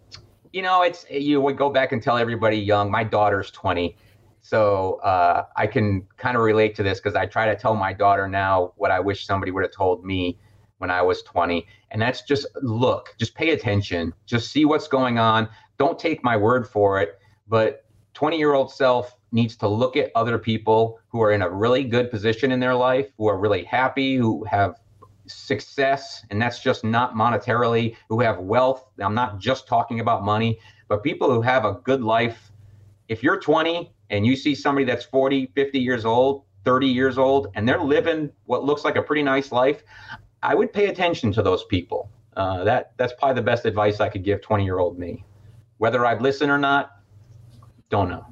you 0.52 0.62
know, 0.62 0.82
it's, 0.82 1.06
you 1.08 1.40
would 1.40 1.56
go 1.56 1.70
back 1.70 1.92
and 1.92 2.02
tell 2.02 2.18
everybody 2.18 2.56
young, 2.56 2.90
my 2.90 3.04
daughter's 3.04 3.52
20 3.52 3.96
so 4.44 4.96
uh, 4.96 5.46
I 5.56 5.66
can 5.66 6.06
kind 6.18 6.36
of 6.36 6.42
relate 6.42 6.74
to 6.74 6.82
this 6.82 7.00
because 7.00 7.16
I 7.16 7.24
try 7.24 7.46
to 7.46 7.56
tell 7.56 7.74
my 7.74 7.94
daughter 7.94 8.28
now 8.28 8.74
what 8.76 8.90
I 8.90 9.00
wish 9.00 9.24
somebody 9.24 9.50
would 9.50 9.62
have 9.62 9.72
told 9.72 10.04
me 10.04 10.38
when 10.76 10.90
I 10.90 11.00
was 11.00 11.22
20. 11.22 11.66
And 11.92 12.02
that's 12.02 12.20
just 12.20 12.46
look, 12.60 13.14
just 13.18 13.34
pay 13.34 13.52
attention, 13.52 14.12
just 14.26 14.52
see 14.52 14.66
what's 14.66 14.86
going 14.86 15.18
on. 15.18 15.48
Don't 15.78 15.98
take 15.98 16.22
my 16.22 16.36
word 16.36 16.68
for 16.68 17.00
it. 17.00 17.18
But 17.48 17.86
20 18.12 18.36
year 18.36 18.52
old 18.52 18.70
self 18.70 19.16
needs 19.32 19.56
to 19.56 19.66
look 19.66 19.96
at 19.96 20.12
other 20.14 20.38
people 20.38 21.00
who 21.08 21.22
are 21.22 21.32
in 21.32 21.40
a 21.40 21.48
really 21.48 21.82
good 21.82 22.10
position 22.10 22.52
in 22.52 22.60
their 22.60 22.74
life, 22.74 23.08
who 23.16 23.26
are 23.28 23.38
really 23.38 23.64
happy, 23.64 24.14
who 24.14 24.44
have 24.44 24.74
success. 25.26 26.22
And 26.28 26.40
that's 26.40 26.60
just 26.60 26.84
not 26.84 27.14
monetarily, 27.14 27.96
who 28.10 28.20
have 28.20 28.40
wealth. 28.40 28.84
I'm 28.98 29.14
not 29.14 29.38
just 29.38 29.66
talking 29.66 30.00
about 30.00 30.22
money, 30.22 30.58
but 30.86 31.02
people 31.02 31.32
who 31.32 31.40
have 31.40 31.64
a 31.64 31.80
good 31.82 32.02
life. 32.02 32.52
If 33.08 33.22
you're 33.22 33.40
20 33.40 33.93
and 34.10 34.26
you 34.26 34.36
see 34.36 34.54
somebody 34.54 34.84
that's 34.84 35.04
40, 35.04 35.50
50 35.54 35.78
years 35.78 36.04
old, 36.04 36.44
30 36.64 36.86
years 36.86 37.18
old, 37.18 37.48
and 37.54 37.68
they're 37.68 37.82
living 37.82 38.30
what 38.46 38.64
looks 38.64 38.84
like 38.84 38.96
a 38.96 39.02
pretty 39.02 39.22
nice 39.22 39.52
life, 39.52 39.82
I 40.42 40.54
would 40.54 40.72
pay 40.72 40.86
attention 40.86 41.32
to 41.32 41.42
those 41.42 41.64
people. 41.64 42.10
Uh, 42.36 42.64
that 42.64 42.92
that's 42.96 43.12
probably 43.18 43.36
the 43.36 43.42
best 43.46 43.64
advice 43.64 44.00
I 44.00 44.08
could 44.08 44.24
give 44.24 44.40
20 44.40 44.64
year 44.64 44.78
old 44.78 44.98
me. 44.98 45.24
Whether 45.78 46.04
I'd 46.04 46.20
listen 46.20 46.50
or 46.50 46.58
not, 46.58 46.98
don't 47.90 48.08
know. 48.08 48.26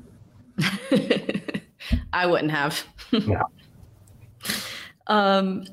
I 2.13 2.27
wouldn't 2.27 2.51
have. 2.51 2.85
yeah. 3.13 3.43
Um, 5.07 5.65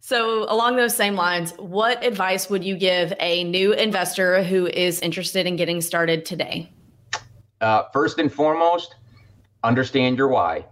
so 0.00 0.44
along 0.50 0.76
those 0.76 0.96
same 0.96 1.14
lines, 1.14 1.52
what 1.58 2.02
advice 2.04 2.48
would 2.48 2.64
you 2.64 2.76
give 2.76 3.12
a 3.20 3.44
new 3.44 3.72
investor 3.72 4.42
who 4.42 4.66
is 4.66 5.00
interested 5.00 5.46
in 5.46 5.56
getting 5.56 5.80
started 5.80 6.24
today? 6.24 6.72
Uh, 7.60 7.84
first 7.92 8.18
and 8.18 8.32
foremost, 8.32 8.96
understand 9.68 10.16
your 10.16 10.28
why. 10.28 10.64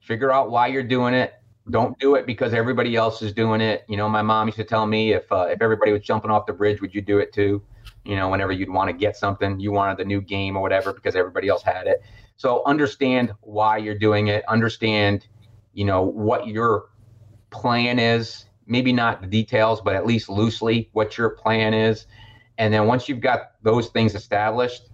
Figure 0.00 0.32
out 0.32 0.50
why 0.50 0.66
you're 0.66 0.82
doing 0.82 1.14
it. 1.14 1.34
Don't 1.70 1.96
do 2.00 2.16
it 2.16 2.26
because 2.26 2.52
everybody 2.52 2.96
else 2.96 3.22
is 3.22 3.32
doing 3.32 3.60
it. 3.60 3.84
You 3.88 3.96
know, 3.96 4.08
my 4.08 4.22
mom 4.22 4.48
used 4.48 4.58
to 4.58 4.64
tell 4.64 4.86
me 4.86 5.12
if 5.12 5.30
uh, 5.30 5.46
if 5.50 5.62
everybody 5.62 5.92
was 5.92 6.02
jumping 6.02 6.32
off 6.32 6.46
the 6.46 6.52
bridge, 6.52 6.80
would 6.80 6.92
you 6.92 7.00
do 7.00 7.18
it 7.18 7.32
too? 7.32 7.62
You 8.04 8.16
know, 8.16 8.28
whenever 8.28 8.50
you'd 8.50 8.70
want 8.70 8.88
to 8.88 8.92
get 8.92 9.16
something, 9.16 9.60
you 9.60 9.70
wanted 9.70 9.98
the 9.98 10.04
new 10.04 10.20
game 10.20 10.56
or 10.56 10.62
whatever 10.62 10.92
because 10.92 11.14
everybody 11.14 11.48
else 11.48 11.62
had 11.62 11.86
it. 11.86 12.02
So 12.36 12.64
understand 12.64 13.32
why 13.42 13.76
you're 13.76 13.98
doing 13.98 14.26
it. 14.26 14.44
Understand, 14.48 15.28
you 15.74 15.84
know, 15.84 16.02
what 16.02 16.48
your 16.48 16.86
plan 17.50 17.98
is. 18.00 18.46
Maybe 18.66 18.92
not 18.92 19.20
the 19.20 19.28
details, 19.28 19.80
but 19.80 19.94
at 19.94 20.06
least 20.06 20.28
loosely 20.28 20.88
what 20.92 21.16
your 21.16 21.30
plan 21.30 21.72
is. 21.72 22.06
And 22.58 22.74
then 22.74 22.86
once 22.86 23.08
you've 23.08 23.20
got 23.20 23.52
those 23.62 23.88
things 23.90 24.14
established, 24.14 24.88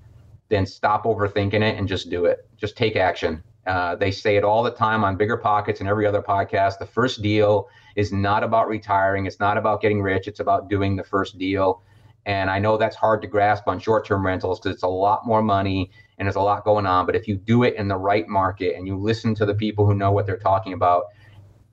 then 0.48 0.66
stop 0.66 1.04
overthinking 1.04 1.62
it 1.62 1.78
and 1.78 1.88
just 1.88 2.10
do 2.10 2.26
it. 2.26 2.45
Just 2.56 2.76
take 2.76 2.96
action. 2.96 3.42
Uh, 3.66 3.96
they 3.96 4.10
say 4.10 4.36
it 4.36 4.44
all 4.44 4.62
the 4.62 4.70
time 4.70 5.02
on 5.02 5.16
Bigger 5.16 5.36
Pockets 5.36 5.80
and 5.80 5.88
every 5.88 6.06
other 6.06 6.22
podcast. 6.22 6.78
The 6.78 6.86
first 6.86 7.20
deal 7.20 7.68
is 7.96 8.12
not 8.12 8.44
about 8.44 8.68
retiring. 8.68 9.26
It's 9.26 9.40
not 9.40 9.58
about 9.58 9.80
getting 9.80 10.00
rich. 10.00 10.28
It's 10.28 10.40
about 10.40 10.68
doing 10.68 10.94
the 10.94 11.02
first 11.02 11.36
deal. 11.36 11.82
And 12.26 12.50
I 12.50 12.58
know 12.58 12.76
that's 12.76 12.96
hard 12.96 13.22
to 13.22 13.28
grasp 13.28 13.68
on 13.68 13.78
short 13.78 14.06
term 14.06 14.24
rentals 14.24 14.60
because 14.60 14.74
it's 14.74 14.82
a 14.82 14.88
lot 14.88 15.26
more 15.26 15.42
money 15.42 15.90
and 16.18 16.26
there's 16.26 16.36
a 16.36 16.40
lot 16.40 16.64
going 16.64 16.86
on. 16.86 17.06
But 17.06 17.16
if 17.16 17.26
you 17.28 17.36
do 17.36 17.62
it 17.64 17.74
in 17.74 17.88
the 17.88 17.96
right 17.96 18.26
market 18.28 18.76
and 18.76 18.86
you 18.86 18.96
listen 18.96 19.34
to 19.36 19.46
the 19.46 19.54
people 19.54 19.86
who 19.86 19.94
know 19.94 20.12
what 20.12 20.26
they're 20.26 20.38
talking 20.38 20.72
about, 20.72 21.04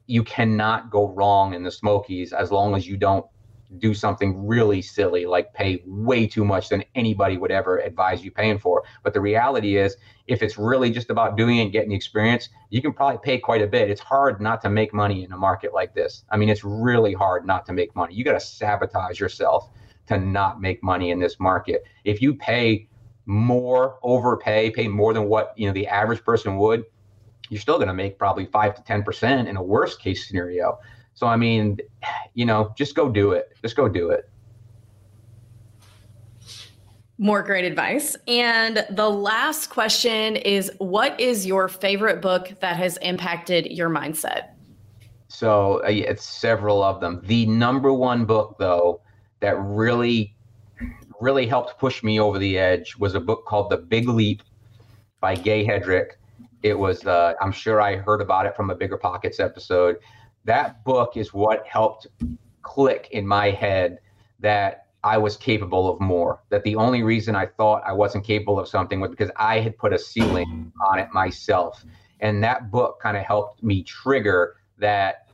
you 0.07 0.23
cannot 0.23 0.89
go 0.89 1.09
wrong 1.09 1.53
in 1.53 1.63
the 1.63 1.71
Smokies 1.71 2.33
as 2.33 2.51
long 2.51 2.75
as 2.75 2.87
you 2.87 2.97
don't 2.97 3.25
do 3.79 3.93
something 3.93 4.45
really 4.45 4.81
silly 4.81 5.25
like 5.25 5.53
pay 5.53 5.81
way 5.85 6.27
too 6.27 6.45
much 6.45 6.69
than 6.69 6.83
anybody 6.95 7.37
would 7.37 7.51
ever 7.51 7.79
advise 7.79 8.23
you 8.23 8.31
paying 8.31 8.59
for. 8.59 8.83
But 9.03 9.13
the 9.13 9.21
reality 9.21 9.77
is, 9.77 9.95
if 10.27 10.41
it's 10.41 10.57
really 10.57 10.89
just 10.89 11.09
about 11.09 11.37
doing 11.37 11.57
it 11.57 11.63
and 11.63 11.71
getting 11.71 11.89
the 11.89 11.95
experience, 11.95 12.49
you 12.69 12.81
can 12.81 12.93
probably 12.93 13.19
pay 13.23 13.39
quite 13.39 13.61
a 13.61 13.67
bit. 13.67 13.89
It's 13.89 14.01
hard 14.01 14.39
not 14.39 14.61
to 14.61 14.69
make 14.69 14.93
money 14.93 15.23
in 15.23 15.31
a 15.31 15.37
market 15.37 15.73
like 15.73 15.93
this. 15.93 16.23
I 16.29 16.37
mean, 16.37 16.49
it's 16.49 16.63
really 16.63 17.13
hard 17.13 17.45
not 17.45 17.65
to 17.67 17.73
make 17.73 17.95
money. 17.95 18.13
You 18.13 18.23
got 18.23 18.33
to 18.33 18.39
sabotage 18.39 19.19
yourself 19.19 19.69
to 20.07 20.17
not 20.17 20.61
make 20.61 20.83
money 20.83 21.11
in 21.11 21.19
this 21.19 21.39
market. 21.39 21.83
If 22.03 22.21
you 22.21 22.35
pay 22.35 22.87
more, 23.25 23.99
overpay, 24.03 24.71
pay 24.71 24.87
more 24.87 25.13
than 25.13 25.25
what 25.25 25.53
you 25.55 25.67
know 25.67 25.73
the 25.73 25.87
average 25.87 26.23
person 26.23 26.57
would, 26.57 26.83
you're 27.49 27.61
still 27.61 27.75
going 27.75 27.87
to 27.87 27.93
make 27.93 28.17
probably 28.17 28.45
five 28.45 28.75
to 28.75 28.83
ten 28.83 29.03
percent 29.03 29.47
in 29.47 29.57
a 29.57 29.63
worst 29.63 29.99
case 29.99 30.27
scenario. 30.27 30.79
So 31.15 31.27
I 31.27 31.37
mean, 31.37 31.77
you 32.33 32.45
know, 32.45 32.73
just 32.77 32.95
go 32.95 33.09
do 33.09 33.31
it. 33.31 33.55
Just 33.61 33.75
go 33.75 33.87
do 33.87 34.09
it. 34.09 34.29
More 37.19 37.43
great 37.43 37.63
advice. 37.63 38.17
And 38.27 38.85
the 38.89 39.09
last 39.09 39.69
question 39.69 40.35
is 40.35 40.71
what 40.79 41.19
is 41.19 41.45
your 41.45 41.67
favorite 41.67 42.21
book 42.21 42.53
that 42.59 42.75
has 42.75 42.97
impacted 42.97 43.67
your 43.67 43.89
mindset? 43.89 44.49
So 45.27 45.81
uh, 45.83 45.89
it's 45.89 46.25
several 46.25 46.83
of 46.83 46.99
them. 46.99 47.21
The 47.23 47.45
number 47.45 47.93
one 47.93 48.25
book, 48.25 48.55
though, 48.59 49.01
that 49.39 49.57
really, 49.59 50.35
really 51.19 51.47
helped 51.47 51.79
push 51.79 52.03
me 52.03 52.19
over 52.19 52.37
the 52.37 52.57
edge 52.57 52.95
was 52.97 53.15
a 53.15 53.19
book 53.19 53.45
called 53.45 53.69
The 53.69 53.77
Big 53.77 54.07
Leap 54.07 54.43
by 55.21 55.35
Gay 55.35 55.63
Hendricks. 55.63 56.17
It 56.61 56.77
was, 56.77 57.05
uh, 57.05 57.33
I'm 57.41 57.51
sure 57.51 57.81
I 57.81 57.97
heard 57.97 58.21
about 58.21 58.45
it 58.45 58.55
from 58.55 58.69
a 58.69 58.75
Bigger 58.75 58.97
Pockets 58.97 59.39
episode 59.39 59.97
that 60.45 60.83
book 60.83 61.17
is 61.17 61.33
what 61.33 61.65
helped 61.65 62.07
click 62.61 63.09
in 63.11 63.25
my 63.27 63.51
head 63.51 63.99
that 64.39 64.87
I 65.03 65.17
was 65.17 65.35
capable 65.35 65.89
of 65.89 65.99
more. 65.99 66.41
That 66.49 66.63
the 66.63 66.75
only 66.75 67.03
reason 67.03 67.35
I 67.35 67.45
thought 67.45 67.83
I 67.85 67.93
wasn't 67.93 68.23
capable 68.23 68.59
of 68.59 68.67
something 68.67 68.99
was 68.99 69.11
because 69.11 69.31
I 69.35 69.59
had 69.59 69.77
put 69.77 69.93
a 69.93 69.99
ceiling 69.99 70.71
on 70.89 70.99
it 70.99 71.09
myself. 71.13 71.85
And 72.19 72.43
that 72.43 72.71
book 72.71 72.99
kind 73.01 73.17
of 73.17 73.23
helped 73.23 73.63
me 73.63 73.83
trigger 73.83 74.55
that, 74.77 75.27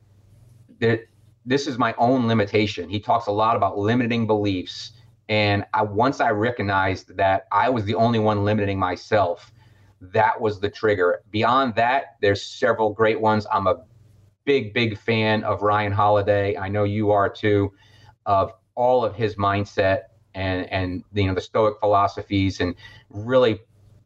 that 0.80 1.02
this 1.46 1.68
is 1.68 1.78
my 1.78 1.94
own 1.98 2.28
limitation. 2.28 2.90
He 2.90 3.00
talks 3.00 3.28
a 3.28 3.32
lot 3.32 3.56
about 3.56 3.78
limiting 3.78 4.26
beliefs. 4.26 4.94
And 5.28 5.66
I 5.74 5.84
once 5.84 6.20
I 6.20 6.32
recognized 6.32 7.16
that 7.18 7.48
I 7.52 7.70
was 7.70 7.86
the 7.86 7.94
only 7.94 8.18
one 8.18 8.44
limiting 8.44 8.80
myself, 8.80 9.52
that 10.02 10.40
was 10.42 10.60
the 10.60 10.70
trigger. 10.70 11.22
Beyond 11.30 11.76
that, 11.76 12.16
there's 12.22 12.44
several 12.44 12.92
great 12.92 13.22
ones. 13.22 13.46
I'm 13.52 13.68
a 13.68 13.84
big, 14.50 14.74
big 14.74 14.98
fan 14.98 15.44
of 15.44 15.62
Ryan 15.62 15.92
Holiday. 15.92 16.58
I 16.58 16.70
know 16.70 16.84
you 16.84 17.12
are 17.12 17.30
too, 17.30 17.72
of 18.26 18.52
all 18.74 19.06
of 19.06 19.14
his 19.14 19.36
mindset 19.36 20.06
and 20.34 20.66
and 20.72 21.04
you 21.14 21.28
know 21.28 21.36
the 21.36 21.42
Stoic 21.42 21.80
philosophies 21.80 22.60
and 22.60 22.74
really 23.12 23.60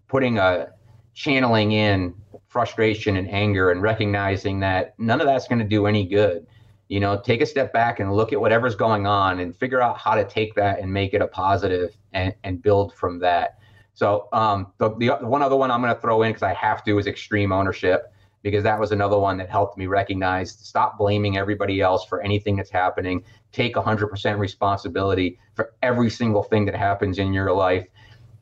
putting 0.10 0.40
a 0.40 0.74
channeling 1.14 1.72
in 1.72 2.14
frustration 2.50 3.16
and 3.16 3.30
anger 3.30 3.72
and 3.72 3.82
recognizing 3.82 4.60
that 4.60 5.00
none 5.00 5.22
of 5.22 5.28
that's 5.28 5.48
going 5.48 5.60
to 5.60 5.66
do 5.66 5.86
any 5.86 6.06
good. 6.06 6.46
You 6.90 7.00
know, 7.00 7.22
take 7.22 7.40
a 7.40 7.46
step 7.46 7.72
back 7.72 8.02
and 8.02 8.14
look 8.14 8.34
at 8.34 8.42
whatever's 8.42 8.76
going 8.76 9.08
on 9.08 9.40
and 9.40 9.56
figure 9.56 9.82
out 9.82 9.98
how 9.98 10.14
to 10.14 10.26
take 10.26 10.56
that 10.56 10.82
and 10.82 10.92
make 10.92 11.14
it 11.14 11.22
a 11.22 11.28
positive 11.28 11.96
and, 12.12 12.36
and 12.44 12.62
build 12.62 12.94
from 12.94 13.18
that. 13.20 13.60
So 13.94 14.28
um, 14.34 14.74
the, 14.78 14.90
the 14.98 15.08
one 15.22 15.42
other 15.42 15.56
one 15.56 15.72
I'm 15.72 15.82
going 15.82 15.96
to 15.96 16.02
throw 16.02 16.24
in 16.24 16.32
because 16.32 16.44
I 16.44 16.54
have 16.54 16.84
to 16.84 16.98
is 16.98 17.08
extreme 17.08 17.54
ownership 17.54 18.13
because 18.44 18.64
that 18.64 18.80
was 18.80 18.92
another 18.92 19.18
one 19.18 19.38
that 19.38 19.50
helped 19.50 19.78
me 19.78 19.88
recognize 19.88 20.52
stop 20.52 20.98
blaming 20.98 21.38
everybody 21.38 21.82
else 21.82 22.06
for 22.06 22.22
anything 22.22 22.58
that's 22.58 22.70
happening. 22.70 23.24
Take 23.54 23.76
100% 23.76 24.38
responsibility 24.38 25.40
for 25.56 25.74
every 25.82 26.10
single 26.10 26.44
thing 26.44 26.66
that 26.66 26.76
happens 26.76 27.18
in 27.18 27.34
your 27.34 27.54
life, 27.54 27.88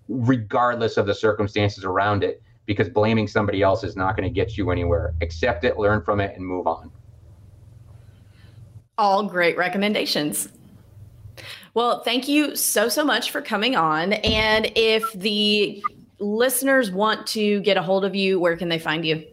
regardless 0.09 0.97
of 0.97 1.05
the 1.05 1.13
circumstances 1.13 1.85
around 1.85 2.23
it, 2.23 2.41
because 2.65 2.89
blaming 2.89 3.27
somebody 3.27 3.61
else 3.61 3.83
is 3.83 3.95
not 3.95 4.17
going 4.17 4.27
to 4.27 4.33
get 4.33 4.57
you 4.57 4.71
anywhere. 4.71 5.13
Accept 5.21 5.63
it, 5.63 5.77
learn 5.77 6.01
from 6.01 6.19
it, 6.19 6.35
and 6.35 6.45
move 6.45 6.65
on. 6.65 6.91
All 8.97 9.23
great 9.23 9.55
recommendations. 9.55 10.49
Well, 11.73 12.03
thank 12.03 12.27
you 12.27 12.55
so, 12.55 12.89
so 12.89 13.05
much 13.05 13.31
for 13.31 13.41
coming 13.41 13.75
on. 13.75 14.13
And 14.13 14.71
if 14.75 15.11
the 15.13 15.81
listeners 16.19 16.91
want 16.91 17.25
to 17.27 17.61
get 17.61 17.77
a 17.77 17.81
hold 17.81 18.03
of 18.03 18.15
you, 18.15 18.39
where 18.39 18.57
can 18.57 18.67
they 18.67 18.79
find 18.79 19.05
you? 19.05 19.25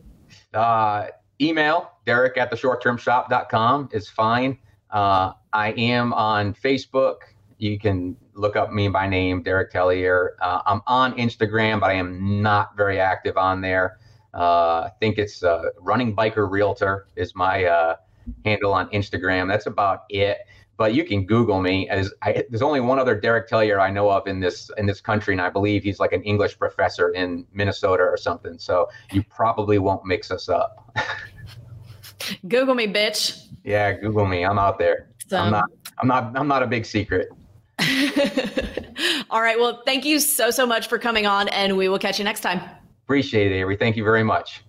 Uh, 0.54 1.06
email 1.40 1.92
derek 2.04 2.36
at 2.36 2.50
the 2.50 2.56
shorttermshop.com 2.56 3.88
is 3.92 4.08
fine. 4.08 4.58
Uh, 4.90 5.32
I 5.52 5.72
am 5.72 6.12
on 6.14 6.54
Facebook. 6.54 7.16
You 7.58 7.78
can 7.78 8.16
look 8.34 8.56
up 8.56 8.72
me 8.72 8.88
by 8.88 9.08
name, 9.08 9.42
Derek 9.42 9.72
Tellier. 9.72 10.30
Uh, 10.40 10.62
I'm 10.64 10.80
on 10.86 11.14
Instagram, 11.14 11.80
but 11.80 11.90
I 11.90 11.94
am 11.94 12.40
not 12.40 12.76
very 12.76 13.00
active 13.00 13.36
on 13.36 13.60
there. 13.60 13.98
Uh, 14.32 14.82
I 14.86 14.90
think 15.00 15.18
it's 15.18 15.42
uh, 15.42 15.70
Running 15.80 16.14
Biker 16.14 16.48
Realtor 16.50 17.08
is 17.16 17.34
my 17.34 17.64
uh, 17.64 17.96
handle 18.44 18.72
on 18.72 18.88
Instagram. 18.90 19.48
That's 19.48 19.66
about 19.66 20.04
it. 20.08 20.38
But 20.78 20.94
you 20.94 21.04
can 21.04 21.26
Google 21.26 21.60
me. 21.60 21.88
As 21.90 22.14
I, 22.22 22.44
there's 22.48 22.62
only 22.62 22.80
one 22.80 22.98
other 23.00 23.20
Derek 23.20 23.50
Tellier 23.50 23.80
I 23.80 23.90
know 23.90 24.08
of 24.08 24.26
in 24.28 24.38
this 24.40 24.70
in 24.78 24.86
this 24.86 25.00
country, 25.00 25.34
and 25.34 25.40
I 25.40 25.50
believe 25.50 25.82
he's 25.82 25.98
like 25.98 26.12
an 26.12 26.22
English 26.22 26.56
professor 26.56 27.10
in 27.10 27.44
Minnesota 27.52 28.04
or 28.04 28.16
something. 28.16 28.58
So 28.58 28.88
you 29.12 29.24
probably 29.24 29.78
won't 29.78 30.06
mix 30.06 30.30
us 30.30 30.48
up. 30.48 30.96
Google 32.48 32.76
me, 32.76 32.86
bitch. 32.86 33.48
Yeah, 33.64 33.92
Google 33.92 34.26
me. 34.26 34.44
I'm 34.44 34.58
out 34.58 34.78
there. 34.78 35.10
So. 35.26 35.36
I'm 35.36 35.50
not. 35.50 35.64
I'm 36.00 36.08
not. 36.08 36.38
I'm 36.38 36.48
not 36.48 36.62
a 36.62 36.66
big 36.66 36.86
secret. 36.86 37.28
All 39.30 39.42
right. 39.42 39.58
Well, 39.58 39.82
thank 39.84 40.04
you 40.04 40.20
so 40.20 40.50
so 40.52 40.64
much 40.64 40.88
for 40.88 40.98
coming 40.98 41.26
on, 41.26 41.48
and 41.48 41.76
we 41.76 41.88
will 41.88 41.98
catch 41.98 42.20
you 42.20 42.24
next 42.24 42.40
time. 42.40 42.60
Appreciate 43.04 43.50
it, 43.50 43.56
Avery. 43.56 43.76
Thank 43.76 43.96
you 43.96 44.04
very 44.04 44.22
much. 44.22 44.62